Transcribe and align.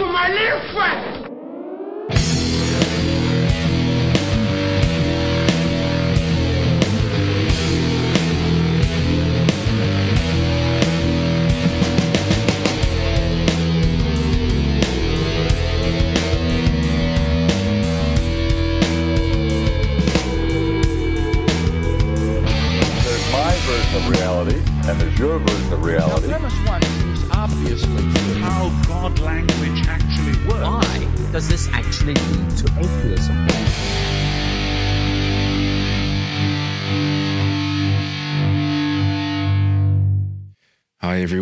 to 0.00 0.06
my 0.06 0.28
little 0.30 0.72
friend. 0.72 1.29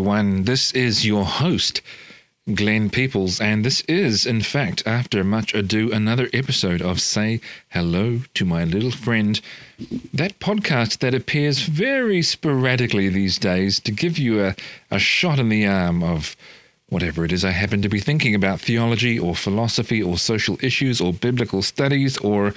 Everyone. 0.08 0.44
This 0.44 0.72
is 0.72 1.04
your 1.04 1.26
host, 1.26 1.82
Glenn 2.54 2.88
Peoples, 2.88 3.42
and 3.42 3.62
this 3.62 3.82
is, 3.82 4.24
in 4.24 4.40
fact, 4.40 4.82
after 4.86 5.22
much 5.22 5.52
ado, 5.52 5.92
another 5.92 6.30
episode 6.32 6.80
of 6.80 6.98
Say 6.98 7.42
Hello 7.68 8.22
to 8.32 8.46
My 8.46 8.64
Little 8.64 8.90
Friend, 8.90 9.38
that 10.14 10.40
podcast 10.40 11.00
that 11.00 11.12
appears 11.12 11.60
very 11.60 12.22
sporadically 12.22 13.10
these 13.10 13.38
days 13.38 13.80
to 13.80 13.92
give 13.92 14.16
you 14.16 14.42
a, 14.42 14.56
a 14.90 14.98
shot 14.98 15.38
in 15.38 15.50
the 15.50 15.66
arm 15.66 16.02
of 16.02 16.36
whatever 16.88 17.22
it 17.26 17.30
is 17.30 17.44
I 17.44 17.50
happen 17.50 17.82
to 17.82 17.90
be 17.90 18.00
thinking 18.00 18.34
about 18.34 18.62
theology 18.62 19.18
or 19.18 19.36
philosophy 19.36 20.02
or 20.02 20.16
social 20.16 20.56
issues 20.62 21.02
or 21.02 21.12
biblical 21.12 21.60
studies 21.60 22.16
or 22.16 22.54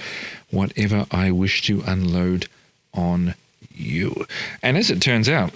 whatever 0.50 1.04
I 1.10 1.30
wish 1.32 1.60
to 1.64 1.84
unload 1.86 2.48
on 2.94 3.34
you. 3.74 4.24
And 4.62 4.78
as 4.78 4.90
it 4.90 5.02
turns 5.02 5.28
out, 5.28 5.52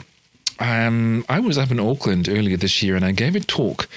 um, 0.59 1.25
I 1.29 1.41
was 1.41 1.59
up 1.59 1.71
in 1.71 1.81
Auckland 1.81 2.29
earlier 2.29 2.57
this 2.57 2.83
year 2.83 2.97
and 2.97 3.05
I 3.05 3.13
gave 3.13 3.37
a 3.37 3.41
talk 3.41 3.89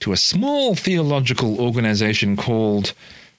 to 0.00 0.12
a 0.12 0.16
small 0.16 0.74
theological 0.74 1.60
organization 1.60 2.36
called 2.36 2.92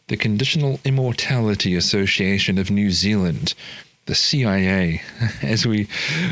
the 0.07 0.17
Conditional 0.17 0.79
Immortality 0.83 1.75
Association 1.75 2.57
of 2.57 2.71
New 2.71 2.91
Zealand, 2.91 3.53
the 4.05 4.15
CIA, 4.15 5.01
as 5.41 5.65
we 5.65 5.85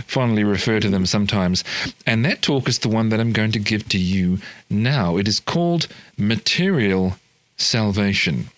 fondly 0.07 0.43
refer 0.43 0.79
to 0.79 0.89
them 0.89 1.05
sometimes. 1.05 1.63
And 2.05 2.25
that 2.25 2.41
talk 2.41 2.67
is 2.67 2.79
the 2.79 2.89
one 2.89 3.09
that 3.09 3.19
I'm 3.19 3.31
going 3.31 3.51
to 3.53 3.59
give 3.59 3.87
to 3.89 3.97
you 3.97 4.39
now. 4.69 5.17
It 5.17 5.27
is 5.27 5.39
called 5.39 5.87
Material 6.17 7.17
Salvation. 7.55 8.49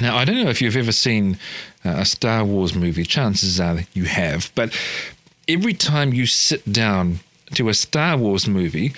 Now, 0.00 0.16
I 0.16 0.24
don't 0.24 0.42
know 0.42 0.50
if 0.50 0.62
you've 0.62 0.76
ever 0.76 0.92
seen 0.92 1.38
uh, 1.84 1.96
a 1.98 2.04
Star 2.04 2.44
Wars 2.44 2.74
movie. 2.74 3.04
Chances 3.04 3.58
are 3.60 3.80
you 3.92 4.04
have. 4.04 4.52
But 4.54 4.76
every 5.50 5.74
time 5.74 6.12
you 6.12 6.26
sit 6.26 6.72
down 6.72 7.20
to 7.54 7.68
a 7.68 7.74
Star 7.74 8.16
Wars 8.16 8.46
movie, 8.46 8.92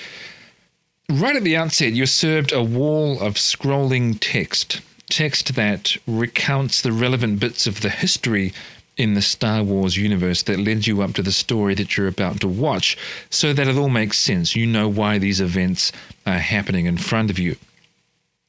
right 1.09 1.35
at 1.35 1.45
the 1.45 1.57
outset, 1.57 1.95
you're 1.95 2.07
served 2.07 2.53
a 2.53 2.63
wall 2.63 3.19
of 3.21 3.35
scrolling 3.35 4.19
text. 4.21 4.83
Text 5.09 5.55
that 5.55 5.97
recounts 6.07 6.83
the 6.83 6.93
relevant 6.93 7.41
bits 7.41 7.67
of 7.67 7.81
the 7.81 7.89
history 7.89 8.53
in 8.99 9.15
the 9.15 9.23
Star 9.23 9.63
Wars 9.63 9.97
universe 9.97 10.43
that 10.43 10.59
led 10.59 10.87
you 10.87 11.01
up 11.01 11.15
to 11.15 11.23
the 11.23 11.33
story 11.33 11.75
that 11.75 11.97
you're 11.97 12.07
about 12.07 12.41
to 12.41 12.49
watch, 12.49 12.99
so 13.31 13.55
that 13.55 13.67
it 13.67 13.77
all 13.77 13.89
makes 13.89 14.19
sense. 14.19 14.55
You 14.55 14.67
know 14.67 14.89
why 14.89 15.19
these 15.19 15.41
events 15.41 15.91
are 16.27 16.39
happening 16.39 16.85
in 16.85 16.99
front 16.99 17.31
of 17.31 17.39
you. 17.39 17.57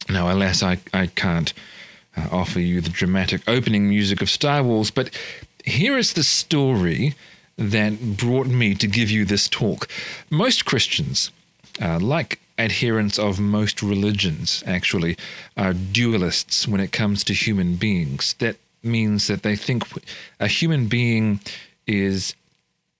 Now, 0.09 0.29
alas, 0.29 0.61
I, 0.61 0.79
I 0.93 1.07
can't 1.07 1.53
uh, 2.17 2.27
offer 2.29 2.59
you 2.59 2.81
the 2.81 2.89
dramatic 2.89 3.41
opening 3.47 3.87
music 3.87 4.21
of 4.21 4.29
Star 4.29 4.61
Wars, 4.61 4.91
but 4.91 5.09
here 5.63 5.97
is 5.97 6.11
the 6.11 6.23
story 6.23 7.15
that 7.57 8.17
brought 8.17 8.47
me 8.47 8.75
to 8.75 8.87
give 8.87 9.11
you 9.11 9.25
this 9.25 9.47
talk. 9.47 9.87
Most 10.29 10.65
Christians, 10.65 11.31
uh, 11.81 11.99
like 11.99 12.39
adherents 12.57 13.17
of 13.17 13.39
most 13.39 13.81
religions, 13.81 14.63
actually, 14.65 15.17
are 15.57 15.73
dualists 15.73 16.67
when 16.67 16.81
it 16.81 16.91
comes 16.91 17.23
to 17.25 17.33
human 17.33 17.75
beings. 17.75 18.35
That 18.39 18.57
means 18.83 19.27
that 19.27 19.43
they 19.43 19.55
think 19.55 19.83
a 20.39 20.47
human 20.47 20.87
being 20.87 21.39
is 21.87 22.35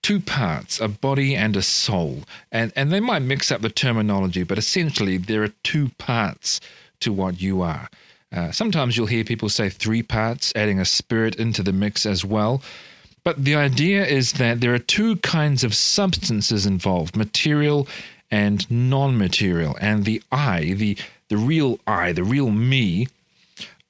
two 0.02 0.20
parts, 0.20 0.80
a 0.80 0.88
body 0.88 1.34
and 1.34 1.56
a 1.56 1.62
soul. 1.62 2.24
And, 2.52 2.72
and 2.76 2.92
they 2.92 3.00
might 3.00 3.22
mix 3.22 3.50
up 3.50 3.62
the 3.62 3.70
terminology, 3.70 4.42
but 4.42 4.58
essentially 4.58 5.16
there 5.16 5.42
are 5.42 5.52
two 5.62 5.90
parts 5.98 6.60
to 7.00 7.12
what 7.12 7.40
you 7.40 7.62
are. 7.62 7.88
Uh, 8.30 8.50
sometimes 8.50 8.96
you'll 8.96 9.06
hear 9.06 9.24
people 9.24 9.48
say 9.48 9.68
three 9.68 10.02
parts, 10.02 10.52
adding 10.56 10.80
a 10.80 10.84
spirit 10.84 11.36
into 11.36 11.62
the 11.62 11.72
mix 11.72 12.04
as 12.04 12.24
well. 12.24 12.60
But 13.24 13.44
the 13.44 13.54
idea 13.54 14.04
is 14.04 14.34
that 14.34 14.60
there 14.60 14.74
are 14.74 14.78
two 14.78 15.16
kinds 15.16 15.64
of 15.64 15.74
substances 15.74 16.66
involved 16.66 17.16
material 17.16 17.88
and 18.30 18.70
non 18.70 19.16
material. 19.16 19.76
And 19.80 20.04
the 20.04 20.22
I, 20.30 20.74
the, 20.74 20.98
the 21.28 21.38
real 21.38 21.80
I, 21.86 22.12
the 22.12 22.24
real 22.24 22.50
me, 22.50 23.08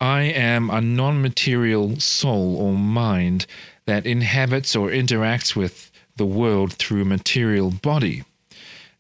I 0.01 0.23
am 0.23 0.71
a 0.71 0.81
non 0.81 1.21
material 1.21 1.99
soul 1.99 2.57
or 2.57 2.75
mind 2.75 3.47
that 3.87 4.07
inhabits 4.07 4.77
or 4.77 4.89
interacts 4.89 5.57
with 5.57 5.91
the 6.17 6.27
world 6.27 6.75
through 6.75 7.03
a 7.03 7.07
material 7.07 7.71
body. 7.71 8.23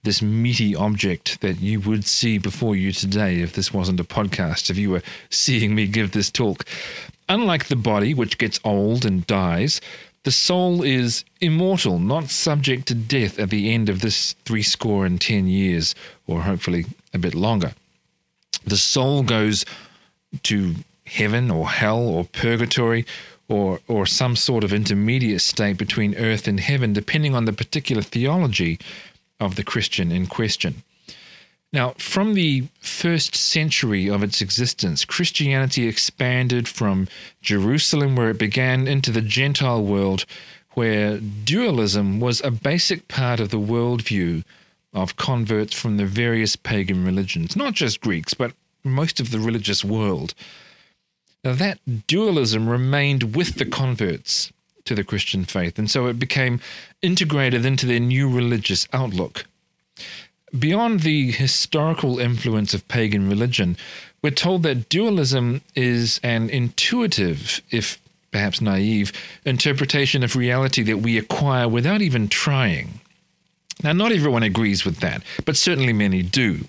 This 0.03 0.21
meaty 0.21 0.75
object 0.75 1.41
that 1.41 1.61
you 1.61 1.81
would 1.81 2.05
see 2.05 2.39
before 2.39 2.77
you 2.77 2.93
today 2.93 3.41
if 3.41 3.55
this 3.55 3.73
wasn't 3.73 4.01
a 4.01 4.05
podcast, 4.05 4.69
if 4.69 4.77
you 4.77 4.91
were 4.91 5.03
seeing 5.31 5.75
me 5.75 5.87
give 5.87 6.11
this 6.11 6.31
talk. 6.31 6.65
Unlike 7.29 7.67
the 7.67 7.77
body, 7.77 8.13
which 8.13 8.37
gets 8.37 8.61
old 8.65 9.07
and 9.07 9.27
dies, 9.27 9.81
the 10.25 10.33
soul 10.33 10.83
is 10.83 11.25
immortal, 11.41 11.99
not 11.99 12.31
subject 12.31 12.89
to 12.89 12.95
death 12.95 13.39
at 13.39 13.51
the 13.51 13.73
end 13.73 13.89
of 13.89 14.01
this 14.01 14.35
three 14.45 14.63
score 14.63 15.07
and 15.07 15.21
ten 15.21 15.47
years, 15.47 15.95
or 16.27 16.43
hopefully 16.43 16.87
a 17.13 17.19
bit 17.19 17.35
longer. 17.35 17.75
The 18.67 18.79
soul 18.79 19.23
goes 19.23 19.65
to 20.45 20.75
heaven 21.07 21.51
or 21.51 21.69
hell 21.69 22.01
or 22.01 22.25
purgatory 22.25 23.05
or 23.49 23.81
or 23.87 24.07
some 24.07 24.35
sort 24.37 24.65
of 24.65 24.73
intermediate 24.73 25.43
state 25.43 25.77
between 25.77 26.17
earth 26.17 26.49
and 26.49 26.59
heaven, 26.59 26.95
depending 26.95 27.35
on 27.35 27.45
the 27.45 27.53
particular 27.53 28.03
theology 28.03 28.79
of 29.39 29.57
the 29.57 29.65
Christian 29.65 30.11
in 30.11 30.27
question. 30.27 30.83
Now, 31.75 31.95
from 31.99 32.35
the 32.35 32.69
first 32.79 33.35
century 33.35 34.09
of 34.09 34.23
its 34.23 34.41
existence, 34.41 35.05
Christianity 35.05 35.89
expanded 35.89 36.69
from 36.69 37.09
Jerusalem, 37.43 38.15
where 38.15 38.31
it 38.31 38.39
began, 38.39 38.87
into 38.87 39.11
the 39.11 39.21
Gentile 39.21 39.83
world, 39.83 40.25
where 40.75 41.19
dualism 41.19 42.21
was 42.21 42.41
a 42.43 42.53
basic 42.53 43.09
part 43.09 43.41
of 43.41 43.49
the 43.49 43.59
worldview 43.59 44.45
of 44.93 45.17
converts 45.17 45.75
from 45.75 45.97
the 45.97 46.07
various 46.07 46.55
pagan 46.55 47.05
religions, 47.05 47.57
not 47.57 47.75
just 47.75 48.01
Greeks, 48.01 48.35
but 48.35 48.53
most 48.85 49.19
of 49.19 49.33
the 49.33 49.41
religious 49.41 49.85
world. 49.85 50.33
Now, 51.43 51.55
that 51.55 52.07
dualism 52.07 52.69
remained 52.69 53.35
with 53.35 53.57
the 53.57 53.67
converts 53.67 54.53
to 54.85 54.95
the 54.95 55.03
Christian 55.03 55.45
faith, 55.45 55.77
and 55.77 55.91
so 55.91 56.07
it 56.07 56.21
became 56.21 56.61
integrated 57.03 57.67
into 57.67 57.85
their 57.85 57.99
new 57.99 58.29
religious 58.29 58.87
outlook. 58.93 59.47
Beyond 60.59 61.01
the 61.01 61.33
historical 61.33 62.19
influence 62.19 62.75
of 62.75 62.87
pagan 62.87 63.29
religion, 63.29 63.77
we're 64.23 64.31
told 64.31 64.63
that 64.63 64.89
dualism 64.89 65.63
is 65.75 66.21
an 66.23 66.49
intuitive, 66.49 67.61
if 67.71 68.01
perhaps 68.31 68.61
naive, 68.61 69.13
interpretation 69.45 70.23
of 70.23 70.37
reality 70.37 70.83
that 70.83 70.99
we 70.99 71.19
acquire 71.19 71.69
without 71.69 72.03
even 72.03 72.29
trying. 72.29 73.01
Now, 73.83 73.93
not 73.93 74.13
everyone 74.13 74.43
agrees 74.43 74.85
with 74.85 74.99
that, 74.99 75.23
but 75.45 75.57
certainly 75.57 75.93
many 75.93 76.23
do. 76.23 76.61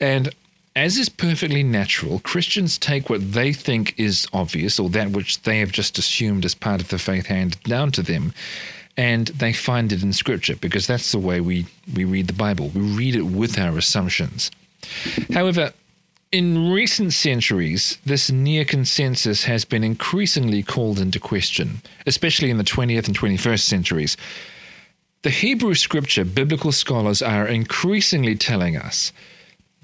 And 0.00 0.34
as 0.74 0.96
is 0.96 1.08
perfectly 1.08 1.62
natural, 1.62 2.20
Christians 2.20 2.78
take 2.78 3.10
what 3.10 3.32
they 3.32 3.52
think 3.52 3.98
is 3.98 4.26
obvious 4.32 4.78
or 4.78 4.88
that 4.90 5.10
which 5.10 5.42
they 5.42 5.58
have 5.60 5.72
just 5.72 5.98
assumed 5.98 6.44
as 6.44 6.54
part 6.54 6.80
of 6.80 6.88
the 6.88 6.98
faith 6.98 7.26
handed 7.26 7.62
down 7.64 7.90
to 7.92 8.02
them, 8.02 8.32
and 8.98 9.28
they 9.28 9.52
find 9.52 9.92
it 9.92 10.02
in 10.02 10.12
Scripture 10.12 10.56
because 10.56 10.88
that's 10.88 11.12
the 11.12 11.20
way 11.20 11.40
we, 11.40 11.66
we 11.94 12.04
read 12.04 12.26
the 12.26 12.32
Bible. 12.32 12.68
We 12.74 12.80
read 12.80 13.14
it 13.14 13.22
with 13.22 13.56
our 13.56 13.78
assumptions. 13.78 14.50
However, 15.32 15.72
in 16.32 16.72
recent 16.72 17.12
centuries, 17.12 17.98
this 18.04 18.28
near 18.30 18.64
consensus 18.64 19.44
has 19.44 19.64
been 19.64 19.84
increasingly 19.84 20.64
called 20.64 20.98
into 20.98 21.20
question, 21.20 21.80
especially 22.06 22.50
in 22.50 22.58
the 22.58 22.64
20th 22.64 23.06
and 23.06 23.16
21st 23.16 23.60
centuries. 23.60 24.16
The 25.22 25.30
Hebrew 25.30 25.74
scripture, 25.74 26.24
biblical 26.24 26.72
scholars 26.72 27.22
are 27.22 27.46
increasingly 27.46 28.34
telling 28.34 28.76
us, 28.76 29.12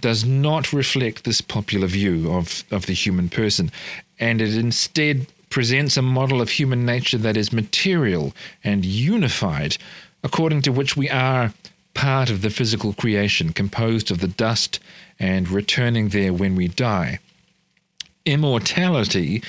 does 0.01 0.25
not 0.25 0.73
reflect 0.73 1.25
this 1.25 1.41
popular 1.41 1.87
view 1.87 2.33
of, 2.33 2.65
of 2.73 2.87
the 2.87 2.93
human 2.93 3.29
person, 3.29 3.71
and 4.19 4.41
it 4.41 4.57
instead 4.57 5.29
presents 5.55 5.97
a 5.97 6.03
model 6.03 6.41
of 6.41 6.51
human 6.51 6.85
nature 6.85 7.17
that 7.17 7.37
is 7.37 7.53
material 7.53 8.35
and 8.65 8.85
unified, 8.85 9.77
according 10.25 10.61
to 10.61 10.73
which 10.73 10.97
we 10.97 11.09
are 11.09 11.55
part 11.95 12.29
of 12.29 12.43
the 12.43 12.51
physical 12.51 12.93
creation 12.93 13.53
composed 13.53 14.11
of 14.11 14.19
the 14.19 14.27
dust 14.27 14.81
and 15.17 15.49
returning 15.49 16.09
there 16.09 16.33
when 16.33 16.57
we 16.57 16.67
die. 16.67 17.21
Immortality 18.25 19.45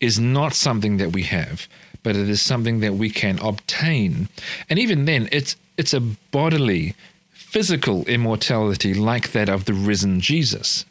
is 0.00 0.18
not 0.18 0.54
something 0.54 0.96
that 0.96 1.12
we 1.12 1.24
have, 1.24 1.68
but 2.02 2.16
it 2.16 2.30
is 2.30 2.40
something 2.40 2.80
that 2.80 2.94
we 2.94 3.10
can 3.10 3.38
obtain. 3.40 4.30
And 4.70 4.78
even 4.78 5.04
then, 5.04 5.28
it's 5.30 5.56
it's 5.76 5.92
a 5.92 6.00
bodily, 6.00 6.94
physical 7.32 8.06
immortality 8.06 8.94
like 8.94 9.32
that 9.32 9.50
of 9.50 9.66
the 9.66 9.74
risen 9.74 10.20
Jesus. 10.20 10.86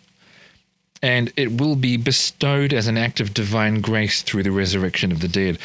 And 1.02 1.32
it 1.38 1.60
will 1.60 1.76
be 1.76 1.96
bestowed 1.96 2.74
as 2.74 2.88
an 2.88 2.98
act 2.98 3.22
of 3.22 3.34
divine 3.34 3.80
grace 3.80 4.22
through 4.22 4.44
the 4.44 4.52
resurrection 4.52 5.12
of 5.12 5.22
the 5.22 5.30
dead. 5.30 5.58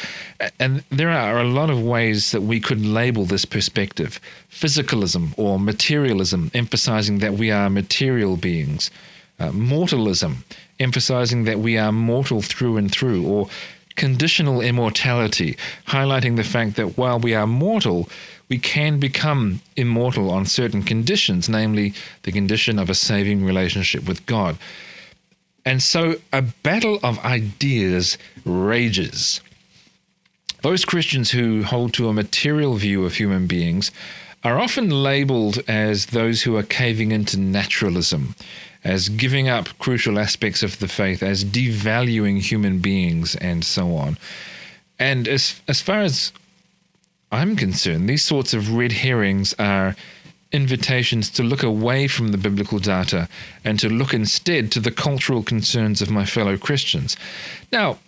And 0.59 0.83
there 0.89 1.09
are 1.09 1.39
a 1.39 1.43
lot 1.43 1.69
of 1.69 1.81
ways 1.81 2.31
that 2.31 2.41
we 2.41 2.61
could 2.61 2.85
label 2.85 3.25
this 3.25 3.45
perspective 3.45 4.19
physicalism 4.49 5.33
or 5.37 5.59
materialism, 5.59 6.51
emphasizing 6.53 7.19
that 7.19 7.33
we 7.33 7.51
are 7.51 7.69
material 7.69 8.37
beings, 8.37 8.89
uh, 9.39 9.51
mortalism, 9.51 10.45
emphasizing 10.79 11.43
that 11.43 11.59
we 11.59 11.77
are 11.77 11.91
mortal 11.91 12.41
through 12.41 12.77
and 12.77 12.89
through, 12.89 13.27
or 13.27 13.49
conditional 13.95 14.61
immortality, 14.61 15.57
highlighting 15.87 16.35
the 16.35 16.43
fact 16.43 16.75
that 16.75 16.97
while 16.97 17.19
we 17.19 17.33
are 17.33 17.47
mortal, 17.47 18.09
we 18.49 18.57
can 18.57 18.99
become 18.99 19.61
immortal 19.75 20.29
on 20.29 20.45
certain 20.45 20.83
conditions, 20.83 21.49
namely 21.49 21.93
the 22.23 22.31
condition 22.31 22.77
of 22.77 22.89
a 22.89 22.95
saving 22.95 23.43
relationship 23.43 24.07
with 24.07 24.25
God. 24.25 24.57
And 25.65 25.81
so 25.81 26.15
a 26.31 26.41
battle 26.41 26.99
of 27.01 27.17
ideas 27.25 28.17
rages. 28.45 29.41
Those 30.61 30.85
Christians 30.85 31.31
who 31.31 31.63
hold 31.63 31.93
to 31.93 32.07
a 32.07 32.13
material 32.13 32.75
view 32.75 33.05
of 33.05 33.15
human 33.15 33.47
beings 33.47 33.91
are 34.43 34.59
often 34.59 34.89
labeled 34.89 35.59
as 35.67 36.07
those 36.07 36.43
who 36.43 36.55
are 36.55 36.63
caving 36.63 37.11
into 37.11 37.39
naturalism, 37.39 38.35
as 38.83 39.09
giving 39.09 39.49
up 39.49 39.77
crucial 39.79 40.19
aspects 40.19 40.61
of 40.61 40.77
the 40.77 40.87
faith, 40.87 41.23
as 41.23 41.43
devaluing 41.43 42.39
human 42.39 42.77
beings, 42.77 43.35
and 43.35 43.65
so 43.65 43.95
on. 43.95 44.17
And 44.99 45.27
as, 45.27 45.59
as 45.67 45.81
far 45.81 46.01
as 46.01 46.31
I'm 47.31 47.55
concerned, 47.55 48.07
these 48.07 48.23
sorts 48.23 48.53
of 48.53 48.73
red 48.73 48.91
herrings 48.91 49.55
are 49.57 49.95
invitations 50.55 51.29
to 51.31 51.43
look 51.43 51.63
away 51.63 52.07
from 52.07 52.29
the 52.29 52.37
biblical 52.37 52.79
data 52.79 53.27
and 53.63 53.79
to 53.79 53.89
look 53.89 54.13
instead 54.13 54.71
to 54.71 54.79
the 54.79 54.91
cultural 54.91 55.43
concerns 55.43 56.01
of 56.01 56.09
my 56.09 56.25
fellow 56.25 56.57
Christians. 56.57 57.17
Now, 57.71 57.99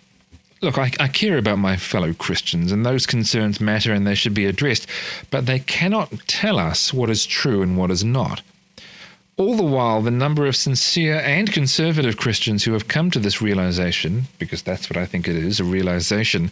look, 0.60 0.78
I, 0.78 0.90
I, 0.98 1.08
care 1.08 1.38
about 1.38 1.58
my 1.58 1.76
fellow 1.76 2.12
Christians, 2.12 2.72
and 2.72 2.84
those 2.84 3.06
concerns 3.06 3.60
matter 3.60 3.92
and 3.92 4.06
they 4.06 4.14
should 4.14 4.34
be 4.34 4.46
addressed, 4.46 4.86
but 5.30 5.46
they 5.46 5.58
cannot 5.58 6.12
tell 6.26 6.58
us 6.58 6.92
what 6.92 7.10
is 7.10 7.26
true 7.26 7.62
and 7.62 7.76
what 7.76 7.90
is 7.90 8.02
not. 8.02 8.42
All 9.36 9.56
the 9.56 9.62
while, 9.62 10.02
the 10.02 10.10
number 10.10 10.46
of 10.46 10.56
sincere 10.56 11.20
and 11.20 11.52
conservative 11.52 12.16
Christians 12.16 12.64
who 12.64 12.72
have 12.72 12.88
come 12.88 13.10
to 13.12 13.20
this 13.20 13.40
realization, 13.40 14.24
because 14.38 14.62
that's 14.62 14.90
what 14.90 14.96
I 14.96 15.06
think 15.06 15.28
it 15.28 15.36
is 15.36 15.60
a 15.60 15.64
realization, 15.64 16.50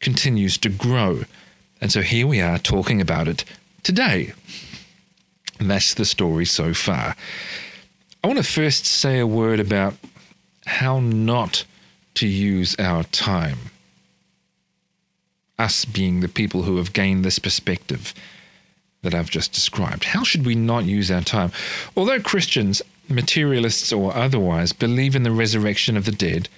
continues 0.00 0.58
to 0.58 0.68
grow. 0.68 1.24
And 1.80 1.90
so 1.90 2.02
here 2.02 2.26
we 2.26 2.40
are 2.40 2.58
talking 2.58 3.00
about 3.00 3.28
it 3.28 3.44
today. 3.82 4.34
And 5.62 5.70
that's 5.70 5.94
the 5.94 6.04
story 6.04 6.44
so 6.44 6.74
far. 6.74 7.14
I 8.24 8.26
want 8.26 8.36
to 8.36 8.42
first 8.42 8.84
say 8.84 9.20
a 9.20 9.26
word 9.28 9.60
about 9.60 9.94
how 10.66 10.98
not 10.98 11.64
to 12.14 12.26
use 12.26 12.74
our 12.80 13.04
time. 13.04 13.70
Us 15.60 15.84
being 15.84 16.18
the 16.18 16.26
people 16.26 16.64
who 16.64 16.78
have 16.78 16.92
gained 16.92 17.24
this 17.24 17.38
perspective 17.38 18.12
that 19.02 19.14
I've 19.14 19.30
just 19.30 19.52
described. 19.52 20.02
How 20.02 20.24
should 20.24 20.44
we 20.44 20.56
not 20.56 20.84
use 20.84 21.12
our 21.12 21.20
time? 21.20 21.52
Although 21.96 22.18
Christians, 22.18 22.82
materialists 23.08 23.92
or 23.92 24.12
otherwise, 24.16 24.72
believe 24.72 25.14
in 25.14 25.22
the 25.22 25.30
resurrection 25.30 25.96
of 25.96 26.06
the 26.06 26.10
dead 26.10 26.48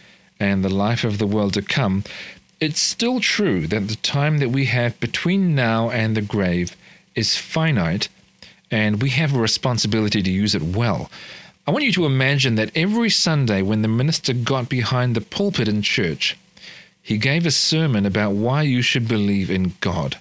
and 0.41 0.65
the 0.65 0.75
life 0.75 1.05
of 1.05 1.19
the 1.19 1.27
world 1.27 1.53
to 1.53 1.63
come, 1.63 2.05
it's 2.59 2.81
still 2.81 3.21
true 3.21 3.67
that 3.67 3.89
the 3.89 3.97
time 3.97 4.39
that 4.39 4.49
we 4.49 4.65
have 4.65 4.99
between 4.99 5.55
now 5.55 5.91
and 5.91 6.17
the 6.17 6.23
grave 6.23 6.75
is 7.15 7.37
finite 7.37 8.09
and 8.75 9.01
we 9.01 9.11
have 9.11 9.33
a 9.33 9.39
responsibility 9.39 10.21
to 10.21 10.33
use 10.33 10.53
it 10.53 10.63
well. 10.63 11.09
I 11.65 11.71
want 11.71 11.85
you 11.85 11.93
to 11.93 12.07
imagine 12.07 12.57
that 12.57 12.73
every 12.75 13.09
Sunday 13.09 13.63
when 13.63 13.83
the 13.83 13.89
minister 14.03 14.33
got 14.33 14.69
behind 14.69 15.15
the 15.15 15.21
pulpit 15.21 15.69
in 15.69 15.81
church, 15.81 16.37
he 17.01 17.17
gave 17.17 17.47
a 17.47 17.53
sermon 17.53 18.05
about 18.05 18.33
why 18.33 18.63
you 18.63 18.83
should 18.83 19.07
believe 19.07 19.49
in 19.49 19.75
God. 19.81 20.19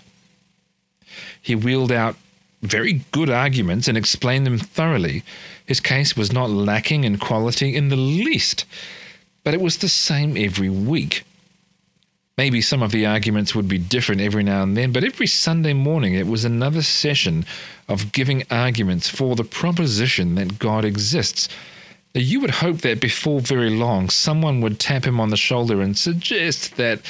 He 1.42 1.56
wheeled 1.56 1.92
out 1.92 2.16
very 2.62 3.02
good 3.12 3.32
arguments 3.32 3.88
and 3.88 3.98
explained 3.98 4.46
them 4.46 4.60
thoroughly. 4.60 5.24
His 5.66 5.80
case 5.80 6.16
was 6.16 6.32
not 6.32 6.52
lacking 6.52 7.06
in 7.06 7.18
quality 7.18 7.76
in 7.76 7.90
the 7.90 7.96
least, 7.96 8.66
but 9.44 9.56
it 9.56 9.62
was 9.62 9.78
the 9.78 9.90
same 9.90 10.38
every 10.38 10.70
week. 10.70 11.24
Maybe 12.38 12.62
some 12.62 12.82
of 12.82 12.92
the 12.92 13.06
arguments 13.06 13.54
would 13.54 13.68
be 13.68 13.78
different 13.78 14.22
every 14.22 14.44
now 14.44 14.64
and 14.64 14.76
then, 14.76 14.92
but 14.92 15.04
every 15.04 15.28
Sunday 15.28 15.74
morning 15.74 16.16
it 16.16 16.26
was 16.26 16.44
another 16.44 16.82
session 16.82 17.46
of 17.88 18.12
giving 18.12 18.44
arguments 18.50 19.08
for 19.08 19.36
the 19.36 19.44
proposition 19.44 20.34
that 20.36 20.58
God 20.58 20.84
exists. 20.84 21.48
You 22.16 22.40
would 22.42 22.52
hope 22.52 22.80
that 22.80 23.00
before 23.00 23.40
very 23.40 23.70
long 23.70 24.10
someone 24.10 24.62
would 24.62 24.80
tap 24.80 25.06
him 25.06 25.20
on 25.20 25.30
the 25.30 25.38
shoulder 25.38 25.80
and 25.80 25.96
suggest 25.96 26.76
that 26.78 27.02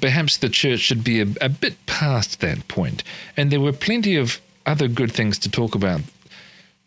perhaps 0.00 0.38
the 0.38 0.48
church 0.48 0.80
should 0.80 1.04
be 1.04 1.20
a, 1.20 1.26
a 1.42 1.48
bit 1.50 1.74
past 1.84 2.40
that 2.40 2.66
point. 2.66 3.02
And 3.36 3.50
there 3.50 3.60
were 3.60 3.72
plenty 3.72 4.16
of 4.16 4.40
other 4.64 4.88
good 4.88 5.12
things 5.12 5.38
to 5.40 5.50
talk 5.50 5.74
about 5.74 6.00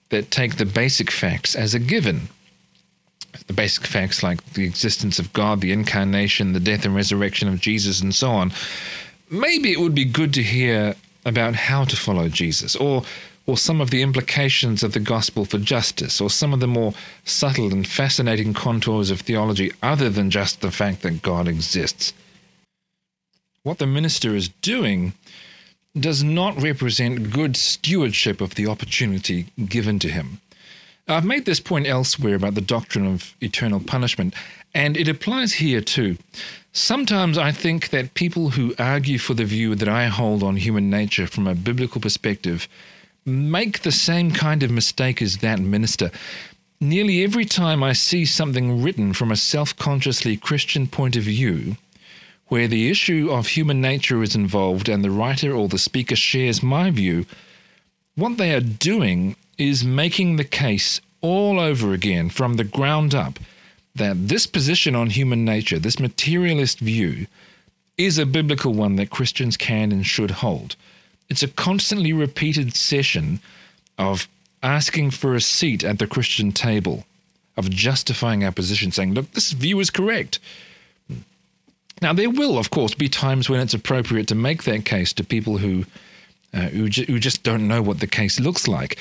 that 0.10 0.32
take 0.32 0.58
the 0.58 0.66
basic 0.66 1.12
facts 1.12 1.54
as 1.56 1.74
a 1.76 1.80
given 1.80 2.30
the 3.48 3.54
basic 3.54 3.86
facts 3.86 4.24
like 4.24 4.44
the 4.54 4.66
existence 4.66 5.20
of 5.20 5.34
God, 5.34 5.62
the 5.62 5.72
incarnation, 5.72 6.54
the 6.54 6.60
death 6.60 6.86
and 6.86 6.96
resurrection 6.96 7.48
of 7.48 7.60
Jesus, 7.60 8.02
and 8.02 8.14
so 8.14 8.32
on, 8.32 8.52
maybe 9.30 9.72
it 9.72 9.80
would 9.80 9.96
be 9.96 10.06
good 10.06 10.34
to 10.34 10.44
hear 10.44 10.96
about 11.26 11.56
how 11.56 11.86
to 11.86 11.96
follow 11.96 12.30
Jesus, 12.30 12.76
or 12.76 13.04
or 13.46 13.58
some 13.58 13.82
of 13.82 13.90
the 13.90 14.02
implications 14.02 14.84
of 14.84 14.94
the 14.94 15.02
gospel 15.02 15.44
for 15.44 15.58
justice, 15.58 16.22
or 16.22 16.30
some 16.30 16.54
of 16.54 16.62
the 16.62 16.68
more 16.68 16.94
subtle 17.26 17.74
and 17.74 17.86
fascinating 17.86 18.54
contours 18.54 19.12
of 19.12 19.20
theology 19.20 19.72
other 19.82 20.10
than 20.10 20.30
just 20.30 20.62
the 20.62 20.72
fact 20.72 21.02
that 21.02 21.22
God 21.22 21.48
exists. 21.48 22.14
What 23.64 23.80
the 23.80 23.88
minister 23.88 24.34
is 24.36 24.48
doing 24.48 25.14
does 26.00 26.24
not 26.24 26.62
represent 26.62 27.32
good 27.32 27.56
stewardship 27.56 28.42
of 28.42 28.56
the 28.56 28.68
opportunity 28.68 29.48
given 29.66 30.00
to 30.00 30.10
him. 30.10 30.40
I've 31.08 31.26
made 31.26 31.46
this 31.46 31.60
point 31.60 31.86
elsewhere 31.86 32.36
about 32.36 32.56
the 32.56 32.62
doctrine 32.62 33.06
of 33.06 33.36
eternal 33.42 33.82
punishment, 33.82 34.34
and 34.74 34.96
it 34.96 35.10
applies 35.10 35.54
here 35.54 35.82
too. 35.82 36.18
Sometimes 36.72 37.38
I 37.38 37.52
think 37.52 37.90
that 37.90 38.14
people 38.14 38.52
who 38.52 38.74
argue 38.80 39.20
for 39.20 39.34
the 39.34 39.44
view 39.44 39.76
that 39.76 39.90
I 39.90 40.08
hold 40.08 40.44
on 40.44 40.56
human 40.56 40.90
nature 40.90 41.28
from 41.28 41.46
a 41.46 41.56
biblical 41.56 42.00
perspective 42.00 42.70
make 43.26 43.82
the 43.82 43.92
same 43.92 44.32
kind 44.32 44.64
of 44.64 44.72
mistake 44.72 45.22
as 45.22 45.38
that 45.38 45.60
minister. 45.60 46.10
Nearly 46.80 47.24
every 47.24 47.46
time 47.46 47.84
I 47.84 47.94
see 47.94 48.26
something 48.26 48.82
written 48.82 49.14
from 49.14 49.32
a 49.32 49.36
self 49.36 49.76
consciously 49.76 50.38
Christian 50.38 50.88
point 50.88 51.18
of 51.18 51.24
view, 51.24 51.76
where 52.48 52.68
the 52.68 52.90
issue 52.90 53.30
of 53.30 53.48
human 53.48 53.82
nature 53.82 54.24
is 54.24 54.36
involved 54.36 54.88
and 54.88 55.04
the 55.04 55.12
writer 55.12 55.54
or 55.54 55.68
the 55.68 55.78
speaker 55.78 56.16
shares 56.16 56.64
my 56.64 56.92
view, 56.92 57.26
what 58.16 58.38
they 58.38 58.54
are 58.54 58.62
doing 58.62 59.36
is 59.58 59.84
making 59.84 60.36
the 60.36 60.44
case 60.44 61.00
all 61.22 61.60
over 61.60 61.94
again 61.94 62.30
from 62.30 62.56
the 62.56 62.64
ground 62.64 63.16
up 63.16 63.40
that 63.96 64.28
this 64.28 64.48
position 64.48 64.96
on 64.96 65.10
human 65.10 65.46
nature, 65.46 65.80
this 65.80 66.00
materialist 66.00 66.80
view, 66.80 67.28
is 67.98 68.18
a 68.18 68.26
biblical 68.26 68.74
one 68.74 68.96
that 68.96 69.12
Christians 69.12 69.56
can 69.56 69.92
and 69.92 70.06
should 70.06 70.32
hold. 70.32 70.76
It's 71.30 71.44
a 71.44 71.48
constantly 71.48 72.12
repeated 72.12 72.76
session 72.76 73.40
of 73.98 74.28
asking 74.62 75.12
for 75.12 75.36
a 75.36 75.42
seat 75.42 75.84
at 75.84 76.00
the 76.00 76.08
Christian 76.08 76.52
table, 76.52 77.06
of 77.56 77.70
justifying 77.70 78.44
our 78.44 78.52
position, 78.52 78.92
saying, 78.92 79.14
look, 79.14 79.32
this 79.32 79.52
view 79.52 79.80
is 79.80 79.90
correct. 79.90 80.40
Now, 82.02 82.14
there 82.14 82.30
will, 82.30 82.58
of 82.58 82.72
course, 82.72 82.96
be 82.96 83.08
times 83.08 83.50
when 83.50 83.60
it's 83.60 83.74
appropriate 83.74 84.28
to 84.30 84.36
make 84.36 84.64
that 84.64 84.86
case 84.86 85.14
to 85.14 85.24
people 85.24 85.60
who 85.60 85.86
uh, 86.54 86.70
who, 86.70 86.90
ju- 86.90 87.06
who 87.06 87.20
just 87.20 87.44
don't 87.44 87.68
know 87.68 87.82
what 87.82 88.00
the 88.00 88.08
case 88.08 88.40
looks 88.40 88.68
like. 88.68 88.98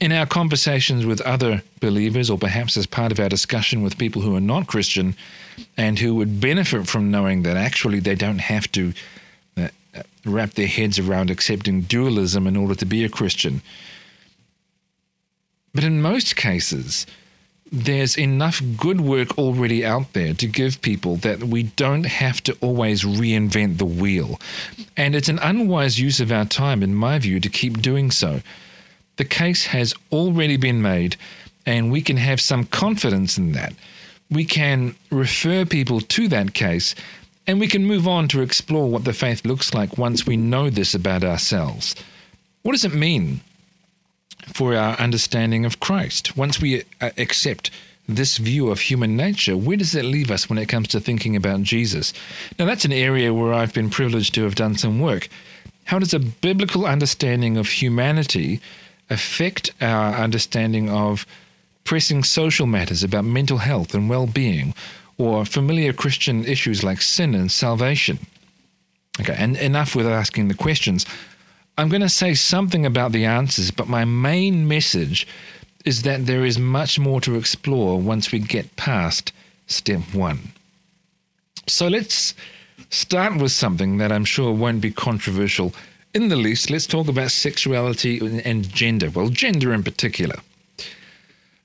In 0.00 0.12
our 0.12 0.26
conversations 0.26 1.06
with 1.06 1.20
other 1.22 1.62
believers, 1.80 2.30
or 2.30 2.38
perhaps 2.38 2.76
as 2.76 2.86
part 2.86 3.12
of 3.12 3.20
our 3.20 3.28
discussion 3.28 3.82
with 3.82 3.98
people 3.98 4.22
who 4.22 4.34
are 4.34 4.40
not 4.40 4.66
Christian 4.66 5.14
and 5.76 5.98
who 5.98 6.14
would 6.14 6.40
benefit 6.40 6.86
from 6.86 7.10
knowing 7.10 7.42
that 7.42 7.56
actually 7.56 8.00
they 8.00 8.14
don't 8.14 8.40
have 8.40 8.70
to 8.72 8.92
uh, 9.56 9.68
wrap 10.24 10.54
their 10.54 10.66
heads 10.66 10.98
around 10.98 11.30
accepting 11.30 11.82
dualism 11.82 12.46
in 12.46 12.56
order 12.56 12.74
to 12.74 12.86
be 12.86 13.04
a 13.04 13.08
Christian. 13.08 13.62
But 15.74 15.84
in 15.84 16.02
most 16.02 16.36
cases, 16.36 17.06
there's 17.72 18.18
enough 18.18 18.60
good 18.76 19.00
work 19.00 19.38
already 19.38 19.82
out 19.84 20.12
there 20.12 20.34
to 20.34 20.46
give 20.46 20.82
people 20.82 21.16
that 21.16 21.42
we 21.42 21.62
don't 21.62 22.04
have 22.04 22.42
to 22.42 22.56
always 22.60 23.02
reinvent 23.02 23.78
the 23.78 23.86
wheel. 23.86 24.38
And 24.94 25.14
it's 25.14 25.30
an 25.30 25.38
unwise 25.38 25.98
use 25.98 26.20
of 26.20 26.30
our 26.30 26.44
time, 26.44 26.82
in 26.82 26.94
my 26.94 27.18
view, 27.18 27.40
to 27.40 27.48
keep 27.48 27.80
doing 27.80 28.10
so. 28.10 28.42
the 29.16 29.24
case 29.24 29.66
has 29.66 29.94
already 30.10 30.56
been 30.56 30.82
made, 30.82 31.16
and 31.66 31.92
we 31.92 32.00
can 32.00 32.16
have 32.16 32.40
some 32.40 32.64
confidence 32.64 33.38
in 33.38 33.52
that. 33.52 33.74
We 34.30 34.44
can 34.44 34.94
refer 35.10 35.64
people 35.64 36.00
to 36.00 36.28
that 36.28 36.54
case, 36.54 36.94
and 37.46 37.60
we 37.60 37.68
can 37.68 37.84
move 37.84 38.08
on 38.08 38.28
to 38.28 38.40
explore 38.40 38.88
what 38.88 39.04
the 39.04 39.12
faith 39.12 39.44
looks 39.44 39.74
like 39.74 39.98
once 39.98 40.26
we 40.26 40.36
know 40.36 40.70
this 40.70 40.94
about 40.94 41.24
ourselves. 41.24 41.94
What 42.62 42.72
does 42.72 42.84
it 42.84 42.94
mean 42.94 43.42
for 44.46 44.74
our 44.74 44.94
understanding 44.96 45.64
of 45.64 45.80
Christ? 45.80 46.36
Once 46.36 46.60
we 46.60 46.82
uh, 47.00 47.10
accept 47.18 47.70
this 48.08 48.38
view 48.38 48.70
of 48.70 48.80
human 48.80 49.16
nature, 49.16 49.56
where 49.56 49.76
does 49.76 49.94
it 49.94 50.04
leave 50.04 50.30
us 50.30 50.48
when 50.48 50.58
it 50.58 50.68
comes 50.68 50.88
to 50.88 51.00
thinking 51.00 51.36
about 51.36 51.62
Jesus? 51.62 52.12
Now, 52.58 52.64
that's 52.64 52.84
an 52.84 52.92
area 52.92 53.32
where 53.32 53.52
I've 53.52 53.74
been 53.74 53.90
privileged 53.90 54.34
to 54.34 54.44
have 54.44 54.54
done 54.54 54.76
some 54.76 55.00
work. 55.00 55.28
How 55.84 55.98
does 55.98 56.14
a 56.14 56.18
biblical 56.18 56.86
understanding 56.86 57.56
of 57.56 57.68
humanity 57.68 58.60
affect 59.10 59.72
our 59.80 60.14
understanding 60.14 60.88
of 60.88 61.26
pressing 61.84 62.22
social 62.22 62.66
matters 62.66 63.02
about 63.02 63.24
mental 63.24 63.58
health 63.58 63.94
and 63.94 64.08
well 64.08 64.26
being, 64.26 64.74
or 65.18 65.44
familiar 65.44 65.92
Christian 65.92 66.44
issues 66.44 66.82
like 66.82 67.02
sin 67.02 67.34
and 67.34 67.50
salvation? 67.50 68.18
Okay, 69.20 69.34
and 69.36 69.56
enough 69.56 69.94
with 69.94 70.06
asking 70.06 70.48
the 70.48 70.54
questions. 70.54 71.04
I'm 71.78 71.88
going 71.88 72.02
to 72.02 72.08
say 72.08 72.34
something 72.34 72.84
about 72.84 73.12
the 73.12 73.24
answers, 73.24 73.70
but 73.70 73.88
my 73.88 74.04
main 74.04 74.68
message 74.68 75.26
is 75.84 76.02
that 76.02 76.26
there 76.26 76.44
is 76.44 76.58
much 76.58 76.98
more 76.98 77.20
to 77.22 77.36
explore 77.36 78.00
once 78.00 78.30
we 78.30 78.38
get 78.38 78.76
past 78.76 79.32
step 79.66 80.00
one. 80.14 80.52
So 81.66 81.88
let's 81.88 82.34
start 82.90 83.36
with 83.36 83.52
something 83.52 83.96
that 83.98 84.12
I'm 84.12 84.24
sure 84.24 84.52
won't 84.52 84.80
be 84.80 84.90
controversial 84.92 85.72
in 86.14 86.28
the 86.28 86.36
least. 86.36 86.70
Let's 86.70 86.86
talk 86.86 87.08
about 87.08 87.30
sexuality 87.30 88.42
and 88.44 88.68
gender. 88.68 89.10
Well, 89.10 89.28
gender 89.28 89.72
in 89.72 89.82
particular. 89.82 90.36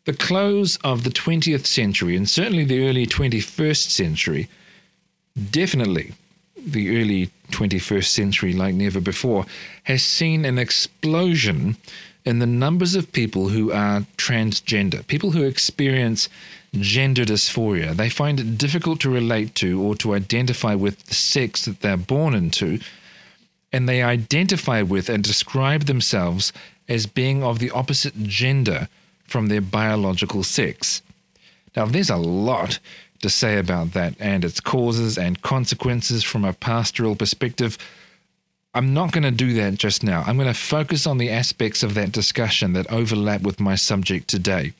The 0.05 0.13
close 0.13 0.77
of 0.85 1.03
the 1.03 1.09
20th 1.09 1.65
century, 1.65 2.15
and 2.15 2.29
certainly 2.29 2.63
the 2.63 2.87
early 2.87 3.05
21st 3.05 3.89
century, 3.89 4.47
definitely 5.51 6.13
the 6.71 7.00
early 7.00 7.29
21st 7.51 8.05
century, 8.05 8.53
like 8.53 8.75
never 8.75 9.00
before, 9.00 9.45
has 9.83 10.03
seen 10.03 10.45
an 10.45 10.57
explosion 10.57 11.77
in 12.25 12.39
the 12.39 12.45
numbers 12.45 12.93
of 12.93 13.12
people 13.13 13.50
who 13.50 13.71
are 13.71 14.01
transgender, 14.17 15.05
people 15.07 15.31
who 15.31 15.43
experience 15.43 16.27
gender 16.74 17.24
dysphoria. 17.24 17.95
They 17.95 18.09
find 18.09 18.39
it 18.39 18.57
difficult 18.57 19.00
to 19.01 19.09
relate 19.09 19.55
to 19.55 19.81
or 19.81 19.95
to 19.95 20.13
identify 20.13 20.75
with 20.75 21.03
the 21.05 21.15
sex 21.15 21.65
that 21.65 21.79
they're 21.79 21.95
born 21.95 22.33
into, 22.33 22.79
and 23.71 23.88
they 23.88 24.03
identify 24.03 24.81
with 24.81 25.09
and 25.09 25.24
describe 25.24 25.83
themselves 25.86 26.51
as 26.89 27.05
being 27.05 27.43
of 27.43 27.59
the 27.59 27.71
opposite 27.71 28.21
gender 28.24 28.89
from 29.25 29.47
their 29.47 29.62
biological 29.62 30.43
sex. 30.43 31.01
Now, 31.75 31.86
there's 31.86 32.09
a 32.09 32.17
lot 32.17 32.79
to 33.21 33.29
say 33.29 33.57
about 33.57 33.93
that 33.93 34.15
and 34.19 34.45
its 34.45 34.59
causes 34.59 35.17
and 35.17 35.41
consequences 35.41 36.24
from 36.24 36.45
a 36.45 36.53
pastoral 36.53 37.15
perspective. 37.15 37.77
I'm 38.74 38.93
not 38.93 39.12
going 39.12 39.24
to 39.24 39.31
do 39.31 39.53
that 39.53 39.75
just 39.75 40.03
now. 40.03 40.24
I'm 40.27 40.38
going 40.38 40.47
to 40.47 40.53
focus 40.53 41.07
on 41.07 41.17
the 41.17 41.29
aspects 41.29 41.83
of 41.83 41.93
that 41.95 42.12
discussion 42.12 42.74
that 42.74 42.91
overlap 42.91 43.41
with 43.41 43.59
my 43.59 43.75
subject 43.75 44.27
today. 44.27 44.74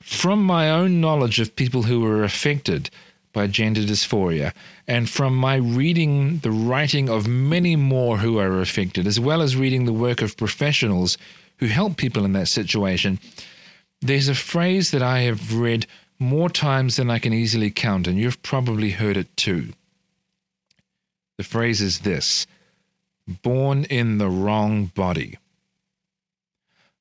From 0.00 0.42
my 0.42 0.70
own 0.70 1.00
knowledge 1.00 1.40
of 1.40 1.56
people 1.56 1.84
who 1.84 2.00
were 2.00 2.22
affected 2.22 2.90
by 3.32 3.46
gender 3.46 3.80
dysphoria, 3.80 4.52
and 4.86 5.08
from 5.08 5.34
my 5.34 5.56
reading 5.56 6.38
the 6.38 6.50
writing 6.50 7.08
of 7.08 7.26
many 7.26 7.76
more 7.76 8.18
who 8.18 8.38
are 8.38 8.60
affected, 8.60 9.06
as 9.06 9.18
well 9.18 9.40
as 9.40 9.56
reading 9.56 9.84
the 9.84 9.92
work 9.92 10.20
of 10.20 10.36
professionals 10.36 11.16
who 11.58 11.66
help 11.66 11.96
people 11.96 12.24
in 12.24 12.34
that 12.34 12.48
situation, 12.48 13.18
there's 14.00 14.28
a 14.28 14.34
phrase 14.34 14.90
that 14.90 15.02
I 15.02 15.20
have 15.20 15.54
read 15.54 15.86
more 16.22 16.48
times 16.48 16.96
than 16.96 17.10
I 17.10 17.18
can 17.18 17.32
easily 17.32 17.70
count, 17.70 18.06
and 18.06 18.18
you've 18.18 18.42
probably 18.42 18.90
heard 18.90 19.16
it 19.16 19.36
too. 19.36 19.72
The 21.38 21.44
phrase 21.44 21.80
is 21.80 22.00
this 22.00 22.46
born 23.26 23.84
in 23.84 24.18
the 24.18 24.28
wrong 24.28 24.86
body. 24.86 25.38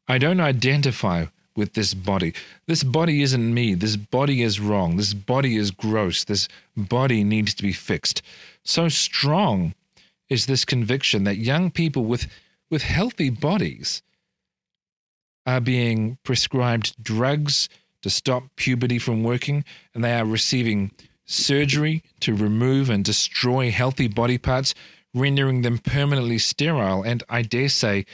I 0.07 0.17
don't 0.17 0.39
identify 0.39 1.25
with 1.55 1.73
this 1.73 1.93
body. 1.93 2.33
This 2.67 2.83
body 2.83 3.21
isn't 3.21 3.53
me. 3.53 3.73
This 3.73 3.95
body 3.95 4.41
is 4.41 4.59
wrong. 4.59 4.97
This 4.97 5.13
body 5.13 5.57
is 5.57 5.71
gross. 5.71 6.23
This 6.23 6.47
body 6.75 7.23
needs 7.23 7.53
to 7.55 7.63
be 7.63 7.73
fixed. 7.73 8.21
So 8.63 8.89
strong 8.89 9.73
is 10.29 10.45
this 10.45 10.65
conviction 10.65 11.23
that 11.25 11.37
young 11.37 11.71
people 11.71 12.05
with, 12.05 12.27
with 12.69 12.83
healthy 12.83 13.29
bodies 13.29 14.01
are 15.45 15.59
being 15.59 16.17
prescribed 16.23 16.95
drugs 17.03 17.67
to 18.01 18.09
stop 18.09 18.43
puberty 18.55 18.99
from 18.99 19.23
working, 19.23 19.63
and 19.93 20.03
they 20.03 20.13
are 20.13 20.25
receiving 20.25 20.91
surgery 21.25 22.03
to 22.19 22.35
remove 22.35 22.89
and 22.89 23.05
destroy 23.05 23.71
healthy 23.71 24.07
body 24.07 24.37
parts, 24.37 24.73
rendering 25.13 25.61
them 25.61 25.77
permanently 25.77 26.37
sterile 26.37 27.03
and, 27.03 27.23
I 27.29 27.41
dare 27.41 27.69
say, 27.69 28.05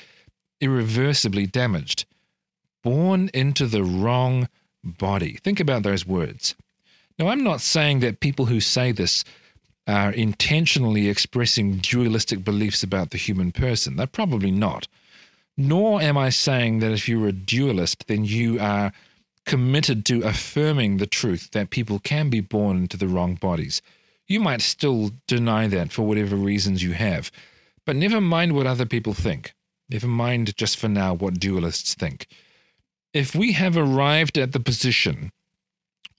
irreversibly 0.62 1.48
damaged. 1.48 2.06
Born 2.84 3.30
into 3.34 3.68
the 3.68 3.84
wrong 3.84 4.48
body. 4.84 5.40
Think 5.44 5.60
about 5.60 5.84
those 5.84 6.06
words. 6.06 6.56
Now, 7.20 7.30
I'm 7.30 7.44
not 7.44 7.62
saying 7.62 8.00
that 8.02 8.20
people 8.20 8.46
who 8.46 8.60
say 8.60 8.92
this 8.92 9.24
are 9.88 10.12
intentionally 10.12 11.08
expressing 11.08 11.78
dualistic 11.78 12.44
beliefs 12.44 12.84
about 12.84 13.12
the 13.12 13.18
human 13.18 13.52
person. 13.52 13.96
They're 13.96 14.08
probably 14.08 14.52
not. 14.52 14.88
Nor 15.56 16.02
am 16.02 16.18
I 16.18 16.30
saying 16.30 16.80
that 16.80 16.92
if 16.92 17.10
you're 17.10 17.28
a 17.28 17.32
dualist, 17.32 18.06
then 18.08 18.26
you 18.26 18.60
are 18.60 18.92
committed 19.48 20.06
to 20.06 20.22
affirming 20.24 20.98
the 20.98 21.08
truth 21.08 21.50
that 21.54 21.72
people 21.72 22.00
can 22.00 22.30
be 22.30 22.42
born 22.42 22.78
into 22.78 22.98
the 22.98 23.08
wrong 23.08 23.34
bodies. 23.36 23.82
You 24.28 24.42
might 24.42 24.62
still 24.62 25.12
deny 25.26 25.68
that 25.68 25.92
for 25.92 26.04
whatever 26.04 26.36
reasons 26.36 26.84
you 26.84 26.92
have, 26.92 27.32
but 27.86 27.96
never 27.96 28.20
mind 28.22 28.54
what 28.54 28.68
other 28.68 28.86
people 28.86 29.14
think. 29.14 29.54
Never 29.90 30.08
mind 30.08 30.56
just 30.58 30.78
for 30.78 30.90
now 30.90 31.14
what 31.14 31.40
dualists 31.40 31.96
think. 31.96 32.28
If 33.14 33.34
we 33.34 33.54
have 33.54 33.78
arrived 33.78 34.38
at 34.38 34.52
the 34.52 34.60
position 34.60 35.32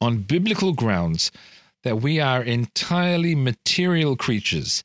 on 0.01 0.23
biblical 0.23 0.73
grounds 0.73 1.31
that 1.83 2.01
we 2.01 2.19
are 2.19 2.43
entirely 2.43 3.35
material 3.35 4.17
creatures, 4.17 4.83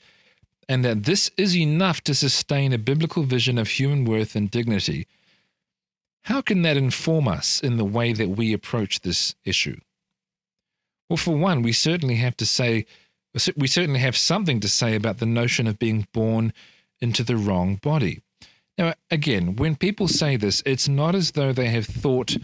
and 0.67 0.83
that 0.83 1.03
this 1.03 1.31
is 1.37 1.55
enough 1.55 2.01
to 2.01 2.13
sustain 2.13 2.73
a 2.73 2.77
biblical 2.77 3.23
vision 3.23 3.57
of 3.57 3.69
human 3.69 4.05
worth 4.05 4.35
and 4.35 4.51
dignity, 4.51 5.07
how 6.23 6.41
can 6.41 6.61
that 6.61 6.77
inform 6.77 7.27
us 7.27 7.59
in 7.59 7.77
the 7.77 7.85
way 7.85 8.13
that 8.13 8.29
we 8.29 8.53
approach 8.53 9.01
this 9.01 9.35
issue? 9.43 9.79
Well, 11.09 11.17
for 11.17 11.35
one, 11.35 11.61
we 11.61 11.73
certainly 11.73 12.15
have 12.15 12.37
to 12.37 12.45
say, 12.45 12.85
we 13.57 13.67
certainly 13.67 13.99
have 13.99 14.15
something 14.15 14.59
to 14.61 14.69
say 14.69 14.95
about 14.95 15.19
the 15.19 15.25
notion 15.25 15.67
of 15.67 15.79
being 15.79 16.07
born 16.13 16.53
into 17.01 17.23
the 17.23 17.35
wrong 17.35 17.75
body. 17.75 18.21
Now, 18.77 18.93
again, 19.11 19.55
when 19.57 19.75
people 19.75 20.07
say 20.07 20.37
this, 20.37 20.63
it's 20.65 20.87
not 20.87 21.13
as 21.13 21.31
though 21.31 21.51
they 21.51 21.69
have 21.69 21.85
thought 21.85 22.37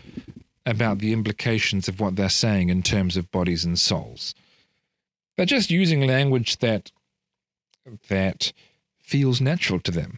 about 0.66 1.00
the 1.00 1.14
implications 1.14 1.88
of 1.88 2.00
what 2.00 2.16
they're 2.16 2.30
saying 2.30 2.70
in 2.70 2.84
terms 2.84 3.18
of 3.18 3.32
bodies 3.32 3.66
and 3.66 3.80
souls. 3.80 4.36
They're 5.36 5.46
just 5.46 5.72
using 5.72 6.06
language 6.06 6.58
that 6.58 6.92
that 8.10 8.52
feels 9.00 9.42
natural 9.42 9.80
to 9.80 9.92
them. 9.92 10.18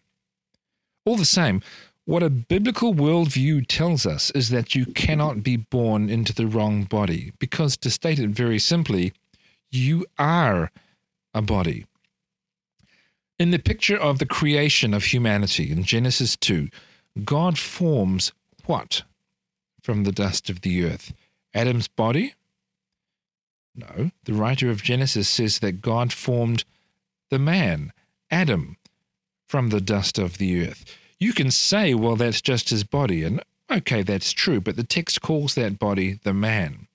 All 1.05 1.15
the 1.15 1.25
same, 1.25 1.61
what 2.11 2.21
a 2.21 2.29
biblical 2.29 2.93
worldview 2.93 3.65
tells 3.69 4.05
us 4.05 4.31
is 4.31 4.49
that 4.49 4.75
you 4.75 4.85
cannot 4.85 5.43
be 5.43 5.55
born 5.55 6.09
into 6.09 6.33
the 6.33 6.45
wrong 6.45 6.83
body, 6.83 7.31
because 7.39 7.77
to 7.77 7.89
state 7.89 8.19
it 8.19 8.31
very 8.31 8.59
simply, 8.59 9.13
you 9.69 10.05
are 10.19 10.71
a 11.33 11.41
body. 11.41 11.85
In 13.39 13.51
the 13.51 13.59
picture 13.59 13.95
of 13.95 14.19
the 14.19 14.25
creation 14.25 14.93
of 14.93 15.05
humanity 15.05 15.71
in 15.71 15.85
Genesis 15.85 16.35
2, 16.35 16.67
God 17.23 17.57
forms 17.57 18.33
what 18.65 19.03
from 19.81 20.03
the 20.03 20.11
dust 20.11 20.49
of 20.49 20.59
the 20.59 20.83
earth? 20.83 21.13
Adam's 21.53 21.87
body? 21.87 22.35
No, 23.73 24.11
the 24.25 24.33
writer 24.33 24.69
of 24.69 24.83
Genesis 24.83 25.29
says 25.29 25.59
that 25.59 25.79
God 25.79 26.11
formed 26.11 26.65
the 27.29 27.39
man, 27.39 27.93
Adam, 28.29 28.75
from 29.47 29.69
the 29.69 29.79
dust 29.79 30.19
of 30.19 30.39
the 30.39 30.67
earth. 30.67 30.83
You 31.21 31.33
can 31.33 31.51
say, 31.51 31.93
well, 31.93 32.15
that's 32.15 32.41
just 32.41 32.71
his 32.71 32.83
body, 32.83 33.23
and 33.23 33.43
okay, 33.71 34.01
that's 34.01 34.31
true, 34.31 34.59
but 34.59 34.75
the 34.75 34.83
text 34.83 35.21
calls 35.21 35.53
that 35.53 35.77
body 35.77 36.19
the 36.23 36.33
man. 36.33 36.87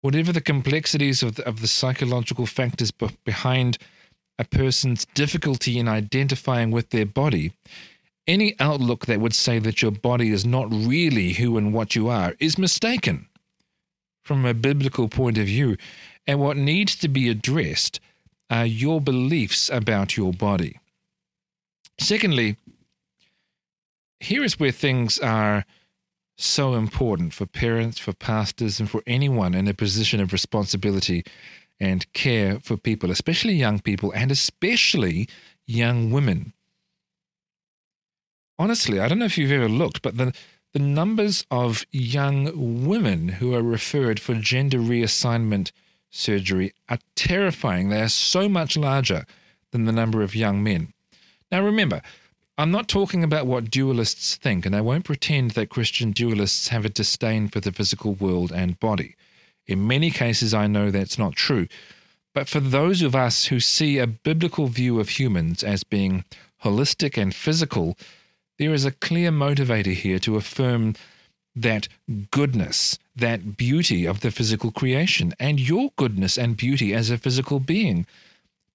Whatever 0.00 0.32
the 0.32 0.40
complexities 0.40 1.22
of 1.22 1.36
the, 1.36 1.46
of 1.46 1.60
the 1.60 1.68
psychological 1.68 2.44
factors 2.44 2.90
behind 2.90 3.78
a 4.36 4.44
person's 4.44 5.06
difficulty 5.14 5.78
in 5.78 5.86
identifying 5.86 6.72
with 6.72 6.90
their 6.90 7.06
body, 7.06 7.52
any 8.26 8.56
outlook 8.58 9.06
that 9.06 9.20
would 9.20 9.34
say 9.34 9.60
that 9.60 9.80
your 9.80 9.92
body 9.92 10.32
is 10.32 10.44
not 10.44 10.66
really 10.72 11.34
who 11.34 11.56
and 11.56 11.72
what 11.72 11.94
you 11.94 12.08
are 12.08 12.34
is 12.40 12.58
mistaken 12.58 13.28
from 14.24 14.44
a 14.44 14.52
biblical 14.52 15.08
point 15.08 15.38
of 15.38 15.46
view. 15.46 15.76
And 16.26 16.40
what 16.40 16.56
needs 16.56 16.96
to 16.96 17.06
be 17.06 17.28
addressed 17.28 18.00
are 18.50 18.66
your 18.66 19.00
beliefs 19.00 19.70
about 19.70 20.16
your 20.16 20.32
body. 20.32 20.80
Secondly, 21.98 22.56
here 24.20 24.44
is 24.44 24.58
where 24.58 24.72
things 24.72 25.18
are 25.18 25.64
so 26.36 26.74
important 26.74 27.32
for 27.32 27.46
parents, 27.46 27.98
for 27.98 28.12
pastors, 28.12 28.78
and 28.78 28.90
for 28.90 29.02
anyone 29.06 29.54
in 29.54 29.68
a 29.68 29.74
position 29.74 30.20
of 30.20 30.32
responsibility 30.32 31.24
and 31.80 32.10
care 32.12 32.58
for 32.60 32.76
people, 32.76 33.10
especially 33.10 33.54
young 33.54 33.78
people 33.78 34.12
and 34.12 34.30
especially 34.30 35.28
young 35.66 36.10
women. 36.10 36.52
Honestly, 38.58 39.00
I 39.00 39.08
don't 39.08 39.18
know 39.18 39.26
if 39.26 39.36
you've 39.36 39.52
ever 39.52 39.68
looked, 39.68 40.02
but 40.02 40.16
the, 40.16 40.34
the 40.72 40.78
numbers 40.78 41.44
of 41.50 41.84
young 41.90 42.86
women 42.86 43.28
who 43.28 43.54
are 43.54 43.62
referred 43.62 44.18
for 44.20 44.34
gender 44.34 44.78
reassignment 44.78 45.72
surgery 46.10 46.72
are 46.88 46.98
terrifying. 47.14 47.88
They 47.88 48.00
are 48.00 48.08
so 48.08 48.48
much 48.48 48.76
larger 48.76 49.26
than 49.72 49.84
the 49.84 49.92
number 49.92 50.22
of 50.22 50.34
young 50.34 50.62
men. 50.62 50.94
Now, 51.56 51.64
remember, 51.64 52.02
I'm 52.58 52.70
not 52.70 52.86
talking 52.86 53.24
about 53.24 53.46
what 53.46 53.70
dualists 53.70 54.34
think, 54.34 54.66
and 54.66 54.76
I 54.76 54.82
won't 54.82 55.06
pretend 55.06 55.52
that 55.52 55.70
Christian 55.70 56.12
dualists 56.12 56.68
have 56.68 56.84
a 56.84 56.90
disdain 56.90 57.48
for 57.48 57.60
the 57.60 57.72
physical 57.72 58.12
world 58.12 58.52
and 58.52 58.78
body. 58.78 59.16
In 59.66 59.86
many 59.86 60.10
cases, 60.10 60.52
I 60.52 60.66
know 60.66 60.90
that's 60.90 61.18
not 61.18 61.34
true. 61.34 61.66
But 62.34 62.46
for 62.46 62.60
those 62.60 63.00
of 63.00 63.14
us 63.14 63.46
who 63.46 63.58
see 63.58 63.96
a 63.96 64.06
biblical 64.06 64.66
view 64.66 65.00
of 65.00 65.08
humans 65.08 65.64
as 65.64 65.82
being 65.82 66.26
holistic 66.62 67.16
and 67.16 67.34
physical, 67.34 67.96
there 68.58 68.74
is 68.74 68.84
a 68.84 68.90
clear 68.90 69.30
motivator 69.30 69.94
here 69.94 70.18
to 70.18 70.36
affirm 70.36 70.94
that 71.54 71.88
goodness, 72.30 72.98
that 73.16 73.56
beauty 73.56 74.04
of 74.04 74.20
the 74.20 74.30
physical 74.30 74.70
creation, 74.70 75.32
and 75.40 75.58
your 75.58 75.88
goodness 75.96 76.36
and 76.36 76.58
beauty 76.58 76.92
as 76.92 77.08
a 77.08 77.16
physical 77.16 77.60
being. 77.60 78.04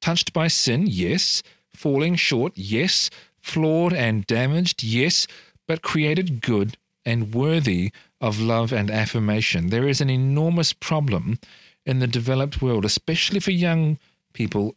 Touched 0.02 0.34
by 0.34 0.48
sin, 0.48 0.88
yes. 0.88 1.44
Falling 1.74 2.16
short, 2.16 2.54
yes. 2.56 3.10
Flawed 3.42 3.94
and 3.94 4.26
damaged, 4.26 4.84
yes. 4.84 5.28
But 5.68 5.82
created 5.82 6.42
good 6.42 6.78
and 7.06 7.34
worthy 7.34 7.92
of 8.20 8.40
love 8.40 8.72
and 8.72 8.92
affirmation. 8.92 9.70
There 9.70 9.88
is 9.88 10.02
an 10.02 10.10
enormous 10.10 10.74
problem 10.74 11.40
in 11.86 12.00
the 12.00 12.08
developed 12.08 12.62
world, 12.62 12.86
especially 12.86 13.40
for 13.40 13.52
young 13.52 13.98
people. 14.34 14.76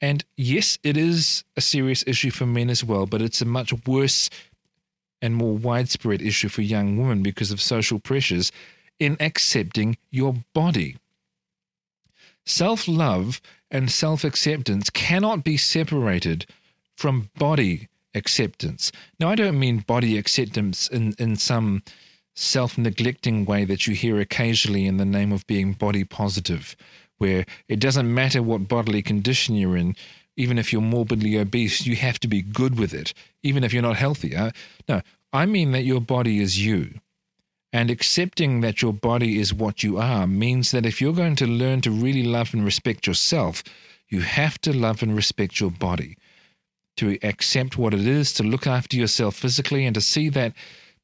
And 0.00 0.24
yes, 0.36 0.78
it 0.82 0.96
is 0.96 1.44
a 1.56 1.60
serious 1.60 2.04
issue 2.06 2.30
for 2.30 2.46
men 2.46 2.68
as 2.68 2.84
well, 2.84 3.06
but 3.06 3.22
it's 3.22 3.40
a 3.40 3.46
much 3.46 3.72
worse 3.86 4.28
and 5.22 5.36
more 5.36 5.56
widespread 5.56 6.20
issue 6.20 6.48
for 6.48 6.62
young 6.62 6.98
women 6.98 7.22
because 7.22 7.52
of 7.52 7.60
social 7.60 8.00
pressures 8.00 8.50
in 8.98 9.16
accepting 9.20 9.96
your 10.10 10.34
body. 10.52 10.96
Self 12.44 12.88
love 12.88 13.40
and 13.72 13.90
self 13.90 14.22
acceptance 14.22 14.90
cannot 14.90 15.42
be 15.42 15.56
separated 15.56 16.46
from 16.96 17.30
body 17.38 17.88
acceptance. 18.14 18.92
Now, 19.18 19.30
I 19.30 19.34
don't 19.34 19.58
mean 19.58 19.78
body 19.78 20.18
acceptance 20.18 20.86
in, 20.86 21.14
in 21.18 21.34
some 21.36 21.82
self 22.36 22.78
neglecting 22.78 23.44
way 23.44 23.64
that 23.64 23.86
you 23.86 23.94
hear 23.94 24.20
occasionally 24.20 24.86
in 24.86 24.98
the 24.98 25.04
name 25.04 25.32
of 25.32 25.46
being 25.46 25.72
body 25.72 26.04
positive, 26.04 26.76
where 27.18 27.44
it 27.68 27.80
doesn't 27.80 28.12
matter 28.12 28.42
what 28.42 28.68
bodily 28.68 29.02
condition 29.02 29.56
you're 29.56 29.76
in, 29.76 29.96
even 30.36 30.58
if 30.58 30.72
you're 30.72 30.82
morbidly 30.82 31.38
obese, 31.38 31.86
you 31.86 31.96
have 31.96 32.18
to 32.20 32.28
be 32.28 32.42
good 32.42 32.78
with 32.78 32.94
it, 32.94 33.12
even 33.42 33.64
if 33.64 33.72
you're 33.72 33.82
not 33.82 33.96
healthy. 33.96 34.34
No, 34.88 35.00
I 35.32 35.46
mean 35.46 35.72
that 35.72 35.84
your 35.84 36.00
body 36.00 36.40
is 36.40 36.64
you. 36.64 37.00
And 37.72 37.90
accepting 37.90 38.60
that 38.60 38.82
your 38.82 38.92
body 38.92 39.38
is 39.38 39.54
what 39.54 39.82
you 39.82 39.96
are 39.98 40.26
means 40.26 40.72
that 40.72 40.84
if 40.84 41.00
you're 41.00 41.14
going 41.14 41.36
to 41.36 41.46
learn 41.46 41.80
to 41.82 41.90
really 41.90 42.22
love 42.22 42.52
and 42.52 42.64
respect 42.64 43.06
yourself, 43.06 43.62
you 44.08 44.20
have 44.20 44.60
to 44.60 44.72
love 44.72 45.02
and 45.02 45.16
respect 45.16 45.58
your 45.58 45.70
body. 45.70 46.18
To 46.98 47.18
accept 47.22 47.78
what 47.78 47.94
it 47.94 48.06
is, 48.06 48.34
to 48.34 48.42
look 48.42 48.66
after 48.66 48.96
yourself 48.96 49.36
physically, 49.36 49.86
and 49.86 49.94
to 49.94 50.02
see 50.02 50.28
that 50.28 50.52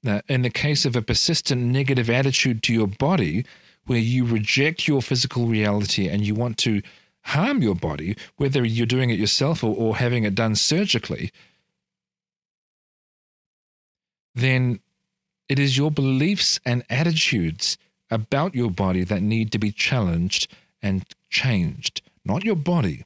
uh, 0.07 0.21
in 0.29 0.43
the 0.43 0.51
case 0.51 0.85
of 0.85 0.95
a 0.95 1.01
persistent 1.01 1.63
negative 1.63 2.11
attitude 2.11 2.63
to 2.65 2.75
your 2.75 2.87
body, 2.87 3.47
where 3.87 3.99
you 3.99 4.27
reject 4.27 4.87
your 4.87 5.01
physical 5.01 5.47
reality 5.47 6.07
and 6.09 6.27
you 6.27 6.35
want 6.35 6.59
to 6.59 6.83
harm 7.23 7.63
your 7.63 7.75
body, 7.75 8.15
whether 8.37 8.65
you're 8.65 8.87
doing 8.87 9.09
it 9.09 9.19
yourself 9.19 9.65
or, 9.65 9.75
or 9.75 9.97
having 9.97 10.25
it 10.25 10.35
done 10.35 10.55
surgically, 10.55 11.33
then 14.35 14.81
it 15.49 15.59
is 15.59 15.77
your 15.77 15.91
beliefs 15.91 16.61
and 16.65 16.85
attitudes 16.91 17.79
about 18.11 18.55
your 18.55 18.71
body 18.71 19.05
that 19.05 19.23
need 19.23 19.53
to 19.53 19.59
be 19.59 19.73
challenged 19.73 20.51
and 20.83 21.05
changed, 21.31 22.03
not 22.25 22.45
your 22.45 22.57
body. 22.57 23.05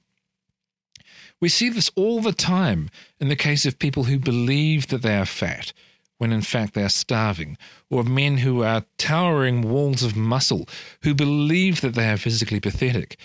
We 1.40 1.48
see 1.48 1.68
this 1.68 1.90
all 1.96 2.20
the 2.20 2.32
time 2.32 2.88
in 3.18 3.28
the 3.28 3.36
case 3.36 3.66
of 3.66 3.78
people 3.78 4.04
who 4.04 4.18
believe 4.18 4.88
that 4.88 5.02
they 5.02 5.16
are 5.16 5.26
fat 5.26 5.72
when 6.18 6.32
in 6.32 6.40
fact 6.40 6.74
they 6.74 6.84
are 6.84 6.88
starving, 6.88 7.58
or 7.90 7.98
of 7.98 8.08
men 8.08 8.38
who 8.38 8.62
are 8.62 8.84
towering 8.96 9.60
walls 9.60 10.04
of 10.04 10.14
muscle 10.14 10.68
who 11.02 11.16
believe 11.16 11.80
that 11.80 11.94
they 11.94 12.08
are 12.08 12.16
physically 12.16 12.60
pathetic. 12.60 13.18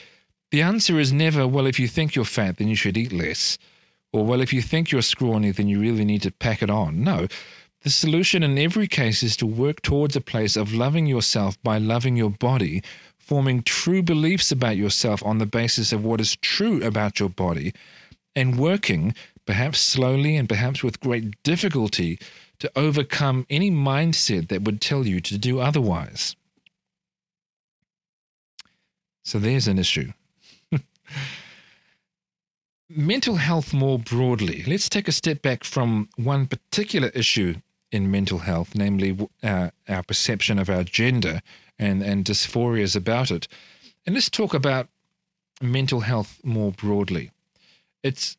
The 0.50 0.64
answer 0.64 1.00
is 1.00 1.14
never, 1.14 1.48
well, 1.48 1.68
if 1.68 1.80
you 1.80 1.88
think 1.88 2.16
you're 2.16 2.26
fat, 2.26 2.58
then 2.58 2.70
you 2.70 2.76
should 2.76 2.98
eat 2.98 3.14
less. 3.14 3.60
Or, 4.12 4.26
well, 4.26 4.42
if 4.42 4.52
you 4.52 4.64
think 4.64 4.92
you're 4.92 5.04
scrawny, 5.04 5.52
then 5.52 5.68
you 5.68 5.80
really 5.80 6.06
need 6.06 6.24
to 6.24 6.32
pack 6.32 6.64
it 6.64 6.72
on. 6.72 7.04
No, 7.04 7.28
the 7.84 7.90
solution 7.90 8.44
in 8.44 8.58
every 8.58 8.88
case 8.88 9.22
is 9.24 9.38
to 9.38 9.46
work 9.46 9.82
towards 9.82 10.16
a 10.16 10.22
place 10.22 10.56
of 10.56 10.74
loving 10.74 11.06
yourself 11.06 11.62
by 11.64 11.78
loving 11.78 12.18
your 12.18 12.32
body, 12.32 12.82
forming 13.18 13.62
true 13.62 14.02
beliefs 14.02 14.52
about 14.52 14.78
yourself 14.78 15.24
on 15.24 15.38
the 15.38 15.46
basis 15.46 15.94
of 15.94 16.04
what 16.04 16.20
is 16.20 16.36
true 16.38 16.84
about 16.84 17.20
your 17.20 17.30
body, 17.30 17.74
and 18.36 18.60
working, 18.60 19.14
perhaps 19.46 19.80
slowly 19.80 20.36
and 20.36 20.50
perhaps 20.50 20.84
with 20.84 21.00
great 21.00 21.42
difficulty, 21.44 22.20
to 22.60 22.72
overcome 22.76 23.46
any 23.50 23.70
mindset 23.70 24.50
that 24.50 24.64
would 24.64 24.82
tell 24.82 25.06
you 25.06 25.20
to 25.22 25.38
do 25.38 25.60
otherwise. 25.60 26.36
So 29.24 29.38
there's 29.38 29.68
an 29.68 29.78
issue. 29.78 30.14
mental 32.90 33.36
health 33.36 33.74
more 33.74 34.00
broadly. 34.00 34.64
Let's 34.66 34.90
take 34.90 35.08
a 35.08 35.12
step 35.12 35.42
back 35.42 35.64
from 35.64 36.10
one 36.16 36.48
particular 36.48 37.10
issue 37.10 37.56
in 37.92 38.12
mental 38.12 38.40
health, 38.40 38.76
namely 38.76 39.18
uh, 39.44 39.70
our 39.88 40.04
perception 40.04 40.60
of 40.60 40.70
our 40.70 40.84
gender 40.84 41.42
and, 41.80 42.02
and 42.02 42.26
dysphorias 42.26 42.96
about 42.96 43.32
it. 43.32 43.48
And 44.06 44.16
let's 44.16 44.30
talk 44.30 44.54
about 44.54 44.90
mental 45.62 46.02
health 46.02 46.40
more 46.44 46.72
broadly. 46.72 47.32
It's 48.04 48.38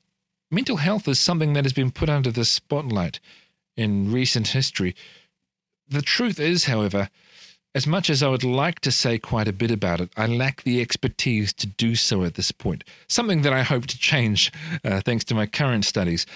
mental 0.51 0.77
health 0.77 1.09
is 1.09 1.19
something 1.19 1.53
that 1.55 1.65
has 1.65 1.73
been 1.73 1.91
put 1.91 2.09
under 2.09 2.31
the 2.31 2.45
spotlight 2.45 3.21
in 3.77 4.13
recent 4.13 4.49
history. 4.49 4.95
The 5.89 6.03
truth 6.03 6.39
is, 6.39 6.65
however, 6.65 7.09
as 7.75 7.87
much 7.87 8.11
as 8.11 8.23
I 8.23 8.29
would 8.29 8.45
like 8.45 8.81
to 8.81 8.91
say 8.91 9.19
quite 9.19 9.47
a 9.47 9.53
bit 9.53 9.71
about 9.71 10.01
it, 10.01 10.11
I 10.17 10.27
lack 10.27 10.63
the 10.63 10.81
expertise 10.81 11.53
to 11.55 11.67
do 11.67 11.95
so 11.95 12.25
at 12.25 12.35
this 12.35 12.51
point. 12.51 12.83
Something 13.09 13.43
that 13.43 13.53
I 13.53 13.63
hope 13.63 13.87
to 13.87 13.99
change 13.99 14.53
uh, 14.85 15.01
thanks 15.01 15.25
to 15.27 15.35
my 15.35 15.47
current 15.47 15.85
studies. 15.85 16.27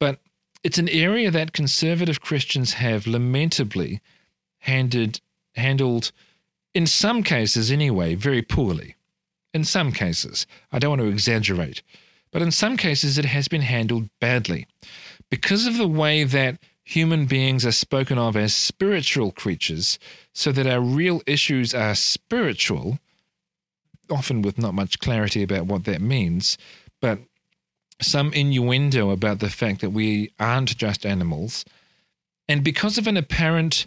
But 0.00 0.20
it's 0.64 0.78
an 0.78 0.88
area 0.88 1.30
that 1.30 1.52
conservative 1.52 2.20
Christians 2.20 2.74
have 2.74 3.06
lamentably 3.06 4.00
handed, 4.60 5.20
handled, 5.54 6.12
in 6.74 6.86
some 6.86 7.22
cases 7.22 7.70
anyway, 7.70 8.14
very 8.14 8.42
poorly. 8.42 8.96
In 9.52 9.64
some 9.64 9.92
cases. 9.92 10.46
I 10.70 10.78
don't 10.78 10.90
want 10.90 11.02
to 11.02 11.08
exaggerate. 11.08 11.82
But 12.30 12.42
in 12.42 12.50
some 12.50 12.76
cases, 12.76 13.18
it 13.18 13.26
has 13.26 13.48
been 13.48 13.62
handled 13.62 14.08
badly. 14.20 14.66
Because 15.30 15.66
of 15.66 15.76
the 15.76 15.88
way 15.88 16.24
that 16.24 16.58
human 16.84 17.26
beings 17.26 17.66
are 17.66 17.72
spoken 17.72 18.18
of 18.18 18.36
as 18.36 18.54
spiritual 18.54 19.32
creatures, 19.32 19.98
so 20.32 20.52
that 20.52 20.66
our 20.66 20.80
real 20.80 21.20
issues 21.26 21.74
are 21.74 21.94
spiritual, 21.94 22.98
often 24.10 24.42
with 24.42 24.58
not 24.58 24.74
much 24.74 24.98
clarity 24.98 25.42
about 25.42 25.66
what 25.66 25.84
that 25.84 26.00
means, 26.00 26.56
but 27.00 27.18
some 28.02 28.32
innuendo 28.32 29.10
about 29.10 29.40
the 29.40 29.50
fact 29.50 29.80
that 29.80 29.90
we 29.90 30.32
aren't 30.38 30.76
just 30.76 31.06
animals. 31.06 31.64
And 32.48 32.64
because 32.64 32.98
of 32.98 33.06
an 33.06 33.16
apparent, 33.16 33.86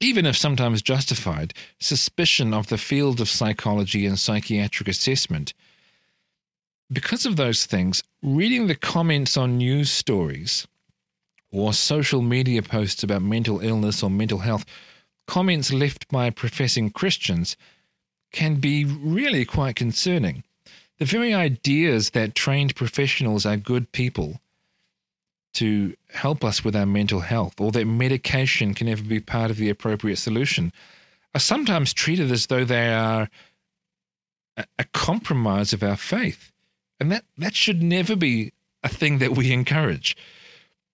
even 0.00 0.26
if 0.26 0.36
sometimes 0.36 0.82
justified, 0.82 1.54
suspicion 1.78 2.52
of 2.52 2.68
the 2.68 2.78
field 2.78 3.20
of 3.20 3.28
psychology 3.28 4.06
and 4.06 4.18
psychiatric 4.18 4.88
assessment, 4.88 5.54
because 6.90 7.24
of 7.24 7.36
those 7.36 7.66
things, 7.66 8.02
reading 8.22 8.66
the 8.66 8.74
comments 8.74 9.36
on 9.36 9.58
news 9.58 9.90
stories 9.90 10.66
or 11.50 11.72
social 11.72 12.20
media 12.20 12.62
posts 12.62 13.02
about 13.02 13.22
mental 13.22 13.60
illness 13.60 14.02
or 14.02 14.10
mental 14.10 14.40
health, 14.40 14.64
comments 15.26 15.72
left 15.72 16.08
by 16.08 16.30
professing 16.30 16.90
Christians, 16.90 17.56
can 18.32 18.56
be 18.56 18.84
really 18.84 19.44
quite 19.44 19.76
concerning 19.76 20.42
the 20.98 21.04
very 21.04 21.34
ideas 21.34 22.10
that 22.10 22.34
trained 22.34 22.76
professionals 22.76 23.44
are 23.44 23.56
good 23.56 23.90
people 23.92 24.40
to 25.54 25.94
help 26.10 26.44
us 26.44 26.64
with 26.64 26.74
our 26.74 26.86
mental 26.86 27.20
health 27.20 27.60
or 27.60 27.70
that 27.72 27.86
medication 27.86 28.74
can 28.74 28.88
ever 28.88 29.02
be 29.02 29.20
part 29.20 29.50
of 29.50 29.56
the 29.56 29.70
appropriate 29.70 30.16
solution 30.16 30.72
are 31.34 31.40
sometimes 31.40 31.92
treated 31.92 32.30
as 32.30 32.46
though 32.46 32.64
they 32.64 32.92
are 32.92 33.28
a, 34.56 34.64
a 34.78 34.84
compromise 34.92 35.72
of 35.72 35.82
our 35.82 35.96
faith. 35.96 36.52
And 37.00 37.10
that, 37.10 37.24
that 37.38 37.54
should 37.54 37.82
never 37.82 38.14
be 38.14 38.52
a 38.82 38.88
thing 38.88 39.18
that 39.18 39.36
we 39.36 39.52
encourage. 39.52 40.16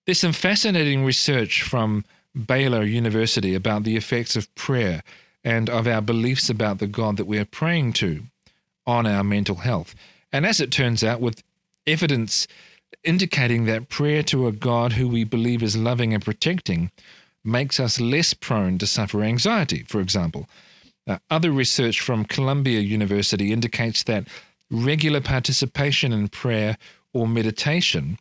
There's 0.07 0.21
some 0.21 0.33
fascinating 0.33 1.05
research 1.05 1.63
from 1.63 2.05
Baylor 2.47 2.85
University 2.85 3.55
about 3.55 3.85
the 3.85 3.97
effects 3.97 4.37
of 4.37 4.55
prayer 4.55 5.03
and 5.45 5.69
of 5.69 5.87
our 5.87 6.01
beliefs 6.01 6.49
about 6.49 6.79
the 6.79 6.87
God 6.87 7.17
that 7.17 7.27
we 7.27 7.39
are 7.39 7.45
praying 7.45 7.95
to 7.95 8.25
on 8.87 9.07
our 9.07 9.25
mental 9.25 9.57
health. 9.57 9.95
And 10.33 10.47
as 10.47 10.61
it 10.61 10.71
turns 10.71 11.03
out, 11.03 11.21
with 11.21 11.43
evidence 11.87 12.47
indicating 13.05 13.65
that 13.65 13.89
prayer 13.89 14.23
to 14.25 14.47
a 14.47 14.53
God 14.53 14.93
who 14.93 15.09
we 15.09 15.25
believe 15.25 15.63
is 15.63 15.77
loving 15.77 16.13
and 16.13 16.25
protecting 16.25 16.91
makes 17.45 17.81
us 17.81 18.01
less 18.01 18.35
prone 18.35 18.79
to 18.79 18.87
suffer 18.87 19.23
anxiety, 19.23 19.85
for 19.89 20.01
example. 20.01 20.49
Uh, 21.07 21.19
other 21.31 21.51
research 21.51 22.01
from 22.01 22.25
Columbia 22.25 22.81
University 22.81 23.53
indicates 23.53 24.03
that 24.05 24.29
regular 24.71 25.21
participation 25.21 26.13
in 26.13 26.29
prayer 26.29 26.77
or 27.13 27.27
meditation 27.27 28.19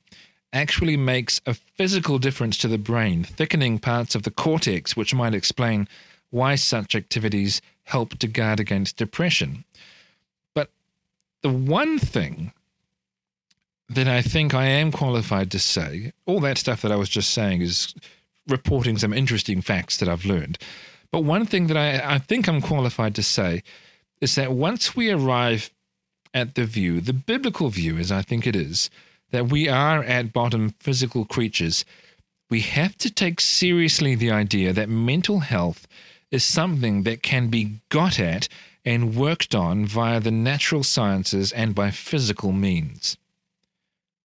actually 0.53 0.97
makes 0.97 1.41
a 1.45 1.53
physical 1.53 2.17
difference 2.17 2.57
to 2.57 2.67
the 2.67 2.77
brain, 2.77 3.23
thickening 3.23 3.77
parts 3.77 4.15
of 4.15 4.23
the 4.23 4.31
cortex, 4.31 4.95
which 4.95 5.13
might 5.13 5.33
explain 5.33 5.87
why 6.31 6.55
such 6.55 6.95
activities 6.95 7.61
help 7.83 8.17
to 8.17 8.27
guard 8.27 8.59
against 8.59 8.97
depression. 8.97 9.63
The 11.41 11.49
one 11.49 11.99
thing 11.99 12.51
that 13.89 14.07
I 14.07 14.21
think 14.21 14.53
I 14.53 14.65
am 14.65 14.91
qualified 14.91 15.51
to 15.51 15.59
say, 15.59 16.13
all 16.25 16.39
that 16.41 16.57
stuff 16.57 16.81
that 16.81 16.91
I 16.91 16.95
was 16.95 17.09
just 17.09 17.31
saying 17.31 17.61
is 17.61 17.93
reporting 18.47 18.97
some 18.97 19.13
interesting 19.13 19.61
facts 19.61 19.97
that 19.97 20.09
I've 20.09 20.25
learned. 20.25 20.57
But 21.11 21.23
one 21.23 21.45
thing 21.45 21.67
that 21.67 21.77
I, 21.77 22.15
I 22.15 22.17
think 22.19 22.47
I'm 22.47 22.61
qualified 22.61 23.15
to 23.15 23.23
say 23.23 23.63
is 24.21 24.35
that 24.35 24.51
once 24.51 24.95
we 24.95 25.09
arrive 25.11 25.71
at 26.33 26.55
the 26.55 26.65
view, 26.65 27.01
the 27.01 27.13
biblical 27.13 27.69
view, 27.69 27.97
as 27.97 28.11
I 28.11 28.21
think 28.21 28.45
it 28.45 28.55
is, 28.55 28.89
that 29.31 29.49
we 29.49 29.67
are 29.67 30.03
at 30.03 30.33
bottom 30.33 30.75
physical 30.79 31.25
creatures, 31.25 31.85
we 32.49 32.61
have 32.61 32.97
to 32.97 33.11
take 33.11 33.39
seriously 33.39 34.15
the 34.15 34.31
idea 34.31 34.73
that 34.73 34.89
mental 34.89 35.39
health 35.39 35.87
is 36.31 36.43
something 36.43 37.03
that 37.03 37.23
can 37.23 37.47
be 37.47 37.79
got 37.89 38.19
at 38.19 38.47
and 38.85 39.15
worked 39.15 39.53
on 39.53 39.85
via 39.85 40.19
the 40.19 40.31
natural 40.31 40.83
sciences 40.83 41.51
and 41.51 41.75
by 41.75 41.91
physical 41.91 42.51
means. 42.51 43.17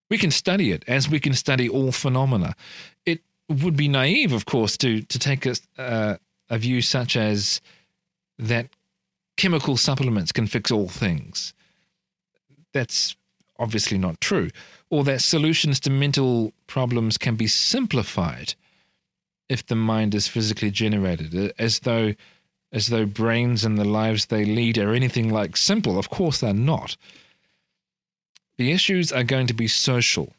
We 0.09 0.17
can 0.17 0.31
study 0.31 0.71
it 0.71 0.83
as 0.87 1.09
we 1.09 1.19
can 1.19 1.33
study 1.33 1.67
all 1.67 1.91
phenomena. 1.91 2.55
It 3.05 3.21
would 3.49 3.75
be 3.75 3.87
naive, 3.87 4.31
of 4.31 4.45
course, 4.45 4.77
to, 4.77 5.01
to 5.01 5.19
take 5.19 5.45
a, 5.45 5.55
uh, 5.77 6.17
a 6.49 6.57
view 6.57 6.81
such 6.81 7.15
as 7.15 7.61
that 8.37 8.67
chemical 9.37 9.77
supplements 9.77 10.31
can 10.31 10.47
fix 10.47 10.71
all 10.71 10.87
things. 10.87 11.53
That's 12.73 13.15
obviously 13.57 13.97
not 13.97 14.21
true. 14.21 14.49
Or 14.89 15.03
that 15.03 15.21
solutions 15.21 15.79
to 15.81 15.89
mental 15.89 16.53
problems 16.67 17.17
can 17.17 17.35
be 17.35 17.47
simplified 17.47 18.53
if 19.49 19.65
the 19.65 19.75
mind 19.75 20.15
is 20.15 20.27
physically 20.27 20.71
generated, 20.71 21.53
as 21.59 21.79
though 21.79 22.13
as 22.71 22.87
though 22.87 23.05
brains 23.05 23.63
and 23.63 23.77
the 23.77 23.85
lives 23.85 24.25
they 24.25 24.45
lead 24.45 24.77
are 24.77 24.93
anything 24.93 25.31
like 25.31 25.55
simple. 25.55 25.97
Of 25.97 26.09
course 26.09 26.39
they're 26.39 26.53
not. 26.53 26.97
The 28.57 28.71
issues 28.71 29.11
are 29.11 29.23
going 29.23 29.47
to 29.47 29.53
be 29.53 29.67
social 29.67 30.33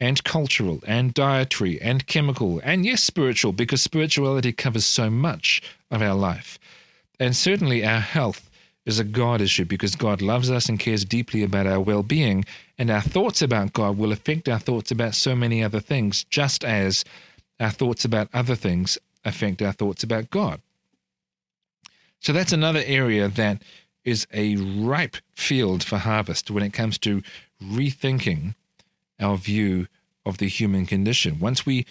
and 0.00 0.24
cultural 0.24 0.80
and 0.86 1.12
dietary 1.12 1.80
and 1.80 2.06
chemical 2.06 2.60
and 2.64 2.86
yes 2.86 3.02
spiritual 3.02 3.52
because 3.52 3.82
spirituality 3.82 4.52
covers 4.52 4.86
so 4.86 5.10
much 5.10 5.62
of 5.90 6.00
our 6.00 6.14
life. 6.14 6.58
And 7.18 7.36
certainly 7.36 7.84
our 7.84 8.00
health 8.00 8.50
is 8.86 8.98
a 8.98 9.04
God 9.04 9.40
issue 9.40 9.66
because 9.66 9.94
God 9.94 10.22
loves 10.22 10.50
us 10.50 10.68
and 10.68 10.78
cares 10.78 11.04
deeply 11.04 11.42
about 11.42 11.66
our 11.66 11.80
well 11.80 12.02
being, 12.02 12.44
and 12.78 12.90
our 12.90 13.02
thoughts 13.02 13.42
about 13.42 13.74
God 13.74 13.98
will 13.98 14.12
affect 14.12 14.48
our 14.48 14.58
thoughts 14.58 14.90
about 14.90 15.14
so 15.14 15.36
many 15.36 15.62
other 15.62 15.80
things, 15.80 16.24
just 16.24 16.64
as 16.64 17.04
our 17.60 17.70
thoughts 17.70 18.04
about 18.04 18.28
other 18.32 18.56
things 18.56 18.96
affect 19.24 19.60
our 19.60 19.72
thoughts 19.72 20.02
about 20.02 20.30
God. 20.30 20.60
So 22.20 22.32
that's 22.32 22.52
another 22.52 22.82
area 22.84 23.28
that 23.28 23.62
is 24.04 24.26
a 24.32 24.56
ripe 24.56 25.16
field 25.34 25.82
for 25.82 25.98
harvest 25.98 26.50
when 26.50 26.62
it 26.62 26.72
comes 26.72 26.98
to 26.98 27.22
rethinking 27.62 28.54
our 29.18 29.36
view 29.36 29.86
of 30.24 30.38
the 30.38 30.48
human 30.48 30.86
condition. 30.86 31.38
Once 31.38 31.66
we 31.66 31.86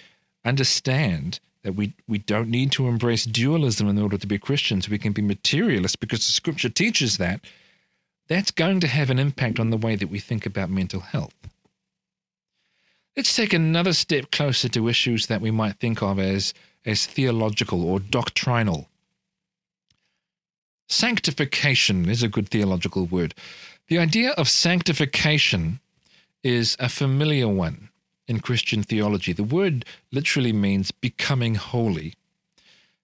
understand 0.45 1.39
that 1.63 1.73
we, 1.73 1.93
we 2.07 2.19
don't 2.19 2.49
need 2.49 2.71
to 2.71 2.87
embrace 2.87 3.25
dualism 3.25 3.87
in 3.87 3.99
order 3.99 4.17
to 4.17 4.27
be 4.27 4.39
Christians. 4.39 4.89
We 4.89 4.97
can 4.97 5.13
be 5.13 5.21
materialists 5.21 5.95
because 5.95 6.25
the 6.25 6.31
scripture 6.31 6.69
teaches 6.69 7.17
that. 7.17 7.41
That's 8.27 8.51
going 8.51 8.79
to 8.81 8.87
have 8.87 9.09
an 9.09 9.19
impact 9.19 9.59
on 9.59 9.69
the 9.69 9.77
way 9.77 9.95
that 9.95 10.09
we 10.09 10.19
think 10.19 10.45
about 10.45 10.69
mental 10.69 11.01
health. 11.01 11.33
Let's 13.17 13.35
take 13.35 13.53
another 13.53 13.93
step 13.93 14.31
closer 14.31 14.69
to 14.69 14.87
issues 14.87 15.27
that 15.27 15.41
we 15.41 15.51
might 15.51 15.79
think 15.79 16.01
of 16.01 16.19
as, 16.19 16.53
as 16.85 17.05
theological 17.05 17.83
or 17.83 17.99
doctrinal. 17.99 18.88
Sanctification 20.89 22.09
is 22.09 22.23
a 22.23 22.27
good 22.27 22.49
theological 22.49 23.05
word. 23.05 23.35
The 23.87 23.99
idea 23.99 24.31
of 24.31 24.49
sanctification 24.49 25.79
is 26.43 26.75
a 26.79 26.89
familiar 26.89 27.47
one 27.47 27.89
in 28.27 28.39
Christian 28.39 28.81
theology. 28.81 29.31
The 29.31 29.43
word 29.43 29.85
literally 30.11 30.51
means 30.51 30.91
becoming 30.91 31.55
holy. 31.55 32.15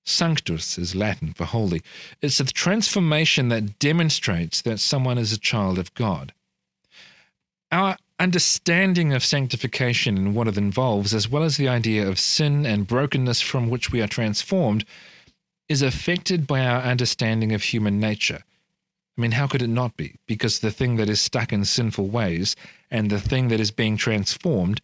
Sanctus 0.04 0.78
is 0.78 0.96
Latin 0.96 1.34
for 1.34 1.46
holy. 1.46 1.82
It's 2.22 2.40
a 2.40 2.46
transformation 2.46 3.50
that 3.50 3.78
demonstrates 3.80 4.62
that 4.64 4.80
someone 4.80 5.18
is 5.18 5.32
a 5.32 5.40
child 5.40 5.78
of 5.78 5.94
God. 5.94 6.34
Our 7.72 7.98
understanding 8.20 9.14
of 9.14 9.24
sanctification 9.24 10.18
and 10.18 10.36
what 10.36 10.48
it 10.48 10.58
involves, 10.58 11.14
as 11.14 11.30
well 11.30 11.44
as 11.44 11.58
the 11.58 11.68
idea 11.68 12.08
of 12.08 12.20
sin 12.20 12.66
and 12.66 12.88
brokenness 12.88 13.42
from 13.42 13.70
which 13.70 13.92
we 13.92 14.02
are 14.02 14.08
transformed, 14.08 14.86
is 15.68 15.82
affected 15.82 16.46
by 16.46 16.66
our 16.66 16.82
understanding 16.82 17.54
of 17.54 17.64
human 17.64 18.00
nature. 18.00 18.44
I 19.18 19.22
mean, 19.22 19.32
how 19.32 19.48
could 19.48 19.62
it 19.62 19.68
not 19.68 19.96
be? 19.96 20.16
Because 20.28 20.60
the 20.60 20.72
thing 20.72 20.98
that 20.98 21.10
is 21.10 21.22
stuck 21.22 21.54
in 21.54 21.66
sinful 21.66 22.08
ways 22.08 22.56
and 22.92 23.10
the 23.10 23.20
thing 23.20 23.48
that 23.48 23.60
is 23.60 23.72
being 23.72 23.98
transformed 23.98 24.82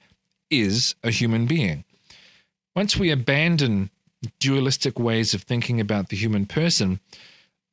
is 0.49 0.95
a 1.03 1.11
human 1.11 1.45
being. 1.45 1.83
Once 2.75 2.97
we 2.97 3.11
abandon 3.11 3.89
dualistic 4.39 4.99
ways 4.99 5.33
of 5.33 5.43
thinking 5.43 5.79
about 5.79 6.09
the 6.09 6.15
human 6.15 6.45
person, 6.45 6.99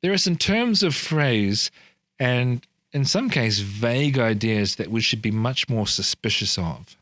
there 0.01 0.11
are 0.11 0.17
some 0.17 0.35
terms 0.35 0.83
of 0.83 0.95
phrase 0.95 1.71
and, 2.19 2.65
in 2.91 3.05
some 3.05 3.29
cases, 3.29 3.59
vague 3.59 4.19
ideas 4.19 4.75
that 4.75 4.91
we 4.91 5.01
should 5.01 5.21
be 5.21 5.31
much 5.31 5.69
more 5.69 5.87
suspicious 5.87 6.57
of. 6.57 6.97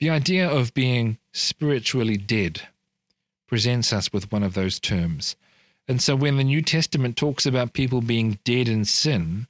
The 0.00 0.10
idea 0.10 0.48
of 0.48 0.74
being 0.74 1.18
spiritually 1.32 2.16
dead 2.16 2.62
presents 3.46 3.92
us 3.92 4.12
with 4.12 4.30
one 4.32 4.42
of 4.42 4.54
those 4.54 4.80
terms. 4.80 5.36
And 5.88 6.02
so 6.02 6.16
when 6.16 6.36
the 6.36 6.44
New 6.44 6.62
Testament 6.62 7.16
talks 7.16 7.46
about 7.46 7.72
people 7.72 8.00
being 8.00 8.38
dead 8.44 8.68
in 8.68 8.84
sin, 8.84 9.46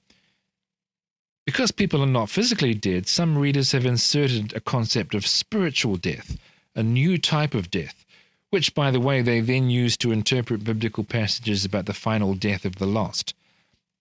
because 1.46 1.70
people 1.70 2.02
are 2.02 2.06
not 2.06 2.28
physically 2.28 2.74
dead, 2.74 3.06
some 3.06 3.38
readers 3.38 3.72
have 3.72 3.86
inserted 3.86 4.52
a 4.54 4.60
concept 4.60 5.14
of 5.14 5.26
spiritual 5.26 5.96
death, 5.96 6.36
a 6.74 6.82
new 6.82 7.16
type 7.16 7.54
of 7.54 7.70
death, 7.70 8.04
which, 8.50 8.74
by 8.74 8.90
the 8.90 9.00
way, 9.00 9.22
they 9.22 9.40
then 9.40 9.70
use 9.70 9.96
to 9.98 10.12
interpret 10.12 10.64
biblical 10.64 11.04
passages 11.04 11.64
about 11.64 11.86
the 11.86 11.94
final 11.94 12.34
death 12.34 12.64
of 12.64 12.76
the 12.76 12.86
lost. 12.86 13.32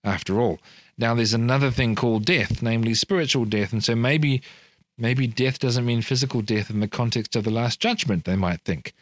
After 0.04 0.42
all, 0.42 0.60
now 0.98 1.14
there's 1.14 1.34
another 1.34 1.72
thing 1.72 1.96
called 1.96 2.26
death, 2.26 2.62
namely 2.62 2.94
spiritual 2.94 3.46
death, 3.46 3.72
and 3.72 3.84
so 3.84 3.96
maybe 3.96 4.42
maybe 4.98 5.28
death 5.28 5.60
doesn't 5.60 5.86
mean 5.86 6.02
physical 6.02 6.42
death 6.42 6.70
in 6.70 6.80
the 6.80 6.88
context 6.88 7.36
of 7.36 7.44
the 7.44 7.52
last 7.52 7.80
judgment, 7.80 8.24
they 8.26 8.36
might 8.36 8.62
think. 8.62 8.94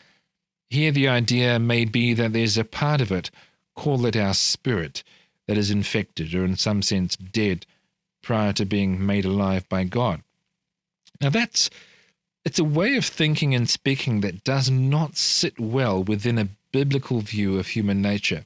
Here 0.73 0.91
the 0.91 1.07
idea 1.07 1.59
may 1.59 1.85
be 1.85 2.15
that 2.15 2.33
there's 2.33 2.57
a 2.57 2.63
part 2.63 2.99
of 2.99 3.11
it, 3.11 3.29
call 3.75 4.07
it 4.07 4.15
our 4.15 4.33
spirit, 4.33 5.03
that 5.45 5.55
is 5.55 5.69
infected 5.69 6.33
or 6.33 6.43
in 6.43 6.57
some 6.57 6.81
sense 6.81 7.15
dead 7.15 7.67
prior 8.23 8.53
to 8.53 8.65
being 8.65 9.05
made 9.05 9.23
alive 9.23 9.69
by 9.69 9.83
God. 9.83 10.23
Now 11.21 11.29
that's 11.29 11.69
it's 12.43 12.57
a 12.57 12.63
way 12.63 12.95
of 12.95 13.05
thinking 13.05 13.53
and 13.53 13.69
speaking 13.69 14.21
that 14.21 14.43
does 14.43 14.71
not 14.71 15.15
sit 15.15 15.59
well 15.59 16.03
within 16.03 16.39
a 16.39 16.49
biblical 16.71 17.21
view 17.21 17.59
of 17.59 17.67
human 17.67 18.01
nature. 18.01 18.45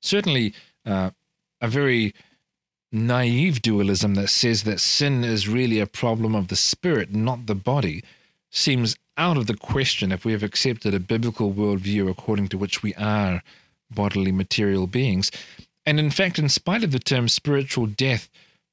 Certainly, 0.00 0.54
uh, 0.86 1.10
a 1.60 1.68
very 1.68 2.14
naive 2.90 3.60
dualism 3.60 4.14
that 4.14 4.30
says 4.30 4.62
that 4.62 4.80
sin 4.80 5.24
is 5.24 5.46
really 5.46 5.78
a 5.78 5.86
problem 5.86 6.34
of 6.34 6.48
the 6.48 6.56
spirit, 6.56 7.14
not 7.14 7.44
the 7.44 7.54
body, 7.54 8.02
seems 8.50 8.96
out 9.20 9.36
of 9.36 9.46
the 9.46 9.56
question 9.56 10.12
if 10.12 10.24
we 10.24 10.32
have 10.32 10.42
accepted 10.42 10.94
a 10.94 10.98
biblical 10.98 11.52
worldview 11.52 12.08
according 12.08 12.48
to 12.48 12.56
which 12.56 12.82
we 12.82 12.94
are 12.94 13.42
bodily 13.90 14.32
material 14.32 14.86
beings. 14.86 15.30
And 15.84 16.00
in 16.00 16.10
fact, 16.10 16.38
in 16.38 16.48
spite 16.48 16.82
of 16.82 16.90
the 16.90 16.98
term 16.98 17.28
spiritual 17.28 17.84
death 17.84 18.30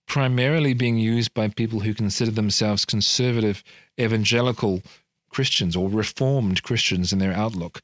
primarily 0.08 0.74
being 0.74 0.98
used 0.98 1.34
by 1.34 1.50
people 1.50 1.82
who 1.82 1.94
consider 1.94 2.32
themselves 2.32 2.86
conservative 2.86 3.62
evangelical 4.00 4.82
Christians 5.30 5.76
or 5.76 5.90
reformed 5.90 6.64
Christians 6.64 7.12
in 7.12 7.20
their 7.20 7.34
outlook, 7.34 7.82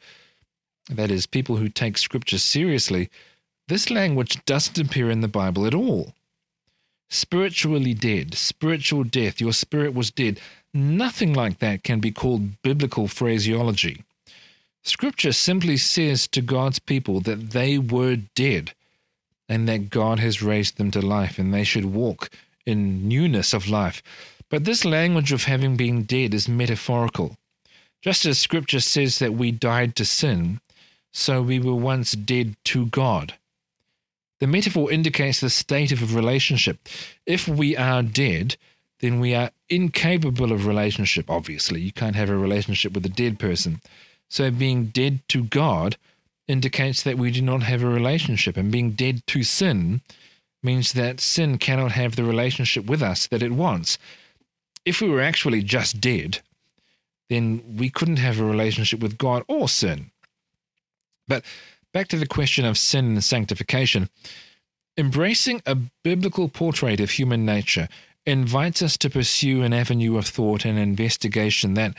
that 0.89 1.11
is, 1.11 1.25
people 1.25 1.57
who 1.57 1.67
take 1.67 1.97
scripture 1.97 2.37
seriously, 2.37 3.09
this 3.67 3.89
language 3.89 4.43
doesn't 4.45 4.79
appear 4.79 5.09
in 5.09 5.19
the 5.19 5.27
Bible 5.27 5.65
at 5.65 5.73
all. 5.73 6.13
Spiritually 7.09 7.93
dead, 7.93 8.35
spiritual 8.35 9.03
death, 9.03 9.41
your 9.41 9.53
spirit 9.53 9.93
was 9.93 10.11
dead. 10.11 10.39
Nothing 10.73 11.33
like 11.33 11.59
that 11.59 11.83
can 11.83 11.99
be 11.99 12.11
called 12.11 12.61
biblical 12.63 13.07
phraseology. 13.07 14.03
Scripture 14.83 15.31
simply 15.31 15.77
says 15.77 16.27
to 16.27 16.41
God's 16.41 16.79
people 16.79 17.21
that 17.21 17.51
they 17.51 17.77
were 17.77 18.17
dead 18.35 18.73
and 19.47 19.67
that 19.67 19.89
God 19.89 20.19
has 20.19 20.41
raised 20.41 20.77
them 20.77 20.91
to 20.91 21.01
life 21.01 21.37
and 21.37 21.53
they 21.53 21.63
should 21.63 21.85
walk 21.85 22.29
in 22.65 23.07
newness 23.07 23.53
of 23.53 23.69
life. 23.69 24.01
But 24.49 24.65
this 24.65 24.83
language 24.83 25.31
of 25.31 25.43
having 25.43 25.77
been 25.77 26.03
dead 26.03 26.33
is 26.33 26.47
metaphorical. 26.47 27.37
Just 28.01 28.25
as 28.25 28.37
Scripture 28.39 28.79
says 28.79 29.19
that 29.19 29.33
we 29.33 29.51
died 29.51 29.95
to 29.95 30.05
sin, 30.05 30.59
so 31.11 31.41
we 31.41 31.59
were 31.59 31.75
once 31.75 32.13
dead 32.13 32.55
to 32.65 32.87
God. 32.87 33.35
The 34.39 34.47
metaphor 34.47 34.91
indicates 34.91 35.39
the 35.39 35.49
state 35.49 35.91
of 35.91 36.01
a 36.01 36.15
relationship. 36.15 36.89
If 37.25 37.47
we 37.47 37.77
are 37.77 38.03
dead, 38.03 38.57
then 38.99 39.19
we 39.19 39.33
are 39.33 39.51
incapable 39.75 40.51
of 40.51 40.65
relationship, 40.65 41.29
obviously. 41.29 41.81
You 41.81 41.91
can't 41.91 42.15
have 42.15 42.29
a 42.29 42.37
relationship 42.37 42.93
with 42.93 43.05
a 43.05 43.09
dead 43.09 43.39
person. 43.39 43.81
So 44.29 44.49
being 44.51 44.85
dead 44.87 45.21
to 45.29 45.43
God 45.43 45.97
indicates 46.47 47.03
that 47.03 47.17
we 47.17 47.31
do 47.31 47.41
not 47.41 47.63
have 47.63 47.83
a 47.83 47.87
relationship, 47.87 48.57
and 48.57 48.71
being 48.71 48.91
dead 48.91 49.25
to 49.27 49.43
sin 49.43 50.01
means 50.61 50.93
that 50.93 51.19
sin 51.19 51.57
cannot 51.57 51.91
have 51.91 52.15
the 52.15 52.23
relationship 52.23 52.85
with 52.85 53.01
us 53.01 53.27
that 53.27 53.43
it 53.43 53.51
wants. 53.51 53.97
If 54.85 55.01
we 55.01 55.09
were 55.09 55.21
actually 55.21 55.61
just 55.61 56.01
dead, 56.01 56.39
then 57.29 57.77
we 57.77 57.89
couldn't 57.89 58.17
have 58.17 58.39
a 58.39 58.45
relationship 58.45 58.99
with 58.99 59.17
God 59.17 59.43
or 59.47 59.69
sin. 59.69 60.11
But 61.27 61.43
back 61.93 62.07
to 62.09 62.17
the 62.17 62.25
question 62.25 62.65
of 62.65 62.77
sin 62.77 63.05
and 63.05 63.23
sanctification. 63.23 64.09
Embracing 64.97 65.61
a 65.65 65.75
biblical 66.03 66.49
portrait 66.49 66.99
of 66.99 67.11
human 67.11 67.45
nature 67.45 67.87
invites 68.25 68.81
us 68.81 68.97
to 68.97 69.09
pursue 69.09 69.63
an 69.63 69.73
avenue 69.73 70.17
of 70.17 70.27
thought 70.27 70.65
and 70.65 70.79
investigation 70.79 71.73
that, 71.73 71.95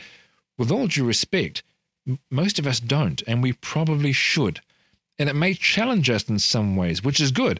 with 0.57 0.71
all 0.71 0.87
due 0.87 1.05
respect, 1.05 1.63
most 2.29 2.59
of 2.59 2.67
us 2.67 2.79
don't, 2.79 3.21
and 3.27 3.41
we 3.41 3.53
probably 3.53 4.11
should. 4.11 4.61
And 5.17 5.29
it 5.29 5.35
may 5.35 5.53
challenge 5.53 6.09
us 6.09 6.27
in 6.27 6.39
some 6.39 6.75
ways, 6.75 7.03
which 7.03 7.19
is 7.19 7.31
good. 7.31 7.59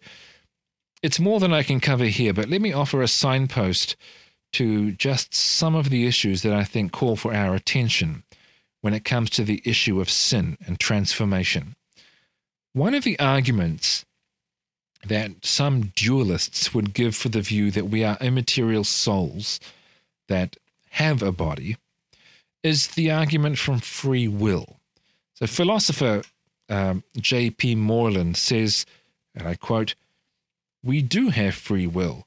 It's 1.01 1.19
more 1.19 1.39
than 1.39 1.54
I 1.54 1.63
can 1.63 1.80
cover 1.80 2.06
here, 2.06 2.34
but 2.34 2.49
let 2.49 2.62
me 2.62 2.73
offer 2.73 3.01
a 3.01 3.08
signpost 3.08 3.95
to 4.54 4.91
just 4.93 5.34
some 5.34 5.75
of 5.75 5.89
the 5.89 6.08
issues 6.08 6.41
that 6.41 6.54
I 6.54 6.63
think 6.63 6.91
call 6.91 7.15
for 7.15 7.34
our 7.34 7.56
attention 7.56 8.23
when 8.82 8.93
it 8.93 9.04
comes 9.04 9.30
to 9.32 9.43
the 9.43 9.62
issue 9.65 9.99
of 9.99 10.10
sin 10.10 10.58
and 10.65 10.80
transformation. 10.80 11.75
One 12.73 12.93
of 12.93 13.04
the 13.04 13.19
arguments 13.19 14.06
that 15.08 15.46
some 15.46 15.86
dualists 15.96 16.74
would 16.74 16.94
give 16.94 17.15
for 17.15 17.30
the 17.30 17.41
view 17.41 17.72
that 17.72 17.86
we 17.86 18.04
are 18.04 18.18
immaterial 18.22 18.84
souls 18.84 19.60
that 20.28 20.58
have 20.91 21.22
a 21.22 21.32
body 21.32 21.78
is 22.63 22.89
the 22.89 23.12
argument 23.12 23.58
from 23.58 23.80
free 23.80 24.28
will. 24.28 24.78
So, 25.36 25.46
philosopher 25.46 26.24
um, 26.70 27.04
J.P. 27.18 27.76
Moreland 27.76 28.38
says, 28.38 28.86
and 29.36 29.48
I 29.48 29.56
quote, 29.56 29.96
We 30.84 31.02
do 31.02 31.30
have 31.30 31.56
free 31.56 31.88
will. 31.88 32.26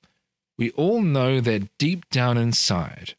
We 0.57 0.71
all 0.73 1.03
know 1.03 1.41
that 1.41 1.77
deep 1.79 2.09
down 2.11 2.37
inside, 2.37 3.15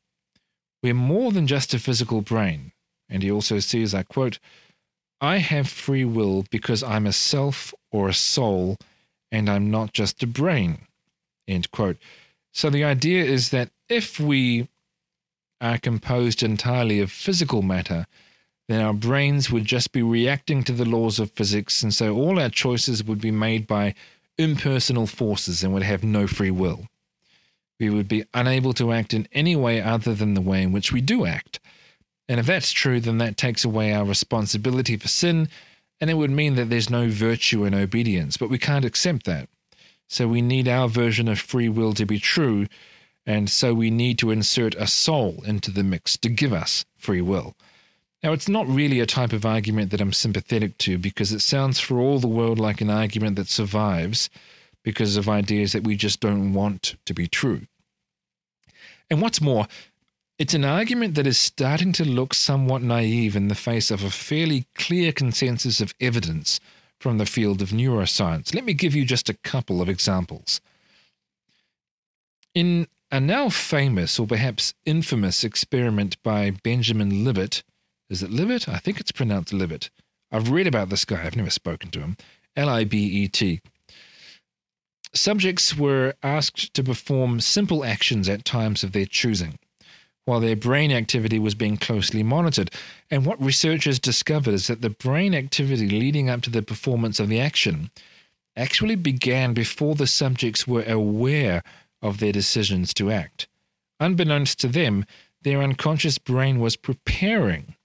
we're 0.83 0.93
more 0.93 1.31
than 1.31 1.47
just 1.47 1.73
a 1.73 1.79
physical 1.79 2.21
brain. 2.21 2.71
And 3.09 3.23
he 3.23 3.31
also 3.31 3.59
says, 3.59 3.93
I 3.93 4.03
quote, 4.03 4.39
I 5.19 5.37
have 5.37 5.67
free 5.67 6.05
will 6.05 6.45
because 6.49 6.83
I'm 6.83 7.05
a 7.05 7.13
self 7.13 7.73
or 7.91 8.07
a 8.07 8.13
soul 8.13 8.77
and 9.31 9.49
I'm 9.49 9.69
not 9.69 9.93
just 9.93 10.23
a 10.23 10.27
brain. 10.27 10.79
End 11.47 11.71
quote. 11.71 11.97
So 12.51 12.69
the 12.69 12.83
idea 12.83 13.23
is 13.23 13.49
that 13.49 13.69
if 13.87 14.19
we 14.19 14.67
are 15.61 15.77
composed 15.77 16.41
entirely 16.41 16.99
of 16.99 17.11
physical 17.11 17.61
matter, 17.61 18.05
then 18.67 18.81
our 18.81 18.93
brains 18.93 19.49
would 19.49 19.65
just 19.65 19.91
be 19.91 20.03
reacting 20.03 20.63
to 20.63 20.73
the 20.73 20.85
laws 20.85 21.19
of 21.19 21.31
physics, 21.31 21.81
and 21.81 21.93
so 21.93 22.15
all 22.15 22.39
our 22.39 22.49
choices 22.49 23.03
would 23.03 23.19
be 23.19 23.31
made 23.31 23.65
by 23.65 23.95
impersonal 24.37 25.07
forces 25.07 25.63
and 25.63 25.73
would 25.73 25.83
have 25.83 26.03
no 26.03 26.27
free 26.27 26.51
will. 26.51 26.87
We 27.79 27.89
would 27.89 28.07
be 28.07 28.25
unable 28.33 28.73
to 28.73 28.91
act 28.93 29.13
in 29.13 29.27
any 29.31 29.55
way 29.55 29.81
other 29.81 30.13
than 30.13 30.33
the 30.33 30.41
way 30.41 30.61
in 30.61 30.71
which 30.71 30.91
we 30.91 31.01
do 31.01 31.25
act. 31.25 31.59
And 32.27 32.39
if 32.39 32.45
that's 32.45 32.71
true, 32.71 32.99
then 32.99 33.17
that 33.17 33.37
takes 33.37 33.65
away 33.65 33.91
our 33.91 34.05
responsibility 34.05 34.97
for 34.97 35.07
sin 35.07 35.49
and 35.99 36.09
it 36.09 36.15
would 36.15 36.31
mean 36.31 36.55
that 36.55 36.69
there's 36.69 36.89
no 36.89 37.09
virtue 37.09 37.65
in 37.65 37.73
obedience, 37.73 38.37
but 38.37 38.49
we 38.49 38.57
can't 38.57 38.85
accept 38.85 39.25
that. 39.25 39.49
So 40.07 40.27
we 40.27 40.41
need 40.41 40.67
our 40.67 40.87
version 40.87 41.27
of 41.27 41.39
free 41.39 41.69
will 41.69 41.93
to 41.93 42.05
be 42.05 42.19
true, 42.19 42.67
and 43.25 43.49
so 43.49 43.73
we 43.73 43.91
need 43.91 44.17
to 44.19 44.31
insert 44.31 44.73
a 44.75 44.87
soul 44.87 45.43
into 45.45 45.71
the 45.71 45.83
mix 45.83 46.17
to 46.17 46.29
give 46.29 46.53
us 46.53 46.85
free 46.97 47.21
will. 47.21 47.55
Now, 48.23 48.33
it's 48.33 48.49
not 48.49 48.67
really 48.67 48.99
a 48.99 49.05
type 49.05 49.31
of 49.31 49.45
argument 49.45 49.91
that 49.91 50.01
I'm 50.01 50.11
sympathetic 50.11 50.77
to 50.79 50.97
because 50.97 51.31
it 51.31 51.41
sounds 51.41 51.79
for 51.79 51.99
all 51.99 52.19
the 52.19 52.27
world 52.27 52.59
like 52.59 52.81
an 52.81 52.89
argument 52.89 53.37
that 53.37 53.47
survives 53.47 54.29
because 54.83 55.15
of 55.15 55.29
ideas 55.29 55.71
that 55.71 55.83
we 55.83 55.95
just 55.95 56.19
don't 56.19 56.53
want 56.53 56.95
to 57.05 57.13
be 57.13 57.27
true. 57.27 57.61
And 59.09 59.21
what's 59.21 59.41
more, 59.41 59.67
it's 60.39 60.53
an 60.53 60.63
argument 60.63 61.15
that 61.15 61.27
is 61.27 61.37
starting 61.37 61.91
to 61.91 62.05
look 62.05 62.33
somewhat 62.33 62.81
naive 62.81 63.35
in 63.35 63.49
the 63.49 63.55
face 63.55 63.91
of 63.91 64.05
a 64.05 64.09
fairly 64.09 64.65
clear 64.73 65.11
consensus 65.11 65.81
of 65.81 65.93
evidence 65.99 66.61
from 66.97 67.17
the 67.17 67.25
field 67.25 67.61
of 67.61 67.69
neuroscience. 67.69 68.55
Let 68.55 68.63
me 68.63 68.73
give 68.73 68.95
you 68.95 69.03
just 69.03 69.29
a 69.29 69.37
couple 69.43 69.81
of 69.81 69.89
examples. 69.89 70.61
In 72.55 72.87
a 73.11 73.19
now 73.19 73.49
famous 73.49 74.17
or 74.17 74.27
perhaps 74.27 74.73
infamous 74.85 75.43
experiment 75.43 76.21
by 76.23 76.51
Benjamin 76.51 77.25
Libet, 77.25 77.63
is 78.09 78.23
it 78.23 78.31
Libet? 78.31 78.69
I 78.69 78.77
think 78.77 79.01
it's 79.01 79.11
pronounced 79.11 79.53
Libet. 79.53 79.89
I've 80.31 80.51
read 80.51 80.67
about 80.67 80.89
this 80.89 81.03
guy, 81.03 81.25
I've 81.25 81.35
never 81.35 81.49
spoken 81.49 81.91
to 81.91 81.99
him. 81.99 82.17
L 82.55 82.69
I 82.69 82.85
B 82.85 82.97
E 82.97 83.27
T. 83.27 83.59
Subjects 85.13 85.75
were 85.75 86.13
asked 86.23 86.73
to 86.75 86.83
perform 86.83 87.41
simple 87.41 87.83
actions 87.83 88.29
at 88.29 88.45
times 88.45 88.83
of 88.83 88.93
their 88.93 89.05
choosing 89.05 89.59
while 90.29 90.39
their 90.39 90.55
brain 90.55 90.91
activity 90.91 91.39
was 91.39 91.55
being 91.55 91.75
closely 91.75 92.21
monitored. 92.21 92.71
And 93.09 93.25
what 93.25 93.43
researchers 93.43 93.99
discovered 93.99 94.53
is 94.53 94.67
that 94.67 94.81
the 94.81 94.91
brain 94.91 95.33
activity 95.33 95.89
leading 95.89 96.29
up 96.29 96.41
to 96.43 96.49
the 96.49 96.61
performance 96.61 97.19
of 97.19 97.29
the 97.29 97.41
action 97.41 97.89
actually 98.55 98.95
began 98.95 99.53
before 99.53 99.95
the 99.95 100.07
subjects 100.07 100.67
were 100.67 100.83
aware 100.83 101.63
of 102.01 102.19
their 102.19 102.31
decisions 102.31 102.93
to 102.93 103.11
act. 103.11 103.47
Unbeknownst 103.99 104.59
to 104.59 104.67
them, 104.67 105.05
their 105.41 105.61
unconscious 105.61 106.17
brain 106.17 106.59
was 106.59 106.75
preparing 106.75 107.75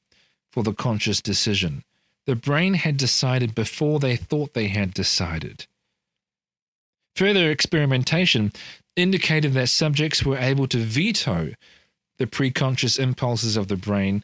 for 0.53 0.63
the 0.63 0.75
conscious 0.75 1.23
decision. 1.23 1.83
The 2.27 2.37
brain 2.37 2.75
had 2.75 2.97
decided 2.97 3.55
before 3.55 3.99
they 3.99 4.17
thought 4.17 4.55
they 4.55 4.69
had 4.69 4.93
decided. 4.93 5.67
Further 7.17 7.51
experimentation 7.51 8.53
indicated 8.97 9.55
that 9.55 9.69
subjects 9.69 10.25
were 10.25 10.39
able 10.39 10.67
to 10.69 10.79
veto 10.79 11.55
the 12.19 12.27
preconscious 12.27 12.99
impulses 12.99 13.57
of 13.57 13.69
the 13.69 13.77
brain, 13.77 14.23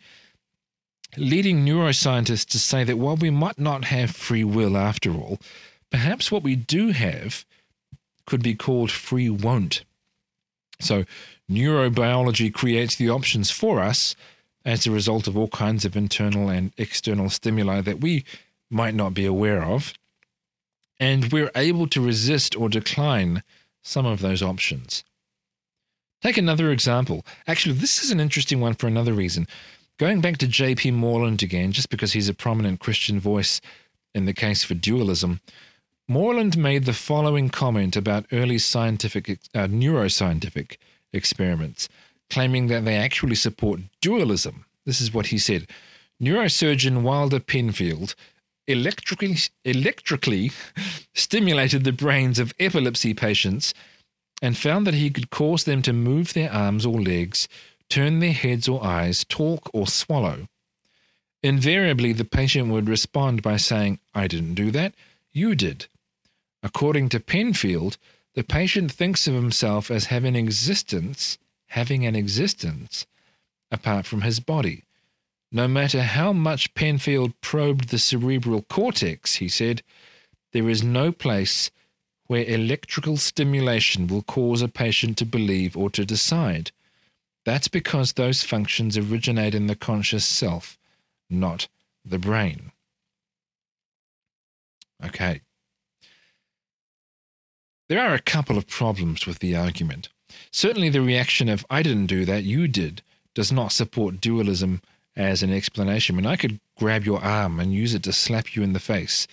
leading 1.17 1.65
neuroscientists 1.65 2.47
to 2.47 2.59
say 2.59 2.85
that 2.85 2.99
while 2.99 3.17
we 3.17 3.31
might 3.31 3.59
not 3.59 3.85
have 3.87 4.11
free 4.11 4.45
will 4.45 4.77
after 4.77 5.13
all, 5.13 5.39
perhaps 5.91 6.31
what 6.31 6.43
we 6.43 6.55
do 6.55 6.89
have 6.89 7.45
could 8.27 8.43
be 8.43 8.55
called 8.55 8.91
free 8.91 9.29
won't. 9.29 9.85
So, 10.81 11.05
neurobiology 11.51 12.55
creates 12.55 12.95
the 12.95 13.11
options 13.11 13.51
for 13.51 13.81
us 13.81 14.15
as 14.65 14.87
a 14.87 14.91
result 14.91 15.27
of 15.27 15.37
all 15.37 15.49
kinds 15.49 15.85
of 15.85 15.97
internal 15.97 16.49
and 16.49 16.73
external 16.77 17.29
stimuli 17.29 17.81
that 17.81 18.01
we 18.01 18.25
might 18.71 18.95
not 18.95 19.15
be 19.15 19.27
aware 19.27 19.63
of. 19.63 19.93
And 20.99 21.33
we're 21.33 21.51
able 21.55 21.87
to 21.89 22.01
resist 22.01 22.55
or 22.55 22.69
decline 22.69 23.43
some 23.83 24.07
of 24.07 24.21
those 24.21 24.43
options. 24.43 25.03
Take 26.23 26.37
another 26.37 26.71
example. 26.71 27.25
Actually, 27.47 27.77
this 27.77 28.03
is 28.03 28.11
an 28.11 28.21
interesting 28.21 28.61
one 28.61 28.75
for 28.75 28.87
another 28.87 29.13
reason. 29.13 29.47
Going 29.99 30.21
back 30.21 30.39
to 30.39 30.47
J.P. 30.47 30.93
Moreland 30.93 31.43
again, 31.43 31.73
just 31.73 31.91
because 31.91 32.13
he's 32.13 32.29
a 32.29 32.35
prominent 32.35 32.81
Christian 32.81 33.21
voice 33.21 33.61
in 34.15 34.25
the 34.25 34.33
case 34.33 34.65
for 34.65 34.75
dualism, 34.75 35.41
Moreland 36.09 36.59
made 36.59 36.85
the 36.85 36.93
following 36.93 37.49
comment 37.49 37.97
about 37.97 38.27
early 38.33 38.59
scientific, 38.59 39.29
uh, 39.55 39.67
neuroscientific 39.67 40.77
experiments, 41.13 41.89
claiming 42.29 42.67
that 42.67 42.85
they 42.85 42.97
actually 42.97 43.37
support 43.37 43.81
dualism. 44.01 44.65
This 44.85 45.01
is 45.01 45.15
what 45.15 45.27
he 45.27 45.39
said 45.39 45.69
Neurosurgeon 46.21 47.03
Wilder 47.03 47.41
Penfield 47.41 48.15
electrically, 48.67 49.37
electrically 49.65 50.53
stimulated 51.15 51.85
the 51.85 51.93
brains 51.93 52.39
of 52.39 52.55
epilepsy 52.59 53.15
patients 53.15 53.73
and 54.43 54.57
found 54.57 54.87
that 54.87 54.95
he 54.95 55.11
could 55.11 55.31
cause 55.31 55.65
them 55.65 55.83
to 55.83 55.93
move 55.93 56.33
their 56.33 56.53
arms 56.53 56.87
or 56.87 57.01
legs, 57.01 57.49
turn 57.89 58.21
their 58.21 58.33
heads 58.33 58.69
or 58.69 58.85
eyes, 58.85 59.25
talk 59.25 59.69
or 59.73 59.87
swallow. 59.87 60.49
Invariably, 61.43 62.13
the 62.13 62.25
patient 62.25 62.69
would 62.69 62.89
respond 62.89 63.43
by 63.43 63.57
saying, 63.57 63.99
I 64.15 64.27
didn't 64.27 64.55
do 64.55 64.71
that, 64.71 64.95
you 65.33 65.55
did. 65.55 65.87
According 66.63 67.09
to 67.11 67.21
Penfield, 67.21 67.97
the 68.35 68.45
patient 68.45 68.93
thinks 68.93 69.27
of 69.27 69.35
himself 69.35 69.91
as 69.91 70.07
having 70.07 70.37
existence, 70.37 71.39
having 71.69 72.07
an 72.07 72.15
existence, 72.15 73.07
apart 73.71 74.07
from 74.07 74.23
his 74.23 74.41
body. 74.41 74.85
No 75.51 75.67
matter 75.67 76.03
how 76.03 76.33
much 76.33 76.75
Penfield 76.75 77.33
probed 77.41 77.89
the 77.89 77.99
cerebral 77.99 78.63
cortex, 78.63 79.37
he 79.37 79.49
said, 79.49 79.83
there 80.53 80.69
is 80.69 80.83
no 80.83 81.13
place 81.13 81.71
where 82.31 82.45
electrical 82.45 83.17
stimulation 83.17 84.07
will 84.07 84.23
cause 84.23 84.63
a 84.63 84.69
patient 84.69 85.19
to 85.19 85.27
believe 85.27 85.77
or 85.77 85.91
to 85.91 86.05
decide. 86.05 86.71
That's 87.45 87.67
because 87.67 88.13
those 88.13 88.45
functions 88.45 88.97
originate 88.97 89.53
in 89.53 89.67
the 89.67 89.75
conscious 89.75 90.25
self, 90.25 90.79
not 91.29 91.67
the 92.05 92.21
brain. 92.21 92.71
Okay. 95.05 95.41
There 97.89 97.99
are 97.99 98.15
a 98.15 98.21
couple 98.21 98.57
of 98.57 98.69
problems 98.69 99.27
with 99.27 99.41
the 99.41 99.57
argument. 99.57 100.09
Certainly, 100.53 100.91
the 100.91 101.03
reaction 101.03 101.49
of, 101.49 101.67
I 101.69 101.83
didn't 101.83 102.07
do 102.07 102.25
that, 102.27 102.45
you 102.45 102.69
did, 102.69 103.03
does 103.35 103.51
not 103.51 103.73
support 103.73 104.21
dualism 104.21 104.83
as 105.17 105.43
an 105.43 105.53
explanation. 105.53 106.15
I 106.15 106.17
mean, 106.19 106.27
I 106.27 106.37
could 106.37 106.61
grab 106.79 107.05
your 107.05 107.21
arm 107.25 107.59
and 107.59 107.75
use 107.75 107.93
it 107.93 108.05
to 108.05 108.13
slap 108.13 108.55
you 108.55 108.63
in 108.63 108.73
the 108.73 108.79
face, 108.79 109.27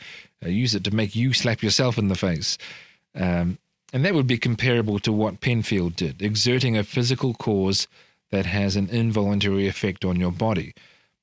uh, 0.46 0.50
use 0.50 0.76
it 0.76 0.84
to 0.84 0.96
make 0.96 1.16
you 1.16 1.34
slap 1.34 1.64
yourself 1.64 1.98
in 1.98 2.08
the 2.08 2.16
face. 2.16 2.58
Um, 3.16 3.58
and 3.94 4.04
that 4.04 4.14
would 4.14 4.28
be 4.28 4.38
comparable 4.38 5.00
to 5.00 5.12
what 5.12 5.42
Penfield 5.42 5.96
did, 5.96 6.22
exerting 6.22 6.78
a 6.78 6.84
physical 6.84 7.34
cause 7.34 7.88
that 8.32 8.46
has 8.46 8.76
an 8.76 8.90
involuntary 8.90 9.68
effect 9.68 10.04
on 10.04 10.20
your 10.20 10.32
body. 10.32 10.74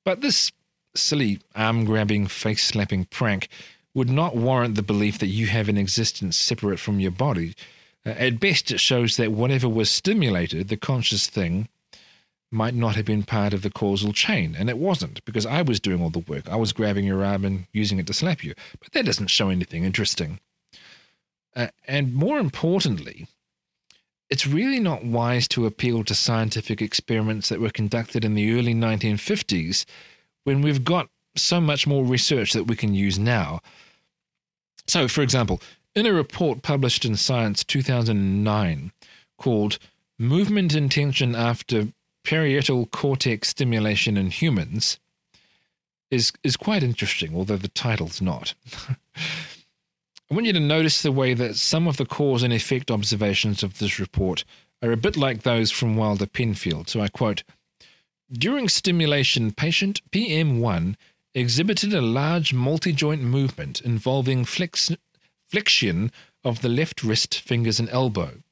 But 0.04 0.20
this 0.20 0.50
silly 0.94 1.40
arm 1.54 1.84
grabbing, 1.84 2.26
face 2.26 2.64
slapping 2.64 3.04
prank 3.06 3.48
would 3.92 4.10
not 4.10 4.36
warrant 4.36 4.74
the 4.74 4.82
belief 4.82 5.18
that 5.18 5.26
you 5.26 5.46
have 5.46 5.68
an 5.68 5.78
existence 5.78 6.36
separate 6.36 6.78
from 6.78 7.00
your 7.00 7.10
body. 7.10 7.54
Uh, 8.04 8.10
at 8.10 8.40
best, 8.40 8.70
it 8.70 8.80
shows 8.80 9.16
that 9.16 9.32
whatever 9.32 9.68
was 9.68 9.90
stimulated, 9.90 10.68
the 10.68 10.76
conscious 10.76 11.28
thing, 11.28 11.68
might 12.54 12.74
not 12.74 12.94
have 12.96 13.04
been 13.04 13.24
part 13.24 13.52
of 13.52 13.62
the 13.62 13.70
causal 13.70 14.12
chain. 14.12 14.56
And 14.58 14.70
it 14.70 14.78
wasn't, 14.78 15.24
because 15.24 15.44
I 15.44 15.60
was 15.62 15.80
doing 15.80 16.00
all 16.00 16.10
the 16.10 16.20
work. 16.20 16.48
I 16.48 16.56
was 16.56 16.72
grabbing 16.72 17.04
your 17.04 17.24
arm 17.24 17.44
and 17.44 17.66
using 17.72 17.98
it 17.98 18.06
to 18.06 18.14
slap 18.14 18.44
you. 18.44 18.54
But 18.80 18.92
that 18.92 19.04
doesn't 19.04 19.26
show 19.26 19.50
anything 19.50 19.84
interesting. 19.84 20.40
Uh, 21.56 21.68
and 21.86 22.14
more 22.14 22.38
importantly, 22.38 23.26
it's 24.30 24.46
really 24.46 24.80
not 24.80 25.04
wise 25.04 25.46
to 25.48 25.66
appeal 25.66 26.04
to 26.04 26.14
scientific 26.14 26.80
experiments 26.80 27.48
that 27.48 27.60
were 27.60 27.70
conducted 27.70 28.24
in 28.24 28.34
the 28.34 28.58
early 28.58 28.74
1950s 28.74 29.84
when 30.44 30.62
we've 30.62 30.84
got 30.84 31.08
so 31.36 31.60
much 31.60 31.86
more 31.86 32.04
research 32.04 32.52
that 32.52 32.64
we 32.64 32.76
can 32.76 32.94
use 32.94 33.18
now. 33.18 33.60
So, 34.86 35.08
for 35.08 35.22
example, 35.22 35.60
in 35.94 36.06
a 36.06 36.12
report 36.12 36.62
published 36.62 37.04
in 37.04 37.16
Science 37.16 37.64
2009 37.64 38.92
called 39.38 39.78
Movement 40.18 40.74
Intention 40.74 41.34
After 41.34 41.88
Parietal 42.24 42.86
Cortex 42.86 43.48
Stimulation 43.48 44.16
in 44.16 44.30
Humans, 44.30 44.98
is, 46.10 46.32
is 46.42 46.56
quite 46.56 46.82
interesting, 46.82 47.34
although 47.34 47.56
the 47.56 47.68
title's 47.68 48.20
not. 48.20 48.54
I 50.30 50.34
want 50.34 50.46
you 50.46 50.52
to 50.54 50.60
notice 50.60 51.02
the 51.02 51.12
way 51.12 51.34
that 51.34 51.56
some 51.56 51.86
of 51.86 51.96
the 51.96 52.06
cause 52.06 52.42
and 52.42 52.52
effect 52.52 52.90
observations 52.90 53.62
of 53.62 53.78
this 53.78 53.98
report 53.98 54.44
are 54.82 54.92
a 54.92 54.96
bit 54.96 55.16
like 55.16 55.42
those 55.42 55.70
from 55.70 55.96
Wilder 55.96 56.26
Penfield. 56.26 56.88
So 56.88 57.00
I 57.00 57.08
quote 57.08 57.42
During 58.32 58.68
stimulation, 58.68 59.52
patient 59.52 60.00
PM1 60.10 60.96
exhibited 61.34 61.92
a 61.92 62.00
large 62.00 62.54
multi 62.54 62.92
joint 62.92 63.22
movement 63.22 63.80
involving 63.80 64.44
flex- 64.44 64.96
flexion 65.48 66.10
of 66.42 66.62
the 66.62 66.68
left 66.68 67.02
wrist, 67.02 67.40
fingers, 67.40 67.78
and 67.78 67.88
elbow. 67.90 68.42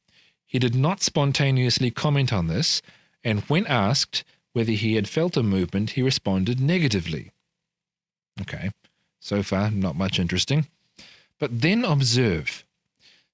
He 0.46 0.58
did 0.58 0.74
not 0.74 1.02
spontaneously 1.02 1.90
comment 1.90 2.32
on 2.32 2.48
this, 2.48 2.82
and 3.24 3.40
when 3.42 3.66
asked 3.66 4.24
whether 4.52 4.72
he 4.72 4.94
had 4.94 5.08
felt 5.08 5.36
a 5.36 5.42
movement, 5.42 5.90
he 5.90 6.02
responded 6.02 6.60
negatively. 6.60 7.30
Okay, 8.40 8.70
so 9.20 9.42
far, 9.42 9.70
not 9.70 9.96
much 9.96 10.18
interesting. 10.18 10.66
But 11.38 11.60
then 11.60 11.84
observe 11.84 12.64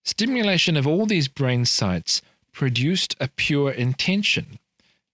stimulation 0.05 0.77
of 0.77 0.87
all 0.87 1.07
these 1.07 1.29
brain 1.29 1.65
sites 1.65 2.23
produced 2.53 3.15
a 3.21 3.29
pure 3.29 3.71
intention 3.71 4.59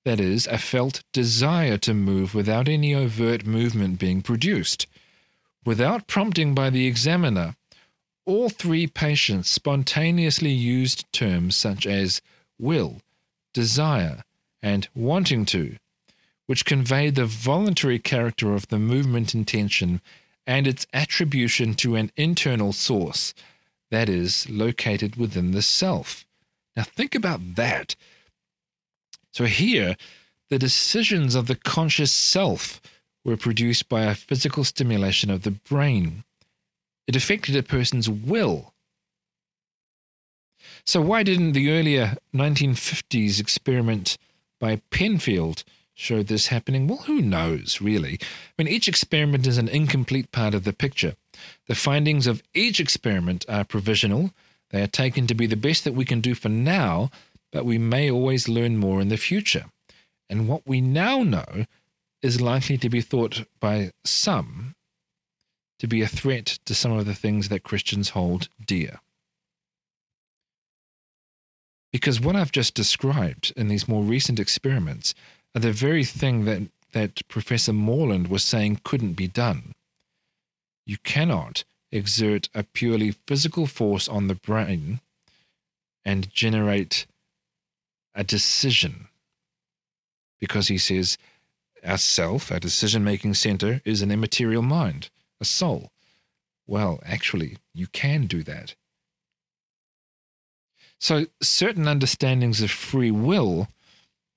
that 0.05 0.21
is, 0.21 0.47
a 0.47 0.59
felt 0.59 1.03
desire 1.13 1.79
to 1.79 1.95
move 1.95 2.35
without 2.35 2.69
any 2.69 2.95
overt 2.95 3.47
movement 3.47 3.99
being 3.99 4.21
produced. 4.23 4.87
Without 5.65 6.07
prompting 6.07 6.55
by 6.55 6.69
the 6.71 6.87
examiner, 6.87 7.57
all 8.27 8.51
three 8.51 8.87
patients 8.87 9.49
spontaneously 9.49 10.51
used 10.51 11.11
terms 11.13 11.57
such 11.57 11.87
as 11.87 12.21
will, 12.59 13.01
desire, 13.55 14.25
and 14.64 14.88
wanting 14.94 15.44
to, 15.44 15.77
which 16.46 16.64
convey 16.64 17.11
the 17.11 17.27
voluntary 17.27 17.98
character 17.98 18.55
of 18.55 18.68
the 18.68 18.79
movement 18.79 19.35
intention 19.35 20.00
and 20.46 20.66
its 20.66 20.87
attribution 20.94 21.74
to 21.74 21.96
an 21.96 22.11
internal 22.16 22.72
source, 22.72 23.35
that 23.90 24.09
is, 24.09 24.48
located 24.48 25.16
within 25.16 25.50
the 25.50 25.61
self. 25.61 26.24
Now, 26.74 26.85
think 26.85 27.14
about 27.14 27.57
that. 27.57 27.94
So 29.33 29.44
here, 29.44 29.96
the 30.48 30.59
decisions 30.59 31.35
of 31.35 31.46
the 31.46 31.57
conscious 31.57 32.11
self 32.11 32.81
were 33.22 33.37
produced 33.37 33.90
by 33.90 34.05
a 34.05 34.14
physical 34.14 34.64
stimulation 34.64 35.31
of 35.31 35.42
the 35.42 35.50
brain. 35.50 36.24
It 37.07 37.16
affected 37.16 37.55
a 37.55 37.62
person's 37.62 38.09
will. 38.09 38.72
So, 40.87 41.03
why 41.03 41.22
didn't 41.22 41.53
the 41.53 41.70
earlier 41.70 42.16
1950s 42.35 43.38
experiment 43.38 44.16
by 44.64 44.81
Penfield 44.88 45.62
showed 45.92 46.29
this 46.29 46.46
happening? 46.46 46.88
Well, 46.88 47.03
who 47.03 47.20
knows, 47.20 47.83
really? 47.83 48.18
I 48.22 48.62
mean, 48.62 48.72
each 48.72 48.88
experiment 48.88 49.46
is 49.46 49.59
an 49.59 49.68
incomplete 49.68 50.33
part 50.33 50.55
of 50.55 50.64
the 50.64 50.72
picture. 50.72 51.16
The 51.68 51.74
findings 51.74 52.27
of 52.27 52.42
each 52.55 52.81
experiment 52.81 53.44
are 53.46 53.64
provisional, 53.64 54.31
they 54.70 54.81
are 54.81 54.87
taken 54.87 55.27
to 55.27 55.35
be 55.35 55.46
the 55.46 55.55
best 55.55 55.85
that 55.85 55.92
we 55.92 56.07
can 56.07 56.22
do 56.22 56.35
for 56.35 56.48
now, 56.48 57.11
but 57.53 57.66
we 57.66 57.77
may 57.77 58.11
always 58.11 58.48
learn 58.48 58.79
more 58.79 59.03
in 59.03 59.11
the 59.11 59.18
future. 59.18 59.66
And 60.31 60.48
what 60.48 60.66
we 60.66 60.81
now 60.81 61.22
know 61.22 61.66
is 62.22 62.40
likely 62.40 62.79
to 62.79 62.88
be 62.88 63.03
thought 63.03 63.44
by 63.61 63.90
some 64.03 64.77
to 65.79 65.87
be 65.87 66.00
a 66.00 66.09
threat 66.09 66.59
to 66.64 66.74
some 66.74 66.92
of 66.92 67.05
the 67.05 67.14
things 67.14 67.50
that 67.50 67.64
Christians 67.64 68.09
hold 68.09 68.48
dear. 68.64 69.00
Because 71.95 72.21
what 72.21 72.35
I've 72.35 72.51
just 72.51 72.75
described 72.75 73.53
in 73.55 73.69
these 73.69 73.87
more 73.87 74.03
recent 74.03 74.41
experiments 74.41 75.15
are 75.55 75.61
the 75.61 75.71
very 75.71 76.03
thing 76.03 76.45
that, 76.45 76.63
that 76.91 77.29
Professor 77.29 77.73
Moreland 77.73 78.27
was 78.27 78.43
saying 78.43 78.81
couldn't 78.83 79.13
be 79.13 79.29
done. 79.29 79.75
You 80.85 80.97
cannot 81.05 81.63
exert 81.93 82.49
a 82.53 82.65
purely 82.65 83.13
physical 83.29 83.69
force 83.69 84.09
on 84.09 84.27
the 84.27 84.35
brain 84.35 84.99
and 86.05 86.35
generate 86.35 87.07
a 88.13 88.25
decision. 88.25 89.07
Because 90.41 90.67
he 90.67 90.79
says 90.79 91.17
our 91.85 91.97
self, 91.97 92.51
our 92.51 92.59
decision 92.59 93.05
making 93.05 93.35
center, 93.35 93.81
is 93.85 94.03
an 94.03 94.11
immaterial 94.11 94.63
mind, 94.63 95.11
a 95.41 95.45
soul. 95.45 95.93
Well, 96.67 96.99
actually, 97.07 97.59
you 97.73 97.87
can 97.87 98.27
do 98.27 98.43
that. 98.43 98.75
So, 101.01 101.27
certain 101.43 101.87
understandings 101.87 102.63
of 102.63 102.71
free 102.71 103.11
will 103.11 103.69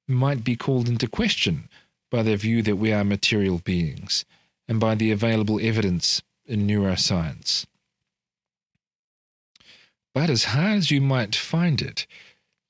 might 0.07 0.43
be 0.43 0.55
called 0.55 0.87
into 0.87 1.07
question 1.07 1.69
by 2.09 2.23
the 2.23 2.35
view 2.35 2.61
that 2.63 2.77
we 2.77 2.91
are 2.91 3.03
material 3.03 3.59
beings 3.59 4.25
and 4.67 4.79
by 4.79 4.95
the 4.95 5.11
available 5.11 5.59
evidence 5.61 6.21
in 6.45 6.67
neuroscience. 6.67 7.65
But 10.13 10.29
as 10.29 10.45
hard 10.45 10.77
as 10.77 10.91
you 10.91 11.01
might 11.01 11.35
find 11.35 11.81
it, 11.81 12.07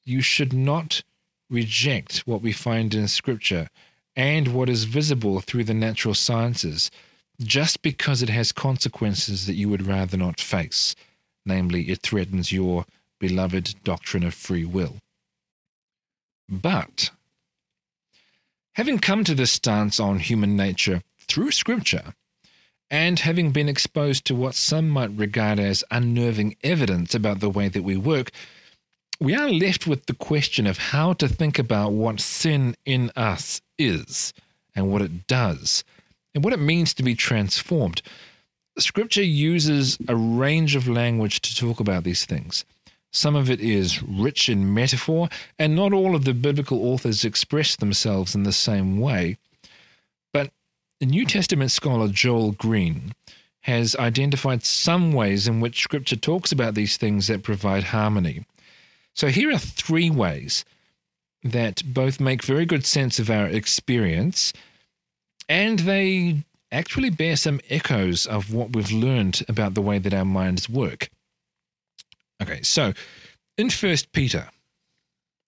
you 0.04 0.22
should 0.22 0.54
not 0.54 1.04
reject 1.50 2.20
what 2.20 2.42
we 2.42 2.52
find 2.52 2.94
in 2.94 3.08
Scripture 3.08 3.70
and 4.16 4.54
what 4.54 4.70
is 4.70 4.84
visible 4.84 5.40
through 5.40 5.64
the 5.64 5.74
natural 5.74 6.14
sciences 6.14 6.92
just 7.40 7.82
because 7.82 8.24
it 8.24 8.30
has 8.30 8.52
consequences 8.52 9.46
that 9.46 9.54
you 9.54 9.70
would 9.70 9.86
rather 9.86 10.18
not 10.18 10.42
face, 10.42 10.96
namely, 11.46 11.84
it 11.84 12.02
threatens 12.02 12.52
your 12.52 12.86
beloved 13.20 13.76
doctrine 13.84 14.24
of 14.24 14.34
free 14.34 14.66
will. 14.66 14.98
But, 16.50 17.12
having 18.76 19.00
come 19.00 19.24
to 19.24 19.36
this 19.36 19.52
stance 19.52 20.00
on 20.00 20.20
human 20.20 20.56
nature 20.56 21.02
through 21.28 21.52
Scripture, 21.52 22.14
and 22.90 23.20
having 23.20 23.52
been 23.52 23.68
exposed 23.68 24.26
to 24.26 24.36
what 24.36 24.56
some 24.56 24.90
might 24.90 25.12
regard 25.12 25.60
as 25.60 25.84
unnerving 25.92 26.56
evidence 26.64 27.14
about 27.14 27.40
the 27.40 27.50
way 27.50 27.68
that 27.68 27.84
we 27.84 27.98
work, 27.98 28.32
we 29.20 29.36
are 29.36 29.50
left 29.50 29.88
with 29.88 30.06
the 30.06 30.14
question 30.14 30.68
of 30.68 30.78
how 30.78 31.14
to 31.14 31.28
think 31.28 31.60
about 31.60 31.92
what 31.92 32.20
sin 32.20 32.76
in 32.86 33.12
us 33.16 33.62
is 33.78 34.34
and 34.76 34.92
what 34.92 35.02
it 35.02 35.28
does 35.28 35.84
and 36.34 36.44
what 36.44 36.54
it 36.54 36.60
means 36.60 36.94
to 36.94 37.04
be 37.04 37.16
transformed. 37.16 38.02
Scripture 38.78 39.24
uses 39.24 39.98
a 40.08 40.16
range 40.16 40.76
of 40.76 40.88
language 40.88 41.42
to 41.42 41.56
talk 41.56 41.80
about 41.80 42.04
these 42.04 42.26
things. 42.26 42.64
Some 43.12 43.36
of 43.36 43.50
it 43.50 43.60
is 43.60 44.04
rich 44.04 44.50
in 44.50 44.74
metaphor, 44.74 45.30
and 45.58 45.76
not 45.76 45.94
all 45.94 46.16
of 46.16 46.26
the 46.26 46.34
biblical 46.34 46.86
authors 46.86 47.26
express 47.26 47.76
themselves 47.76 48.36
in 48.36 48.44
the 48.44 48.52
same 48.52 49.00
way. 49.00 49.38
But 50.34 50.52
the 51.00 51.06
New 51.06 51.26
Testament 51.26 51.72
scholar 51.72 52.08
Joel 52.08 52.52
Green 52.52 53.14
has 53.62 53.96
identified 53.96 54.64
some 54.64 55.12
ways 55.12 55.48
in 55.48 55.60
which 55.60 55.84
Scripture 55.84 56.16
talks 56.16 56.52
about 56.52 56.76
these 56.76 56.98
things 56.98 57.28
that 57.28 57.44
provide 57.44 57.86
harmony. 57.86 58.46
So 59.14 59.28
here 59.28 59.52
are 59.52 59.58
three 59.58 60.10
ways 60.10 60.64
that 61.44 61.82
both 61.86 62.20
make 62.20 62.44
very 62.44 62.66
good 62.66 62.86
sense 62.86 63.20
of 63.20 63.30
our 63.30 63.48
experience 63.48 64.54
and 65.50 65.80
they 65.80 66.44
actually 66.72 67.10
bear 67.10 67.36
some 67.36 67.62
echoes 67.70 68.26
of 68.26 68.54
what 68.54 68.76
we've 68.76 68.92
learned 68.92 69.44
about 69.48 69.74
the 69.74 69.82
way 69.82 69.98
that 70.00 70.14
our 70.14 70.26
minds 70.26 70.70
work. 70.70 71.10
Okay, 72.42 72.62
so 72.62 72.94
in 73.58 73.70
First 73.70 74.12
Peter, 74.12 74.50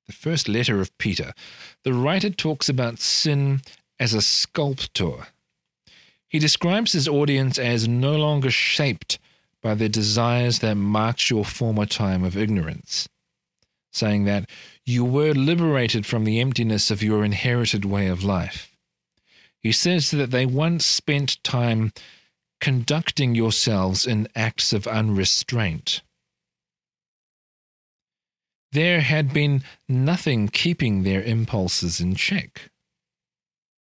the 0.08 0.14
first 0.14 0.48
letter 0.48 0.82
of 0.82 0.98
Peter, 0.98 1.34
the 1.84 1.94
writer 1.94 2.30
talks 2.30 2.68
about 2.68 3.00
sin 3.00 3.62
as 4.00 4.14
a 4.14 4.22
sculptor. 4.22 5.28
He 6.28 6.40
describes 6.40 6.94
his 6.94 7.08
audience 7.08 7.60
as 7.60 7.88
no 7.88 8.16
longer 8.16 8.50
shaped 8.50 9.20
by 9.62 9.76
the 9.76 9.90
desires 9.90 10.60
that 10.60 10.76
marked 10.76 11.30
your 11.30 11.46
former 11.46 11.86
time 11.86 12.24
of 12.24 12.38
ignorance, 12.38 13.08
saying 13.92 14.26
that 14.26 14.50
you 14.86 15.04
were 15.06 15.34
liberated 15.34 16.06
from 16.06 16.24
the 16.24 16.40
emptiness 16.40 16.90
of 16.90 17.04
your 17.04 17.24
inherited 17.24 17.86
way 17.86 18.08
of 18.08 18.24
life. 18.24 18.72
He 19.60 19.72
says 19.72 20.12
that 20.12 20.32
they 20.32 20.46
once 20.46 20.86
spent 20.86 21.44
time 21.44 21.92
conducting 22.62 23.36
yourselves 23.36 24.08
in 24.08 24.28
acts 24.36 24.74
of 24.74 24.88
unrestraint. 24.88 26.02
There 28.72 29.02
had 29.02 29.34
been 29.34 29.64
nothing 29.88 30.48
keeping 30.48 31.04
their 31.04 31.24
impulses 31.24 32.00
in 32.00 32.16
check. 32.16 32.70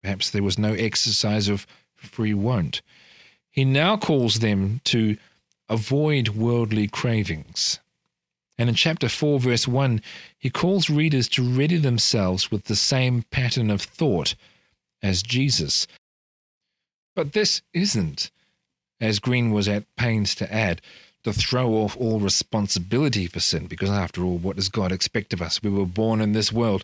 Perhaps 0.03 0.29
there 0.29 0.43
was 0.43 0.59
no 0.59 0.73
exercise 0.73 1.47
of 1.47 1.65
free 1.95 2.33
won't. 2.33 2.81
He 3.49 3.65
now 3.65 3.97
calls 3.97 4.39
them 4.39 4.81
to 4.85 5.17
avoid 5.67 6.29
worldly 6.29 6.87
cravings. 6.87 7.79
And 8.57 8.69
in 8.69 8.75
chapter 8.75 9.09
4, 9.09 9.39
verse 9.39 9.67
1, 9.67 10.01
he 10.37 10.49
calls 10.49 10.89
readers 10.89 11.27
to 11.29 11.43
ready 11.43 11.77
themselves 11.77 12.51
with 12.51 12.65
the 12.65 12.75
same 12.75 13.23
pattern 13.31 13.69
of 13.69 13.81
thought 13.81 14.35
as 15.01 15.21
Jesus. 15.21 15.87
But 17.15 17.33
this 17.33 17.61
isn't, 17.73 18.31
as 18.99 19.19
Green 19.19 19.51
was 19.51 19.67
at 19.67 19.83
pains 19.95 20.33
to 20.35 20.51
add, 20.53 20.81
to 21.27 21.33
throw 21.33 21.73
off 21.73 21.97
all 21.97 22.19
responsibility 22.19 23.27
for 23.27 23.39
sin, 23.39 23.67
because 23.67 23.89
after 23.89 24.23
all, 24.23 24.37
what 24.37 24.55
does 24.55 24.69
God 24.69 24.91
expect 24.91 25.33
of 25.33 25.41
us? 25.41 25.61
We 25.61 25.69
were 25.69 25.85
born 25.85 26.21
in 26.21 26.31
this 26.31 26.53
world. 26.53 26.83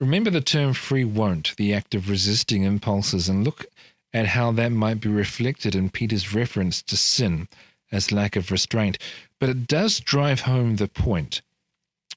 Remember 0.00 0.30
the 0.30 0.40
term 0.40 0.72
free 0.72 1.04
won't, 1.04 1.56
the 1.56 1.74
act 1.74 1.94
of 1.94 2.08
resisting 2.08 2.62
impulses, 2.62 3.28
and 3.28 3.44
look 3.44 3.66
at 4.14 4.28
how 4.28 4.52
that 4.52 4.70
might 4.70 5.00
be 5.00 5.08
reflected 5.08 5.74
in 5.74 5.90
Peter's 5.90 6.32
reference 6.32 6.80
to 6.82 6.96
sin 6.96 7.48
as 7.92 8.12
lack 8.12 8.36
of 8.36 8.50
restraint. 8.50 8.98
But 9.38 9.48
it 9.48 9.66
does 9.66 10.00
drive 10.00 10.42
home 10.42 10.76
the 10.76 10.88
point, 10.88 11.42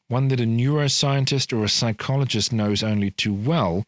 one 0.08 0.28
that 0.28 0.40
a 0.40 0.46
neuroscientist 0.46 1.52
or 1.52 1.64
a 1.64 1.70
psychologist 1.70 2.54
knows 2.54 2.84
only 2.84 3.10
too 3.10 3.34
well, 3.34 3.86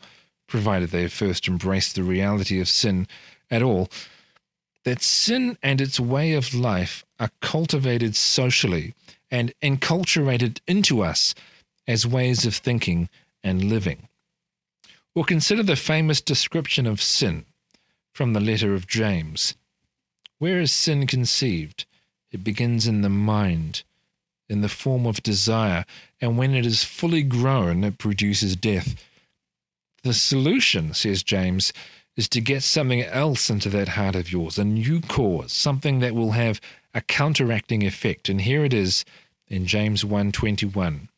provided 0.47 0.89
they 0.89 1.03
have 1.03 1.13
first 1.13 1.47
embraced 1.47 1.95
the 1.95 2.03
reality 2.03 2.59
of 2.59 2.67
sin 2.67 3.07
at 3.51 3.61
all, 3.61 3.89
that 4.85 5.01
sin 5.01 5.57
and 5.61 5.81
its 5.81 5.99
way 5.99 6.33
of 6.33 6.53
life 6.53 7.03
are 7.19 7.31
cultivated 7.41 8.15
socially 8.15 8.93
and 9.29 9.53
enculturated 9.61 10.59
into 10.67 11.01
us 11.01 11.35
as 11.87 12.07
ways 12.07 12.45
of 12.45 12.55
thinking 12.55 13.09
and 13.43 13.63
living. 13.65 14.07
Or 15.13 15.25
consider 15.25 15.63
the 15.63 15.75
famous 15.75 16.21
description 16.21 16.85
of 16.85 17.01
sin 17.01 17.45
from 18.13 18.33
the 18.33 18.39
letter 18.39 18.73
of 18.73 18.87
James. 18.87 19.55
Where 20.37 20.61
is 20.61 20.71
sin 20.71 21.07
conceived? 21.07 21.85
It 22.31 22.43
begins 22.43 22.87
in 22.87 23.01
the 23.01 23.09
mind, 23.09 23.83
in 24.47 24.61
the 24.61 24.69
form 24.69 25.05
of 25.05 25.23
desire, 25.23 25.85
and 26.21 26.37
when 26.37 26.53
it 26.53 26.65
is 26.65 26.83
fully 26.83 27.23
grown, 27.23 27.83
it 27.83 27.97
produces 27.97 28.55
death. 28.55 28.95
The 30.03 30.13
solution, 30.13 30.93
says 30.93 31.23
James, 31.23 31.73
is 32.15 32.29
to 32.29 32.41
get 32.41 32.63
something 32.63 33.01
else 33.01 33.49
into 33.49 33.69
that 33.69 33.89
heart 33.89 34.15
of 34.15 34.31
yours, 34.31 34.57
a 34.57 34.63
new 34.63 35.01
cause, 35.01 35.51
something 35.51 35.99
that 35.99 36.15
will 36.15 36.31
have 36.31 36.61
a 36.93 37.01
counteracting 37.01 37.83
effect. 37.83 38.29
And 38.29 38.41
here 38.41 38.63
it 38.63 38.73
is 38.73 39.03
in 39.47 39.65
James 39.65 40.03
1:21. 40.03 41.09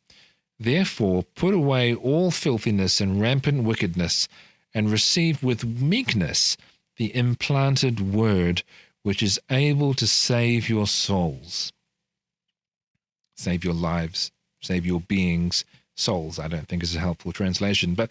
Therefore 0.58 1.22
put 1.22 1.54
away 1.54 1.94
all 1.94 2.30
filthiness 2.30 3.00
and 3.00 3.20
rampant 3.20 3.62
wickedness, 3.62 4.28
and 4.74 4.90
receive 4.90 5.42
with 5.42 5.64
meekness 5.64 6.56
the 6.96 7.14
implanted 7.14 8.00
word 8.00 8.62
which 9.02 9.22
is 9.22 9.40
able 9.50 9.94
to 9.94 10.06
save 10.06 10.68
your 10.68 10.86
souls. 10.86 11.72
Save 13.36 13.64
your 13.64 13.74
lives, 13.74 14.32
save 14.60 14.84
your 14.84 15.00
beings, 15.00 15.64
souls, 15.94 16.38
I 16.38 16.48
don't 16.48 16.68
think 16.68 16.82
is 16.82 16.96
a 16.96 17.00
helpful 17.00 17.32
translation. 17.32 17.94
But 17.94 18.10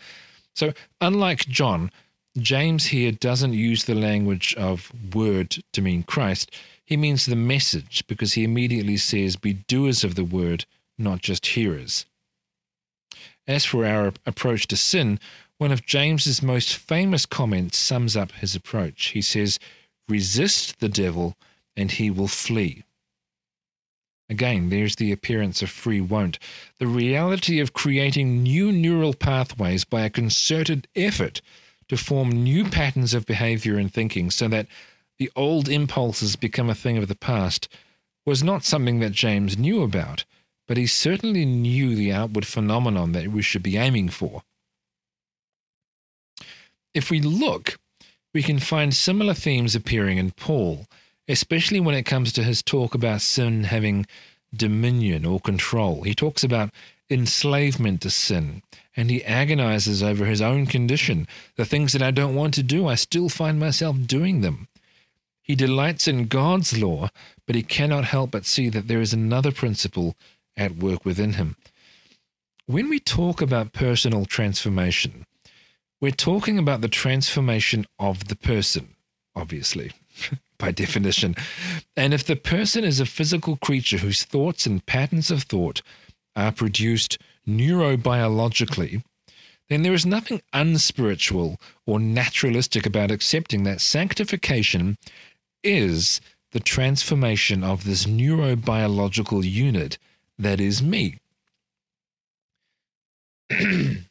so, 0.54 0.74
unlike 1.02 1.48
John, 1.48 1.92
James 2.38 2.88
here 2.88 3.12
doesn't 3.12 3.54
use 3.54 3.86
the 3.86 3.96
language 3.96 4.54
of 4.56 4.92
word 5.14 5.58
to 5.74 5.82
mean 5.82 6.04
Christ. 6.04 6.52
He 6.86 6.96
means 6.96 7.26
the 7.26 7.36
message 7.36 8.06
because 8.08 8.34
he 8.34 8.44
immediately 8.44 8.98
says, 8.98 9.36
Be 9.36 9.54
doers 9.54 10.04
of 10.04 10.16
the 10.16 10.24
word, 10.24 10.66
not 10.98 11.22
just 11.22 11.46
hearers. 11.46 12.06
As 13.48 13.66
for 13.66 13.86
our 13.86 14.14
approach 14.26 14.68
to 14.68 14.78
sin, 14.78 15.20
one 15.58 15.72
of 15.72 15.86
James's 15.86 16.42
most 16.42 16.76
famous 16.76 17.26
comments 17.26 17.78
sums 17.78 18.16
up 18.16 18.32
his 18.34 18.56
approach. 18.56 19.08
He 19.08 19.22
says, 19.22 19.60
Resist 20.08 20.80
the 20.80 20.90
devil, 20.90 21.36
and 21.76 21.92
he 21.92 22.12
will 22.12 22.28
flee. 22.28 22.84
Again, 24.30 24.70
there's 24.70 24.98
the 24.98 25.12
appearance 25.12 25.62
of 25.62 25.70
free 25.70 26.02
won't, 26.02 26.38
the 26.80 26.88
reality 26.88 27.60
of 27.60 27.74
creating 27.74 28.44
new 28.44 28.72
neural 28.72 29.14
pathways 29.14 29.86
by 29.86 30.02
a 30.02 30.10
concerted 30.10 30.88
effort 30.96 31.42
to 31.90 31.98
form 31.98 32.30
new 32.30 32.66
patterns 32.66 33.14
of 33.14 33.26
behavior 33.26 33.78
and 33.78 33.94
thinking 33.94 34.30
so 34.30 34.48
that 34.48 34.68
the 35.20 35.32
old 35.36 35.70
impulses 35.70 36.36
become 36.36 36.70
a 36.70 36.76
thing 36.76 36.98
of 36.98 37.08
the 37.08 37.16
past 37.16 37.68
was 38.26 38.44
not 38.44 38.64
something 38.64 39.00
that 39.00 39.12
James 39.14 39.58
knew 39.58 39.82
about, 39.82 40.26
but 40.68 40.78
he 40.78 40.86
certainly 40.86 41.46
knew 41.46 41.96
the 41.96 42.12
outward 42.12 42.46
phenomenon 42.46 43.14
that 43.14 43.30
we 43.30 43.42
should 43.42 43.64
be 43.64 43.78
aiming 43.78 44.10
for. 44.10 44.44
If 46.94 47.10
we 47.10 47.22
look, 47.22 47.78
we 48.34 48.44
can 48.44 48.60
find 48.60 48.94
similar 48.94 49.34
themes 49.34 49.76
appearing 49.76 50.18
in 50.18 50.32
Paul 50.32 50.88
especially 51.28 51.80
when 51.80 51.96
it 51.96 52.04
comes 52.04 52.32
to 52.34 52.44
his 52.44 52.64
talk 52.64 52.96
about 52.96 53.22
sin 53.22 53.66
having 53.66 54.06
dominion 54.56 55.26
or 55.26 55.40
control. 55.40 56.04
He 56.04 56.16
talks 56.16 56.44
about 56.44 56.70
enslavement 57.10 58.02
to 58.02 58.10
sin, 58.10 58.62
and 58.96 59.10
he 59.10 59.24
agonizes 59.24 60.04
over 60.04 60.26
his 60.26 60.42
own 60.42 60.66
condition. 60.66 61.28
The 61.56 61.66
things 61.66 61.94
that 61.94 62.02
I 62.02 62.12
don't 62.12 62.36
want 62.36 62.54
to 62.56 62.64
do, 62.64 62.88
I 62.88 62.96
still 62.96 63.30
find 63.30 63.60
myself 63.60 63.96
doing 64.06 64.42
them. 64.42 64.68
He 65.42 65.56
delights 65.56 66.08
in 66.08 66.28
God's 66.28 66.78
law, 66.78 67.10
but 67.46 67.56
he 67.56 67.64
cannot 67.64 68.06
help 68.06 68.32
but 68.32 68.46
see 68.46 68.70
that 68.70 68.88
there 68.88 69.02
is 69.02 69.14
another 69.14 69.52
principle 69.52 70.16
at 70.58 70.78
work 70.78 71.06
within 71.06 71.34
him. 71.34 71.56
When 72.66 72.90
we 72.90 73.00
talk 73.00 73.42
about 73.42 73.72
personal 73.72 74.26
transformation, 74.26 75.26
we're 76.02 76.12
talking 76.12 76.60
about 76.60 76.82
the 76.82 76.90
transformation 76.90 77.86
of 77.98 78.28
the 78.28 78.36
person, 78.36 78.96
obviously. 79.36 79.94
by 80.58 80.72
definition. 80.72 81.36
And 81.96 82.14
if 82.14 82.24
the 82.24 82.36
person 82.36 82.84
is 82.84 83.00
a 83.00 83.06
physical 83.06 83.58
creature 83.58 83.98
whose 83.98 84.24
thoughts 84.24 84.66
and 84.66 84.86
patterns 84.86 85.32
of 85.32 85.44
thought 85.44 85.82
are 86.38 86.54
produced 86.54 87.18
neurobiologically, 87.46 89.04
then 89.70 89.82
there 89.82 89.94
is 89.94 90.06
nothing 90.06 90.42
unspiritual 90.54 91.60
or 91.86 92.00
naturalistic 92.00 92.86
about 92.86 93.12
accepting 93.12 93.64
that 93.64 93.82
sanctification 93.82 94.98
is 95.64 96.22
the 96.52 96.60
transformation 96.62 97.64
of 97.64 97.84
this 97.84 98.06
neurobiological 98.06 99.44
unit 99.44 99.98
that 100.40 100.62
is 100.62 100.82
me. 100.82 101.20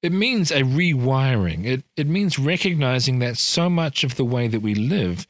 It 0.00 0.12
means 0.12 0.52
a 0.52 0.62
rewiring. 0.62 1.66
It, 1.66 1.82
it 1.96 2.06
means 2.06 2.38
recognizing 2.38 3.18
that 3.18 3.36
so 3.36 3.68
much 3.68 4.04
of 4.04 4.14
the 4.14 4.24
way 4.24 4.46
that 4.46 4.60
we 4.60 4.74
live 4.74 5.26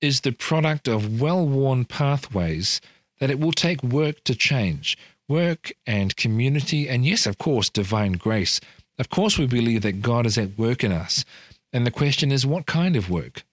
is 0.00 0.20
the 0.20 0.32
product 0.32 0.88
of 0.88 1.20
well 1.20 1.46
worn 1.46 1.84
pathways 1.84 2.80
that 3.18 3.30
it 3.30 3.38
will 3.38 3.52
take 3.52 3.82
work 3.82 4.24
to 4.24 4.34
change. 4.34 4.96
Work 5.30 5.72
and 5.86 6.14
community, 6.16 6.88
and 6.88 7.06
yes, 7.06 7.24
of 7.24 7.38
course, 7.38 7.70
divine 7.70 8.12
grace. 8.12 8.60
Of 8.98 9.08
course, 9.08 9.38
we 9.38 9.46
believe 9.46 9.82
that 9.82 10.02
God 10.02 10.26
is 10.26 10.36
at 10.36 10.58
work 10.58 10.84
in 10.84 10.92
us. 10.92 11.24
And 11.72 11.86
the 11.86 11.90
question 11.90 12.30
is, 12.30 12.44
what 12.44 12.66
kind 12.66 12.96
of 12.96 13.08
work? 13.08 13.44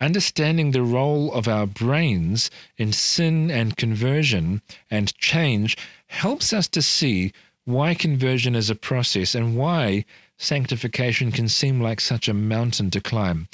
understanding 0.00 0.70
the 0.70 0.82
role 0.82 1.32
of 1.32 1.48
our 1.48 1.66
brains 1.66 2.50
in 2.76 2.92
sin 2.92 3.50
and 3.50 3.76
conversion 3.76 4.60
and 4.90 5.16
change 5.16 5.76
helps 6.08 6.52
us 6.52 6.68
to 6.68 6.82
see 6.82 7.32
why 7.64 7.94
conversion 7.94 8.54
is 8.54 8.70
a 8.70 8.74
process 8.74 9.34
and 9.34 9.56
why 9.56 10.04
sanctification 10.36 11.32
can 11.32 11.48
seem 11.48 11.80
like 11.80 12.00
such 12.00 12.28
a 12.28 12.34
mountain 12.34 12.90
to 12.90 13.00
climb. 13.00 13.48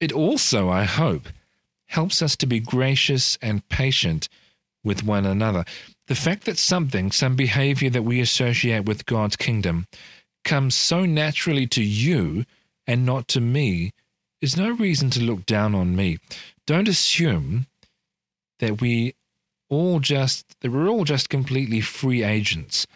It 0.00 0.12
also, 0.12 0.68
I 0.68 0.84
hope, 0.84 1.28
helps 1.86 2.20
us 2.20 2.36
to 2.36 2.46
be 2.46 2.58
gracious 2.58 3.38
and 3.40 3.66
patient 3.68 4.28
with 4.84 5.04
one 5.04 5.26
another. 5.26 5.64
The 6.08 6.14
fact 6.14 6.44
that 6.44 6.58
something, 6.58 7.10
some 7.10 7.36
behavior 7.36 7.90
that 7.90 8.02
we 8.02 8.20
associate 8.20 8.84
with 8.84 9.06
God's 9.06 9.36
kingdom, 9.36 9.86
comes 10.44 10.74
so 10.74 11.04
naturally 11.04 11.66
to 11.68 11.82
you 11.82 12.44
and 12.86 13.06
not 13.06 13.28
to 13.28 13.40
me 13.40 13.92
is 14.40 14.56
no 14.56 14.70
reason 14.70 15.08
to 15.10 15.22
look 15.22 15.46
down 15.46 15.74
on 15.74 15.94
me. 15.94 16.18
Don't 16.66 16.88
assume 16.88 17.66
that 18.58 18.80
we 18.80 19.14
all 19.68 20.00
just 20.00 20.60
that 20.60 20.70
we're 20.70 20.88
all 20.88 21.04
just 21.04 21.28
completely 21.28 21.80
free 21.80 22.22
agents, 22.22 22.86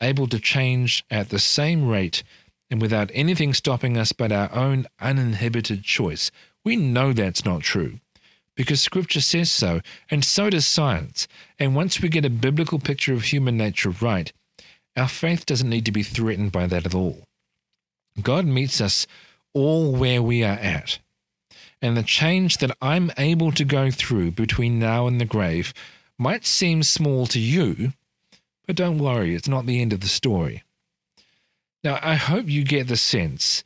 able 0.00 0.26
to 0.28 0.38
change 0.38 1.04
at 1.10 1.28
the 1.28 1.38
same 1.38 1.88
rate 1.88 2.22
and 2.70 2.80
without 2.80 3.10
anything 3.12 3.52
stopping 3.52 3.96
us 3.98 4.12
but 4.12 4.32
our 4.32 4.52
own 4.54 4.86
uninhibited 5.00 5.82
choice. 5.82 6.30
We 6.64 6.76
know 6.76 7.12
that's 7.12 7.44
not 7.44 7.60
true 7.62 7.98
because 8.54 8.80
scripture 8.80 9.20
says 9.20 9.50
so, 9.50 9.80
and 10.10 10.24
so 10.24 10.50
does 10.50 10.66
science. 10.66 11.26
And 11.58 11.74
once 11.74 12.00
we 12.00 12.08
get 12.08 12.24
a 12.24 12.30
biblical 12.30 12.78
picture 12.78 13.12
of 13.12 13.24
human 13.24 13.56
nature 13.56 13.90
right, 13.90 14.32
our 14.96 15.08
faith 15.08 15.46
doesn't 15.46 15.68
need 15.68 15.84
to 15.86 15.92
be 15.92 16.02
threatened 16.02 16.52
by 16.52 16.66
that 16.66 16.86
at 16.86 16.94
all. 16.94 17.24
God 18.22 18.46
meets 18.46 18.80
us 18.80 19.06
all 19.52 19.92
where 19.92 20.22
we 20.22 20.44
are 20.44 20.58
at. 20.58 20.98
And 21.82 21.96
the 21.96 22.02
change 22.02 22.58
that 22.58 22.76
I'm 22.80 23.10
able 23.18 23.52
to 23.52 23.64
go 23.64 23.90
through 23.90 24.32
between 24.32 24.78
now 24.78 25.06
and 25.06 25.20
the 25.20 25.24
grave 25.24 25.74
might 26.16 26.46
seem 26.46 26.82
small 26.82 27.26
to 27.26 27.40
you, 27.40 27.92
but 28.66 28.76
don't 28.76 28.98
worry, 28.98 29.34
it's 29.34 29.48
not 29.48 29.66
the 29.66 29.80
end 29.80 29.92
of 29.92 30.00
the 30.00 30.06
story. 30.06 30.62
Now, 31.82 31.98
I 32.00 32.14
hope 32.14 32.48
you 32.48 32.64
get 32.64 32.88
the 32.88 32.96
sense 32.96 33.62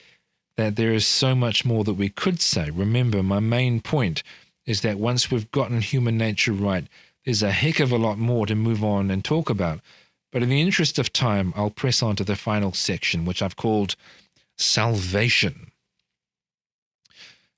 that 0.57 0.75
there 0.75 0.93
is 0.93 1.07
so 1.07 1.37
much 1.37 1.65
more 1.65 1.85
that 1.85 1.95
we 1.95 2.09
could 2.09 2.41
say. 2.41 2.71
Remember, 2.71 3.23
my 3.23 3.39
main 3.39 3.81
point 3.81 4.25
is 4.69 4.83
that 4.83 4.99
once 4.99 5.31
we've 5.31 5.51
gotten 5.51 5.81
human 5.81 6.19
nature 6.19 6.53
right, 6.53 6.87
there's 7.25 7.43
a 7.43 7.51
heck 7.51 7.81
of 7.81 7.91
a 7.91 7.97
lot 7.97 8.19
more 8.19 8.45
to 8.45 8.55
move 8.55 8.85
on 8.85 9.11
and 9.11 9.25
talk 9.25 9.49
about. 9.49 9.81
But 10.31 10.43
in 10.43 10.51
the 10.51 10.61
interest 10.61 10.99
of 10.99 11.11
time, 11.11 11.55
I'll 11.57 11.71
press 11.71 12.03
on 12.03 12.17
to 12.17 12.25
the 12.25 12.37
final 12.37 12.75
section, 12.75 13.25
which 13.25 13.41
I've 13.41 13.57
called 13.57 13.97
salvation. 14.59 15.73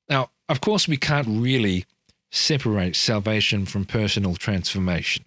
Now, 0.09 0.31
of 0.49 0.61
course, 0.61 0.87
we 0.87 0.97
can't 0.97 1.27
really 1.29 1.85
separate 2.31 2.95
salvation 2.95 3.67
from 3.67 3.87
personal 3.87 4.37
transformation. 4.37 5.25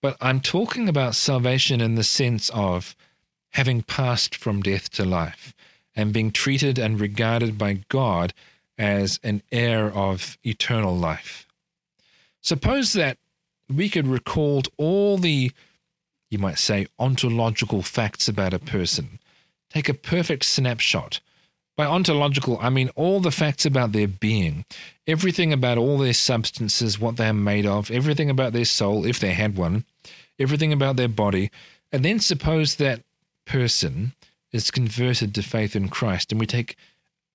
But 0.00 0.16
I'm 0.20 0.38
talking 0.38 0.88
about 0.88 1.16
salvation 1.16 1.80
in 1.80 1.96
the 1.96 2.04
sense 2.04 2.50
of 2.50 2.94
having 3.50 3.82
passed 3.82 4.36
from 4.36 4.62
death 4.62 4.90
to 4.92 5.04
life 5.04 5.54
and 5.96 6.12
being 6.12 6.30
treated 6.30 6.78
and 6.78 7.00
regarded 7.00 7.58
by 7.58 7.80
God 7.88 8.32
as 8.78 9.20
an 9.22 9.42
heir 9.52 9.90
of 9.92 10.38
eternal 10.44 10.96
life. 10.96 11.46
Suppose 12.40 12.92
that 12.92 13.18
we 13.74 13.88
could 13.88 14.06
recall 14.06 14.62
all 14.76 15.16
the, 15.16 15.52
you 16.30 16.38
might 16.38 16.58
say, 16.58 16.86
ontological 16.98 17.82
facts 17.82 18.28
about 18.28 18.52
a 18.52 18.58
person, 18.58 19.18
take 19.70 19.88
a 19.88 19.94
perfect 19.94 20.44
snapshot. 20.44 21.20
By 21.76 21.86
ontological, 21.86 22.58
I 22.60 22.70
mean 22.70 22.90
all 22.94 23.18
the 23.18 23.32
facts 23.32 23.66
about 23.66 23.92
their 23.92 24.06
being, 24.06 24.64
everything 25.06 25.52
about 25.52 25.78
all 25.78 25.98
their 25.98 26.12
substances, 26.12 27.00
what 27.00 27.16
they 27.16 27.28
are 27.28 27.32
made 27.32 27.66
of, 27.66 27.90
everything 27.90 28.30
about 28.30 28.52
their 28.52 28.64
soul, 28.64 29.04
if 29.04 29.18
they 29.18 29.32
had 29.32 29.56
one, 29.56 29.84
everything 30.38 30.72
about 30.72 30.96
their 30.96 31.08
body, 31.08 31.50
and 31.90 32.04
then 32.04 32.20
suppose 32.20 32.76
that 32.76 33.02
person 33.44 34.12
is 34.52 34.70
converted 34.70 35.34
to 35.34 35.42
faith 35.42 35.74
in 35.74 35.88
Christ, 35.88 36.30
and 36.30 36.40
we 36.40 36.46
take 36.46 36.76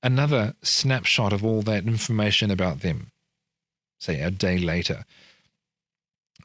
another 0.01 0.55
snapshot 0.61 1.33
of 1.33 1.43
all 1.43 1.61
that 1.63 1.85
information 1.85 2.51
about 2.51 2.81
them, 2.81 3.11
say 3.99 4.21
a 4.21 4.31
day 4.31 4.57
later. 4.57 5.05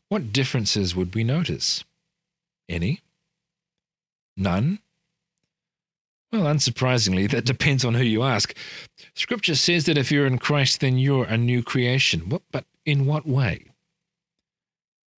What 0.09 0.33
differences 0.33 0.95
would 0.95 1.15
we 1.15 1.25
notice? 1.25 1.85
Any? 2.69 3.01
None? 4.37 4.81
Well, 6.33 6.53
unsurprisingly, 6.53 7.31
that 7.31 7.45
depends 7.45 7.85
on 7.85 7.95
who 7.95 8.03
you 8.03 8.25
ask. 8.25 8.57
Scripture 9.15 9.55
says 9.55 9.85
that 9.87 9.97
if 9.97 10.11
you're 10.11 10.27
in 10.27 10.39
Christ, 10.39 10.81
then 10.81 10.99
you're 10.99 11.27
a 11.27 11.39
new 11.39 11.63
creation. 11.63 12.41
But 12.51 12.65
in 12.85 13.07
what 13.07 13.27
way? 13.27 13.67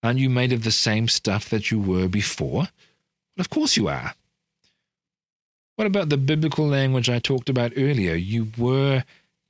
Aren't 0.03 0.19
you 0.19 0.29
made 0.29 0.53
of 0.53 0.63
the 0.63 0.71
same 0.71 1.07
stuff 1.07 1.49
that 1.49 1.71
you 1.71 1.79
were 1.79 2.07
before? 2.07 2.67
Of 3.39 3.49
course 3.49 3.75
you 3.75 3.87
are. 3.87 4.13
What 5.77 5.85
about 5.85 6.09
the 6.09 6.17
biblical 6.17 6.67
language 6.67 7.07
I 7.07 7.19
talked 7.19 7.49
about 7.49 7.73
earlier? 7.77 8.15
You 8.15 8.47
were 8.57 9.03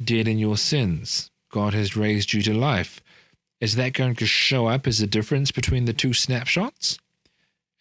dead 0.03 0.27
in 0.27 0.37
your 0.37 0.57
sins. 0.57 1.31
God 1.53 1.73
has 1.73 1.95
raised 1.95 2.33
you 2.33 2.41
to 2.41 2.53
life. 2.53 3.01
Is 3.61 3.77
that 3.77 3.93
going 3.93 4.15
to 4.15 4.25
show 4.25 4.67
up 4.67 4.87
as 4.87 4.99
a 4.99 5.07
difference 5.07 5.51
between 5.53 5.85
the 5.85 5.93
two 5.93 6.13
snapshots? 6.13 6.99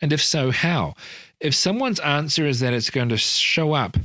And 0.00 0.12
if 0.12 0.22
so, 0.22 0.52
how? 0.52 0.94
If 1.40 1.56
someone's 1.56 1.98
answer 1.98 2.46
is 2.46 2.60
that 2.60 2.72
it's 2.72 2.88
going 2.88 3.08
to 3.08 3.16
show 3.16 3.72
up 3.72 3.96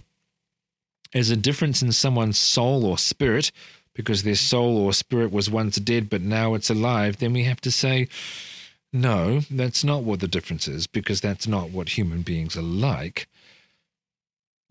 as 1.13 1.29
a 1.29 1.37
difference 1.37 1.83
in 1.83 1.91
someone's 1.91 2.39
soul 2.39 2.83
or 2.83 2.97
spirit, 2.97 3.51
because 3.93 4.23
their 4.23 4.33
soul 4.33 4.75
or 4.75 4.91
spirit 4.91 5.31
was 5.31 5.51
once 5.51 5.75
dead 5.75 6.09
but 6.09 6.21
now 6.21 6.55
it's 6.55 6.71
alive, 6.71 7.17
then 7.17 7.33
we 7.33 7.43
have 7.43 7.61
to 7.61 7.71
say, 7.71 8.07
no, 8.91 9.41
that's 9.51 9.83
not 9.83 10.01
what 10.01 10.19
the 10.19 10.27
difference 10.27 10.67
is, 10.67 10.87
because 10.87 11.21
that's 11.21 11.45
not 11.45 11.69
what 11.69 11.89
human 11.89 12.23
beings 12.23 12.57
are 12.57 12.63
like. 12.63 13.27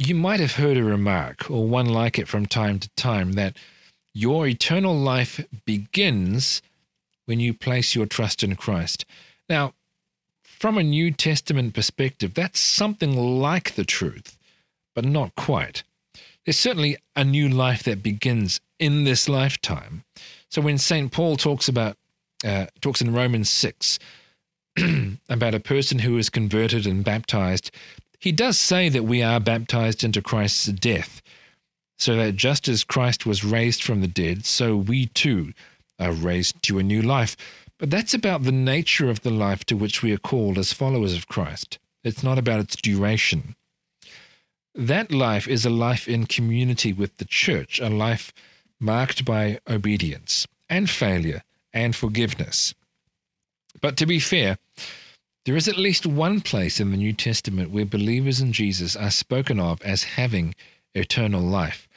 You 0.03 0.15
might 0.15 0.41
have 0.41 0.55
heard 0.55 0.79
a 0.79 0.83
remark, 0.83 1.51
or 1.51 1.69
one 1.69 1.85
like 1.85 2.19
it 2.19 2.27
from 2.27 2.47
time 2.47 2.79
to 2.79 2.89
time, 2.97 3.33
that 3.33 3.59
your 4.15 4.47
eternal 4.47 4.97
life 4.97 5.45
begins 5.67 6.63
when 7.27 7.39
you 7.39 7.53
place 7.53 7.95
your 7.95 8.07
trust 8.07 8.43
in 8.43 8.57
Christ. 8.57 9.05
Now, 9.47 9.75
from 10.43 10.79
a 10.79 10.83
New 10.83 11.11
Testament 11.11 11.75
perspective, 11.75 12.33
that's 12.33 12.59
something 12.59 13.15
like 13.15 13.75
the 13.75 13.85
truth, 13.85 14.39
but 14.95 15.05
not 15.05 15.35
quite. 15.35 15.83
There's 16.47 16.59
certainly 16.59 16.97
a 17.15 17.23
new 17.23 17.51
life 17.51 17.83
that 17.83 18.03
begins 18.03 18.59
in 18.79 19.05
this 19.05 19.29
lifetime. 19.29 20.05
So 20.49 20.63
when 20.63 20.79
St. 20.79 21.13
Paul 21.13 21.37
talks 21.37 21.69
about 21.69 21.99
uh, 22.43 22.69
talks 22.81 23.03
in 23.03 23.13
Romans 23.13 23.51
6 23.51 23.99
about 25.29 25.55
a 25.55 25.61
person 25.61 25.99
who 25.99 26.17
is 26.17 26.31
converted 26.31 26.87
and 26.87 27.05
baptized, 27.05 27.71
he 28.21 28.33
does 28.33 28.59
say 28.59 28.89
that 28.91 29.05
we 29.05 29.23
are 29.23 29.41
baptized 29.41 30.05
into 30.05 30.23
Christ's 30.23 30.67
death, 30.67 31.23
so 31.99 32.17
that 32.17 32.37
just 32.37 32.69
as 32.69 32.85
Christ 32.85 33.27
was 33.27 33.45
raised 33.45 33.83
from 33.83 34.03
the 34.03 34.07
dead, 34.07 34.45
so 34.45 34.77
we 34.77 35.07
too 35.07 35.53
are 35.99 36.13
raised 36.13 36.63
to 36.65 36.79
a 36.79 36.83
new 36.83 37.03
life. 37.03 37.37
But 37.79 37.91
that's 37.91 38.15
about 38.15 38.43
the 38.43 38.53
nature 38.53 39.09
of 39.09 39.23
the 39.23 39.31
life 39.31 39.65
to 39.67 39.77
which 39.77 40.03
we 40.03 40.13
are 40.13 40.19
called 40.19 40.59
as 40.59 40.73
followers 40.73 41.15
of 41.15 41.29
Christ. 41.29 41.79
It's 42.05 42.23
not 42.23 42.39
about 42.39 42.61
its 42.61 42.77
duration. 42.77 43.57
That 44.75 45.11
life 45.11 45.49
is 45.49 45.65
a 45.65 45.71
life 45.71 46.07
in 46.07 46.27
community 46.27 46.93
with 46.93 47.17
the 47.17 47.25
church, 47.25 47.81
a 47.81 47.89
life 47.89 48.33
marked 48.79 49.25
by 49.25 49.61
obedience 49.69 50.47
and 50.69 50.89
failure 50.89 51.43
and 51.73 51.97
forgiveness. 51.97 52.75
But 53.81 53.97
to 53.97 54.07
be 54.07 54.21
fair, 54.21 54.59
there 55.51 55.57
is 55.57 55.67
at 55.67 55.77
least 55.77 56.07
one 56.07 56.41
place 56.41 56.79
in 56.79 56.93
the 56.93 56.97
New 56.97 57.13
Testament 57.13 57.73
where 57.73 57.85
believers 57.85 58.41
in 58.41 58.53
Jesus 58.53 58.95
are 58.95 59.11
spoken 59.11 59.59
of 59.59 59.83
as 59.83 60.15
having 60.15 60.55
eternal 60.95 61.41
life. 61.41 61.89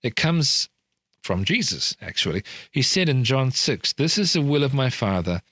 It 0.00 0.14
comes 0.14 0.68
from 1.20 1.44
Jesus, 1.44 1.96
actually. 2.00 2.44
He 2.70 2.82
said 2.82 3.08
in 3.08 3.24
John 3.24 3.50
6, 3.50 3.94
This 3.94 4.16
is 4.16 4.32
the 4.32 4.40
will 4.40 4.62
of 4.62 4.72
my 4.72 4.90
Father, 4.90 5.42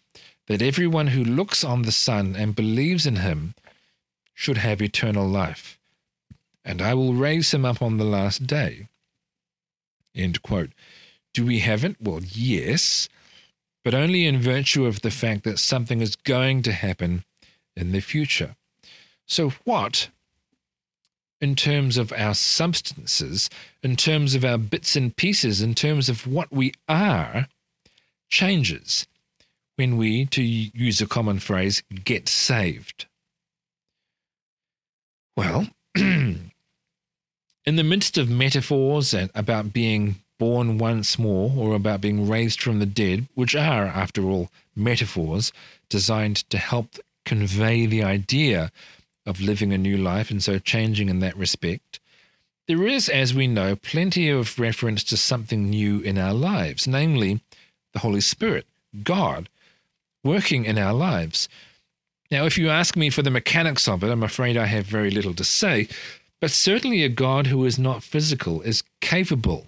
that 0.46 0.62
everyone 0.62 1.08
who 1.08 1.24
looks 1.24 1.64
on 1.64 1.82
the 1.82 1.90
Son 1.90 2.36
and 2.36 2.54
believes 2.54 3.06
in 3.06 3.16
him 3.16 3.56
should 4.34 4.58
have 4.58 4.80
eternal 4.80 5.26
life, 5.26 5.80
and 6.64 6.80
I 6.80 6.94
will 6.94 7.14
raise 7.14 7.52
him 7.52 7.64
up 7.64 7.82
on 7.82 7.96
the 7.96 8.04
last 8.04 8.46
day. 8.46 8.86
End 10.14 10.42
quote. 10.42 10.70
Do 11.34 11.44
we 11.44 11.58
have 11.58 11.82
it? 11.82 11.96
Well, 12.00 12.20
yes, 12.22 13.08
but 13.82 13.94
only 13.94 14.26
in 14.26 14.38
virtue 14.38 14.86
of 14.86 15.00
the 15.00 15.10
fact 15.10 15.42
that 15.42 15.58
something 15.58 16.00
is 16.00 16.14
going 16.14 16.62
to 16.62 16.70
happen 16.70 17.24
in 17.78 17.92
the 17.92 18.00
future. 18.00 18.56
So, 19.26 19.50
what, 19.64 20.08
in 21.40 21.54
terms 21.54 21.96
of 21.96 22.12
our 22.12 22.34
substances, 22.34 23.48
in 23.82 23.96
terms 23.96 24.34
of 24.34 24.44
our 24.44 24.58
bits 24.58 24.96
and 24.96 25.14
pieces, 25.14 25.62
in 25.62 25.74
terms 25.74 26.08
of 26.08 26.26
what 26.26 26.50
we 26.52 26.72
are, 26.88 27.48
changes 28.28 29.06
when 29.76 29.96
we, 29.96 30.26
to 30.26 30.42
use 30.42 31.00
a 31.00 31.06
common 31.06 31.38
phrase, 31.38 31.82
get 32.04 32.28
saved? 32.28 33.06
Well, 35.36 35.68
in 35.94 36.50
the 37.64 37.84
midst 37.84 38.18
of 38.18 38.28
metaphors 38.28 39.14
about 39.34 39.72
being 39.72 40.16
born 40.38 40.78
once 40.78 41.18
more 41.18 41.52
or 41.56 41.74
about 41.74 42.00
being 42.00 42.28
raised 42.28 42.60
from 42.60 42.78
the 42.78 42.86
dead, 42.86 43.28
which 43.34 43.54
are, 43.54 43.86
after 43.86 44.22
all, 44.22 44.50
metaphors 44.74 45.52
designed 45.88 46.48
to 46.50 46.58
help 46.58 46.96
convey 47.28 47.84
the 47.84 48.02
idea 48.02 48.72
of 49.26 49.40
living 49.40 49.72
a 49.72 49.78
new 49.78 49.98
life 49.98 50.30
and 50.30 50.42
so 50.42 50.58
changing 50.58 51.10
in 51.10 51.20
that 51.20 51.36
respect, 51.36 52.00
there 52.66 52.86
is, 52.86 53.08
as 53.08 53.34
we 53.34 53.46
know, 53.46 53.76
plenty 53.76 54.30
of 54.30 54.58
reference 54.58 55.04
to 55.04 55.16
something 55.16 55.68
new 55.68 56.00
in 56.00 56.16
our 56.16 56.32
lives, 56.32 56.88
namely 56.88 57.40
the 57.92 57.98
Holy 57.98 58.22
Spirit, 58.22 58.66
God, 59.02 59.50
working 60.24 60.64
in 60.64 60.78
our 60.78 60.94
lives. 60.94 61.48
Now, 62.30 62.46
if 62.46 62.56
you 62.56 62.70
ask 62.70 62.96
me 62.96 63.10
for 63.10 63.22
the 63.22 63.30
mechanics 63.30 63.86
of 63.86 64.02
it, 64.02 64.10
I'm 64.10 64.22
afraid 64.22 64.56
I 64.56 64.66
have 64.66 64.86
very 64.86 65.10
little 65.10 65.34
to 65.34 65.44
say, 65.44 65.88
but 66.40 66.50
certainly 66.50 67.02
a 67.02 67.08
God 67.08 67.46
who 67.46 67.64
is 67.66 67.78
not 67.78 68.02
physical 68.02 68.62
is 68.62 68.82
capable 69.00 69.66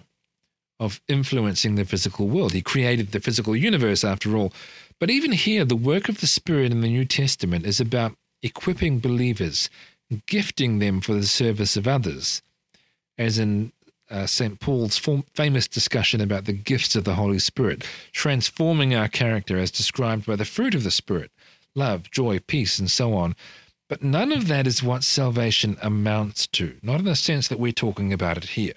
of 0.79 0.99
influencing 1.07 1.75
the 1.75 1.85
physical 1.85 2.27
world. 2.27 2.53
He 2.53 2.61
created 2.63 3.11
the 3.11 3.19
physical 3.19 3.55
universe, 3.55 4.03
after 4.03 4.35
all. 4.35 4.51
But 5.01 5.09
even 5.09 5.31
here, 5.31 5.65
the 5.65 5.75
work 5.75 6.09
of 6.09 6.21
the 6.21 6.27
Spirit 6.27 6.71
in 6.71 6.81
the 6.81 6.87
New 6.87 7.05
Testament 7.05 7.65
is 7.65 7.79
about 7.79 8.15
equipping 8.43 8.99
believers, 8.99 9.67
gifting 10.27 10.77
them 10.77 11.01
for 11.01 11.13
the 11.13 11.25
service 11.25 11.75
of 11.75 11.87
others, 11.87 12.43
as 13.17 13.39
in 13.39 13.71
uh, 14.11 14.27
St. 14.27 14.59
Paul's 14.59 14.99
form, 14.99 15.23
famous 15.33 15.67
discussion 15.67 16.21
about 16.21 16.45
the 16.45 16.53
gifts 16.53 16.95
of 16.95 17.03
the 17.03 17.15
Holy 17.15 17.39
Spirit, 17.39 17.83
transforming 18.11 18.93
our 18.93 19.07
character 19.07 19.57
as 19.57 19.71
described 19.71 20.27
by 20.27 20.35
the 20.35 20.45
fruit 20.45 20.75
of 20.75 20.83
the 20.83 20.91
Spirit 20.91 21.31
love, 21.73 22.11
joy, 22.11 22.37
peace, 22.37 22.77
and 22.77 22.91
so 22.91 23.15
on. 23.15 23.35
But 23.89 24.03
none 24.03 24.31
of 24.31 24.47
that 24.49 24.67
is 24.67 24.83
what 24.83 25.03
salvation 25.03 25.77
amounts 25.81 26.45
to, 26.47 26.77
not 26.83 26.99
in 26.99 27.05
the 27.05 27.15
sense 27.15 27.47
that 27.47 27.59
we're 27.59 27.71
talking 27.71 28.13
about 28.13 28.37
it 28.37 28.49
here. 28.49 28.75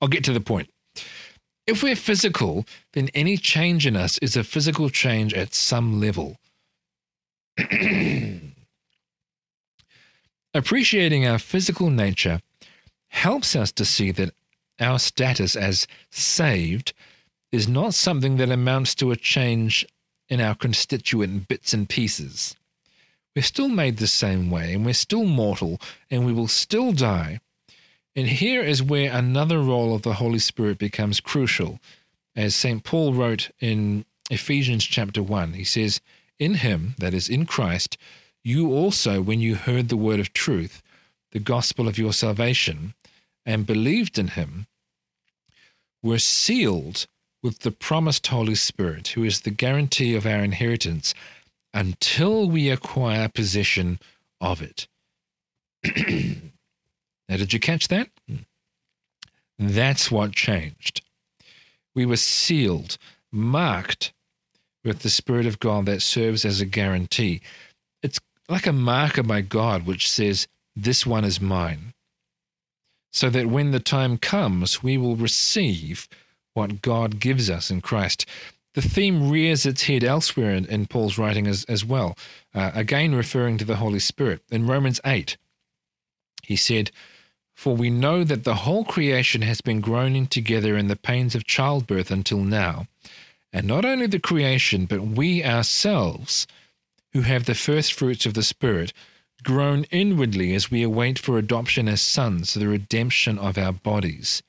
I'll 0.00 0.08
get 0.08 0.24
to 0.24 0.32
the 0.32 0.40
point. 0.40 0.68
If 1.66 1.82
we're 1.82 1.96
physical, 1.96 2.64
then 2.92 3.08
any 3.12 3.36
change 3.36 3.86
in 3.86 3.96
us 3.96 4.18
is 4.18 4.36
a 4.36 4.44
physical 4.44 4.88
change 4.88 5.34
at 5.34 5.52
some 5.52 6.00
level. 6.00 6.36
Appreciating 10.54 11.26
our 11.26 11.38
physical 11.38 11.90
nature 11.90 12.40
helps 13.08 13.56
us 13.56 13.72
to 13.72 13.84
see 13.84 14.12
that 14.12 14.32
our 14.78 14.98
status 14.98 15.56
as 15.56 15.86
saved 16.10 16.92
is 17.50 17.66
not 17.66 17.94
something 17.94 18.36
that 18.36 18.50
amounts 18.50 18.94
to 18.94 19.10
a 19.10 19.16
change 19.16 19.84
in 20.28 20.40
our 20.40 20.54
constituent 20.54 21.48
bits 21.48 21.72
and 21.72 21.88
pieces. 21.88 22.54
We're 23.34 23.42
still 23.42 23.68
made 23.68 23.98
the 23.98 24.06
same 24.06 24.50
way, 24.50 24.72
and 24.72 24.84
we're 24.84 24.94
still 24.94 25.24
mortal, 25.24 25.80
and 26.10 26.24
we 26.24 26.32
will 26.32 26.48
still 26.48 26.92
die. 26.92 27.40
And 28.16 28.28
here 28.28 28.62
is 28.62 28.82
where 28.82 29.12
another 29.12 29.60
role 29.60 29.94
of 29.94 30.00
the 30.00 30.14
Holy 30.14 30.38
Spirit 30.38 30.78
becomes 30.78 31.20
crucial. 31.20 31.78
As 32.34 32.54
St. 32.54 32.82
Paul 32.82 33.12
wrote 33.12 33.50
in 33.60 34.06
Ephesians 34.30 34.84
chapter 34.84 35.22
1, 35.22 35.52
he 35.52 35.64
says, 35.64 36.00
In 36.38 36.54
him, 36.54 36.94
that 36.98 37.12
is, 37.12 37.28
in 37.28 37.44
Christ, 37.44 37.98
you 38.42 38.72
also, 38.72 39.20
when 39.20 39.40
you 39.40 39.54
heard 39.54 39.90
the 39.90 39.98
word 39.98 40.18
of 40.18 40.32
truth, 40.32 40.82
the 41.32 41.38
gospel 41.38 41.86
of 41.88 41.98
your 41.98 42.14
salvation, 42.14 42.94
and 43.44 43.66
believed 43.66 44.18
in 44.18 44.28
him, 44.28 44.66
were 46.02 46.18
sealed 46.18 47.06
with 47.42 47.60
the 47.60 47.70
promised 47.70 48.26
Holy 48.28 48.54
Spirit, 48.54 49.08
who 49.08 49.24
is 49.24 49.42
the 49.42 49.50
guarantee 49.50 50.14
of 50.16 50.24
our 50.24 50.42
inheritance 50.42 51.12
until 51.74 52.48
we 52.48 52.70
acquire 52.70 53.28
possession 53.28 53.98
of 54.40 54.62
it. 54.62 54.88
now, 57.28 57.36
did 57.36 57.52
you 57.52 57.60
catch 57.60 57.88
that? 57.88 58.08
That's 59.58 60.10
what 60.10 60.32
changed. 60.32 61.02
We 61.94 62.06
were 62.06 62.16
sealed, 62.16 62.98
marked 63.32 64.12
with 64.84 65.00
the 65.00 65.10
Spirit 65.10 65.46
of 65.46 65.58
God 65.58 65.86
that 65.86 66.02
serves 66.02 66.44
as 66.44 66.60
a 66.60 66.66
guarantee. 66.66 67.40
It's 68.02 68.20
like 68.48 68.66
a 68.66 68.72
marker 68.72 69.22
by 69.22 69.40
God 69.40 69.86
which 69.86 70.08
says, 70.10 70.46
This 70.76 71.06
one 71.06 71.24
is 71.24 71.40
mine. 71.40 71.94
So 73.12 73.30
that 73.30 73.46
when 73.46 73.70
the 73.70 73.80
time 73.80 74.18
comes, 74.18 74.82
we 74.82 74.98
will 74.98 75.16
receive 75.16 76.06
what 76.54 76.82
God 76.82 77.18
gives 77.18 77.50
us 77.50 77.70
in 77.70 77.80
Christ. 77.80 78.26
The 78.74 78.82
theme 78.82 79.30
rears 79.30 79.64
its 79.64 79.84
head 79.84 80.04
elsewhere 80.04 80.52
in, 80.52 80.66
in 80.66 80.86
Paul's 80.86 81.16
writing 81.16 81.46
as, 81.46 81.64
as 81.64 81.82
well, 81.82 82.16
uh, 82.54 82.72
again 82.74 83.14
referring 83.14 83.56
to 83.58 83.64
the 83.64 83.76
Holy 83.76 83.98
Spirit. 83.98 84.42
In 84.50 84.66
Romans 84.66 85.00
8, 85.04 85.38
he 86.42 86.56
said, 86.56 86.90
For 87.56 87.74
we 87.74 87.88
know 87.88 88.22
that 88.22 88.44
the 88.44 88.54
whole 88.54 88.84
creation 88.84 89.40
has 89.42 89.62
been 89.62 89.80
groaning 89.80 90.26
together 90.26 90.76
in 90.76 90.88
the 90.88 90.94
pains 90.94 91.34
of 91.34 91.46
childbirth 91.46 92.10
until 92.10 92.40
now. 92.40 92.86
And 93.50 93.66
not 93.66 93.86
only 93.86 94.06
the 94.06 94.20
creation, 94.20 94.84
but 94.84 95.00
we 95.00 95.42
ourselves, 95.42 96.46
who 97.14 97.22
have 97.22 97.46
the 97.46 97.54
first 97.54 97.94
fruits 97.94 98.26
of 98.26 98.34
the 98.34 98.42
Spirit, 98.42 98.92
groan 99.42 99.84
inwardly 99.90 100.54
as 100.54 100.70
we 100.70 100.82
await 100.82 101.18
for 101.18 101.38
adoption 101.38 101.88
as 101.88 102.02
sons, 102.02 102.52
the 102.52 102.68
redemption 102.68 103.38
of 103.38 103.56
our 103.56 103.72
bodies. 103.72 104.42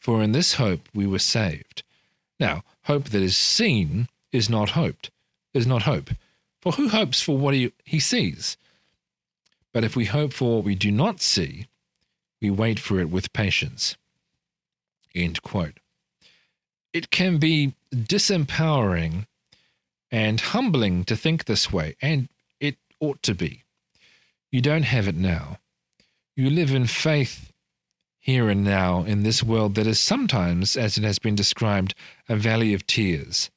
For 0.00 0.20
in 0.20 0.32
this 0.32 0.54
hope 0.54 0.88
we 0.92 1.06
were 1.06 1.20
saved. 1.20 1.84
Now, 2.40 2.64
hope 2.82 3.10
that 3.10 3.22
is 3.22 3.36
seen 3.36 4.08
is 4.32 4.50
not 4.50 4.70
hoped, 4.70 5.10
is 5.54 5.66
not 5.66 5.82
hope. 5.82 6.10
For 6.60 6.72
who 6.72 6.88
hopes 6.88 7.22
for 7.22 7.38
what 7.38 7.54
he, 7.54 7.72
he 7.84 8.00
sees? 8.00 8.56
But 9.72 9.84
if 9.84 9.94
we 9.94 10.06
hope 10.06 10.32
for 10.32 10.56
what 10.56 10.64
we 10.64 10.74
do 10.74 10.90
not 10.90 11.20
see, 11.20 11.66
we 12.42 12.50
wait 12.50 12.80
for 12.80 12.98
it 13.00 13.08
with 13.08 13.32
patience. 13.32 13.96
End 15.14 15.40
quote. 15.42 15.78
It 16.92 17.10
can 17.10 17.38
be 17.38 17.74
disempowering 17.94 19.26
and 20.10 20.40
humbling 20.40 21.04
to 21.04 21.16
think 21.16 21.44
this 21.44 21.72
way, 21.72 21.96
and 22.02 22.28
it 22.60 22.76
ought 23.00 23.22
to 23.22 23.34
be. 23.34 23.62
You 24.50 24.60
don't 24.60 24.82
have 24.82 25.08
it 25.08 25.16
now. 25.16 25.58
You 26.36 26.50
live 26.50 26.74
in 26.74 26.86
faith 26.86 27.52
here 28.20 28.50
and 28.50 28.64
now 28.64 29.04
in 29.04 29.22
this 29.22 29.42
world 29.42 29.74
that 29.76 29.86
is 29.86 30.00
sometimes, 30.00 30.76
as 30.76 30.98
it 30.98 31.04
has 31.04 31.18
been 31.18 31.34
described, 31.34 31.94
a 32.28 32.36
valley 32.36 32.74
of 32.74 32.86
tears. 32.86 33.50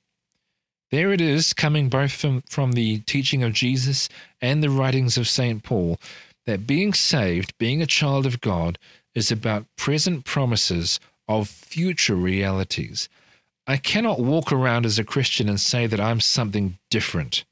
There 0.91 1.11
it 1.11 1.19
is, 1.19 1.53
coming 1.53 1.89
both 1.89 2.11
from, 2.11 2.41
from 2.47 2.73
the 2.73 2.99
teaching 2.99 3.43
of 3.43 3.53
Jesus 3.53 4.07
and 4.41 4.63
the 4.63 4.69
writings 4.69 5.17
of 5.17 5.27
St. 5.27 5.63
Paul, 5.63 5.99
that 6.45 6.67
being 6.67 6.93
saved, 6.93 7.57
being 7.57 7.81
a 7.81 7.87
child 7.87 8.25
of 8.25 8.41
God, 8.41 8.77
is 9.13 9.31
about 9.31 9.65
present 9.75 10.25
promises 10.25 10.99
of 11.27 11.47
future 11.47 12.15
realities. 12.15 13.09
I 13.67 13.77
cannot 13.77 14.19
walk 14.19 14.51
around 14.51 14.85
as 14.85 14.99
a 14.99 15.03
Christian 15.03 15.49
and 15.49 15.59
say 15.59 15.87
that 15.87 15.99
I'm 15.99 16.19
something 16.19 16.77
different 16.89 17.45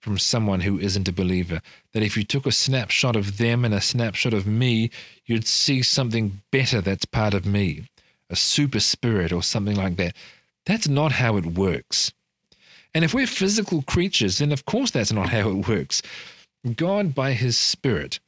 from 0.00 0.18
someone 0.18 0.60
who 0.60 0.78
isn't 0.78 1.08
a 1.08 1.12
believer. 1.12 1.60
That 1.92 2.02
if 2.02 2.16
you 2.16 2.24
took 2.24 2.46
a 2.46 2.52
snapshot 2.52 3.16
of 3.16 3.38
them 3.38 3.64
and 3.64 3.74
a 3.74 3.80
snapshot 3.80 4.32
of 4.32 4.46
me, 4.46 4.90
you'd 5.24 5.46
see 5.46 5.82
something 5.82 6.42
better 6.50 6.80
that's 6.80 7.04
part 7.04 7.34
of 7.34 7.46
me, 7.46 7.88
a 8.30 8.36
super 8.36 8.80
spirit 8.80 9.32
or 9.32 9.42
something 9.42 9.76
like 9.76 9.96
that. 9.96 10.14
That's 10.64 10.88
not 10.88 11.12
how 11.12 11.36
it 11.36 11.46
works. 11.46 12.12
And 12.94 13.04
if 13.04 13.14
we're 13.14 13.26
physical 13.26 13.82
creatures, 13.82 14.38
then 14.38 14.52
of 14.52 14.64
course 14.64 14.90
that's 14.90 15.12
not 15.12 15.28
how 15.28 15.50
it 15.50 15.68
works. 15.68 16.02
God, 16.74 17.14
by 17.14 17.32
his 17.32 17.58
Spirit, 17.58 18.18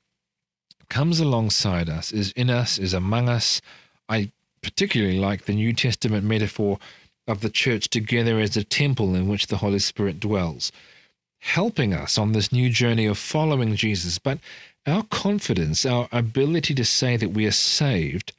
comes 0.88 1.20
alongside 1.20 1.88
us, 1.88 2.12
is 2.12 2.32
in 2.32 2.50
us, 2.50 2.78
is 2.78 2.94
among 2.94 3.28
us. 3.28 3.60
I 4.08 4.30
particularly 4.62 5.18
like 5.18 5.44
the 5.44 5.54
New 5.54 5.72
Testament 5.72 6.24
metaphor 6.24 6.78
of 7.26 7.40
the 7.40 7.50
church 7.50 7.88
together 7.88 8.38
as 8.40 8.56
a 8.56 8.64
temple 8.64 9.14
in 9.14 9.28
which 9.28 9.46
the 9.48 9.58
Holy 9.58 9.78
Spirit 9.78 10.20
dwells 10.20 10.72
helping 11.40 11.94
us 11.94 12.18
on 12.18 12.32
this 12.32 12.52
new 12.52 12.70
journey 12.70 13.06
of 13.06 13.18
following 13.18 13.76
Jesus. 13.76 14.18
But 14.18 14.38
our 14.86 15.04
confidence, 15.04 15.84
our 15.86 16.08
ability 16.12 16.74
to 16.74 16.84
say 16.84 17.16
that 17.16 17.30
we 17.30 17.46
are 17.46 17.52
saved, 17.52 18.32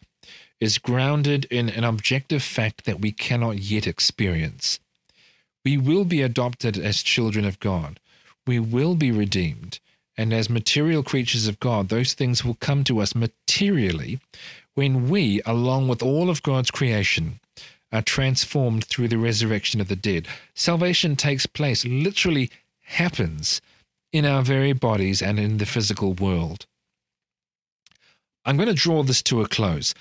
is 0.59 0.77
grounded 0.77 1.45
in 1.45 1.69
an 1.69 1.83
objective 1.83 2.43
fact 2.43 2.85
that 2.85 2.99
we 2.99 3.11
cannot 3.11 3.59
yet 3.59 3.87
experience. 3.87 4.79
We 5.63 5.77
will 5.77 6.05
be 6.05 6.21
adopted 6.21 6.77
as 6.77 7.03
children 7.03 7.45
of 7.45 7.59
God. 7.59 7.99
We 8.45 8.59
will 8.59 8.95
be 8.95 9.11
redeemed. 9.11 9.79
And 10.19 10.33
as 10.33 10.49
material 10.49 11.01
creatures 11.01 11.47
of 11.47 11.61
God, 11.61 11.87
those 11.87 12.13
things 12.13 12.43
will 12.43 12.55
come 12.55 12.83
to 12.83 12.99
us 12.99 13.15
materially 13.15 14.19
when 14.75 15.07
we, 15.07 15.41
along 15.45 15.87
with 15.87 16.03
all 16.03 16.29
of 16.29 16.43
God's 16.43 16.71
creation, 16.71 17.39
are 17.93 18.01
transformed 18.01 18.83
through 18.83 19.07
the 19.07 19.17
resurrection 19.17 19.79
of 19.79 19.87
the 19.87 19.95
dead. 19.95 20.27
Salvation 20.53 21.15
takes 21.15 21.45
place 21.45 21.85
literally 21.85 22.51
happens 22.81 23.61
in 24.11 24.25
our 24.25 24.41
very 24.41 24.73
bodies 24.73 25.21
and 25.21 25.39
in 25.39 25.57
the 25.57 25.65
physical 25.65 26.13
world. 26.13 26.65
I'm 28.43 28.57
going 28.57 28.67
to 28.67 28.73
draw 28.73 29.03
this 29.03 29.21
to 29.21 29.39
a 29.39 29.47
close. 29.47 29.93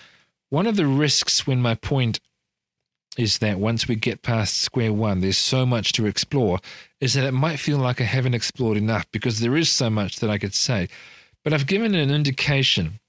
One 0.50 0.66
of 0.66 0.74
the 0.74 0.86
risks 0.88 1.46
when 1.46 1.62
my 1.62 1.76
point 1.76 2.18
is 3.18 3.38
that 3.38 3.58
once 3.58 3.88
we 3.88 3.96
get 3.96 4.22
past 4.22 4.62
square 4.62 4.92
one, 4.92 5.20
there's 5.20 5.36
so 5.36 5.66
much 5.66 5.92
to 5.92 6.06
explore, 6.06 6.60
is 7.00 7.14
that 7.14 7.24
it 7.24 7.32
might 7.32 7.58
feel 7.58 7.78
like 7.78 8.00
I 8.00 8.04
haven't 8.04 8.34
explored 8.34 8.76
enough 8.76 9.10
because 9.10 9.40
there 9.40 9.56
is 9.56 9.68
so 9.68 9.90
much 9.90 10.20
that 10.20 10.30
I 10.30 10.38
could 10.38 10.54
say. 10.54 10.88
But 11.42 11.52
I've 11.52 11.66
given 11.66 11.96
an 11.96 12.12
indication 12.12 13.00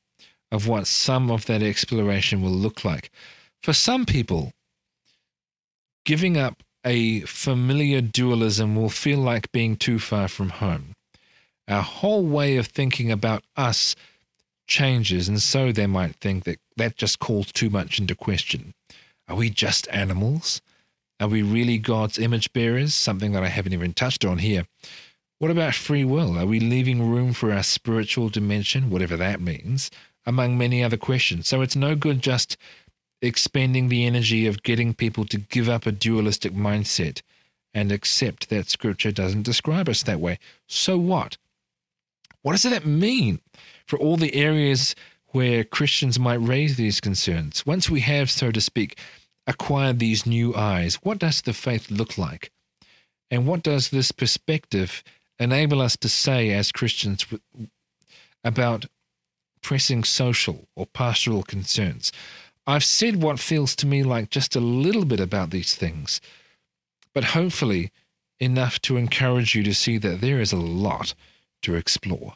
of 0.52 0.68
what 0.68 0.88
some 0.88 1.30
of 1.30 1.46
that 1.46 1.62
exploration 1.62 2.42
will 2.42 2.50
look 2.50 2.84
like. 2.84 3.12
For 3.62 3.72
some 3.72 4.04
people, 4.04 4.52
giving 6.06 6.38
up 6.38 6.64
a 6.84 7.20
familiar 7.22 8.02
dualism 8.02 8.76
will 8.76 8.90
feel 8.90 9.20
like 9.20 9.52
being 9.52 9.76
too 9.76 10.00
far 10.00 10.28
from 10.28 10.50
home. 10.50 10.94
Our 11.68 11.84
whole 11.84 12.26
way 12.26 12.58
of 12.58 12.66
thinking 12.66 13.12
about 13.12 13.44
us 13.56 13.96
changes, 14.66 15.28
and 15.30 15.40
so 15.40 15.72
they 15.72 15.86
might 15.86 16.16
think 16.16 16.46
that 16.46 16.58
that 16.78 16.96
just 16.96 17.20
calls 17.20 17.52
too 17.52 17.70
much 17.70 18.00
into 18.00 18.16
question. 18.16 18.74
Are 19.30 19.36
we 19.36 19.50
just 19.50 19.88
animals? 19.90 20.62
Are 21.20 21.28
we 21.28 21.44
really 21.44 21.78
God's 21.78 22.18
image 22.18 22.52
bearers? 22.52 22.96
Something 22.96 23.32
that 23.34 23.44
I 23.44 23.50
haven't 23.50 23.74
even 23.74 23.94
touched 23.94 24.26
on 24.26 24.40
here. 24.40 24.66
What 25.38 25.52
about 25.52 25.76
free 25.76 26.04
will? 26.04 26.38
Are 26.38 26.46
we 26.46 26.60
leaving 26.60 27.10
room 27.10 27.32
for 27.34 27.54
our 27.54 27.64
spiritual 27.64 28.30
dimension, 28.30 28.90
whatever 28.90 29.16
that 29.18 29.40
means, 29.40 29.92
among 30.26 30.58
many 30.58 30.84
other 30.84 30.98
questions? 30.98 31.48
So 31.48 31.62
it's 31.62 31.76
no 31.76 31.96
good 31.96 32.22
just 32.22 32.58
expending 33.22 33.90
the 33.90 34.06
energy 34.06 34.48
of 34.48 34.64
getting 34.64 34.94
people 34.94 35.26
to 35.26 35.38
give 35.38 35.70
up 35.70 35.86
a 35.86 35.92
dualistic 35.92 36.54
mindset 36.54 37.22
and 37.74 37.92
accept 37.92 38.50
that 38.50 38.70
scripture 38.70 39.12
doesn't 39.12 39.44
describe 39.44 39.88
us 39.88 40.04
that 40.04 40.20
way. 40.20 40.40
So 40.68 40.98
what? 40.98 41.38
What 42.42 42.54
does 42.54 42.64
that 42.64 42.86
mean 42.86 43.42
for 43.86 44.00
all 44.00 44.18
the 44.18 44.34
areas 44.36 44.96
where 45.28 45.64
Christians 45.64 46.18
might 46.18 46.42
raise 46.42 46.78
these 46.78 47.00
concerns? 47.00 47.66
Once 47.66 47.90
we 47.90 48.00
have, 48.02 48.32
so 48.32 48.52
to 48.52 48.62
speak, 48.62 48.98
acquired 49.48 50.00
these 50.00 50.26
new 50.26 50.56
eyes, 50.56 50.96
what 50.96 51.20
does 51.20 51.42
the 51.42 51.54
faith 51.54 51.90
look 51.90 52.18
like? 52.18 52.52
And 53.32 53.46
what 53.46 53.64
does 53.64 53.90
this 53.90 54.12
perspective 54.12 55.04
enable 55.40 55.82
us 55.82 55.96
to 55.98 56.10
say 56.10 56.52
as 56.52 56.72
Christians 56.72 57.26
about 58.44 58.86
pressing 59.62 60.04
social 60.04 60.68
or 60.76 60.86
pastoral 60.86 61.44
concerns? 61.44 62.12
I've 62.66 62.84
said 62.84 63.22
what 63.22 63.40
feels 63.40 63.76
to 63.78 63.88
me 63.88 64.04
like 64.04 64.30
just 64.30 64.56
a 64.56 64.60
little 64.60 65.06
bit 65.06 65.20
about 65.20 65.50
these 65.50 65.76
things, 65.76 66.22
but 67.14 67.24
hopefully 67.24 67.92
enough 68.40 68.80
to 68.82 68.98
encourage 68.98 69.56
you 69.56 69.64
to 69.64 69.74
see 69.74 69.98
that 69.98 70.22
there 70.22 70.40
is 70.40 70.52
a 70.52 70.58
lot 70.58 71.14
to 71.64 71.76
explore. 71.76 72.36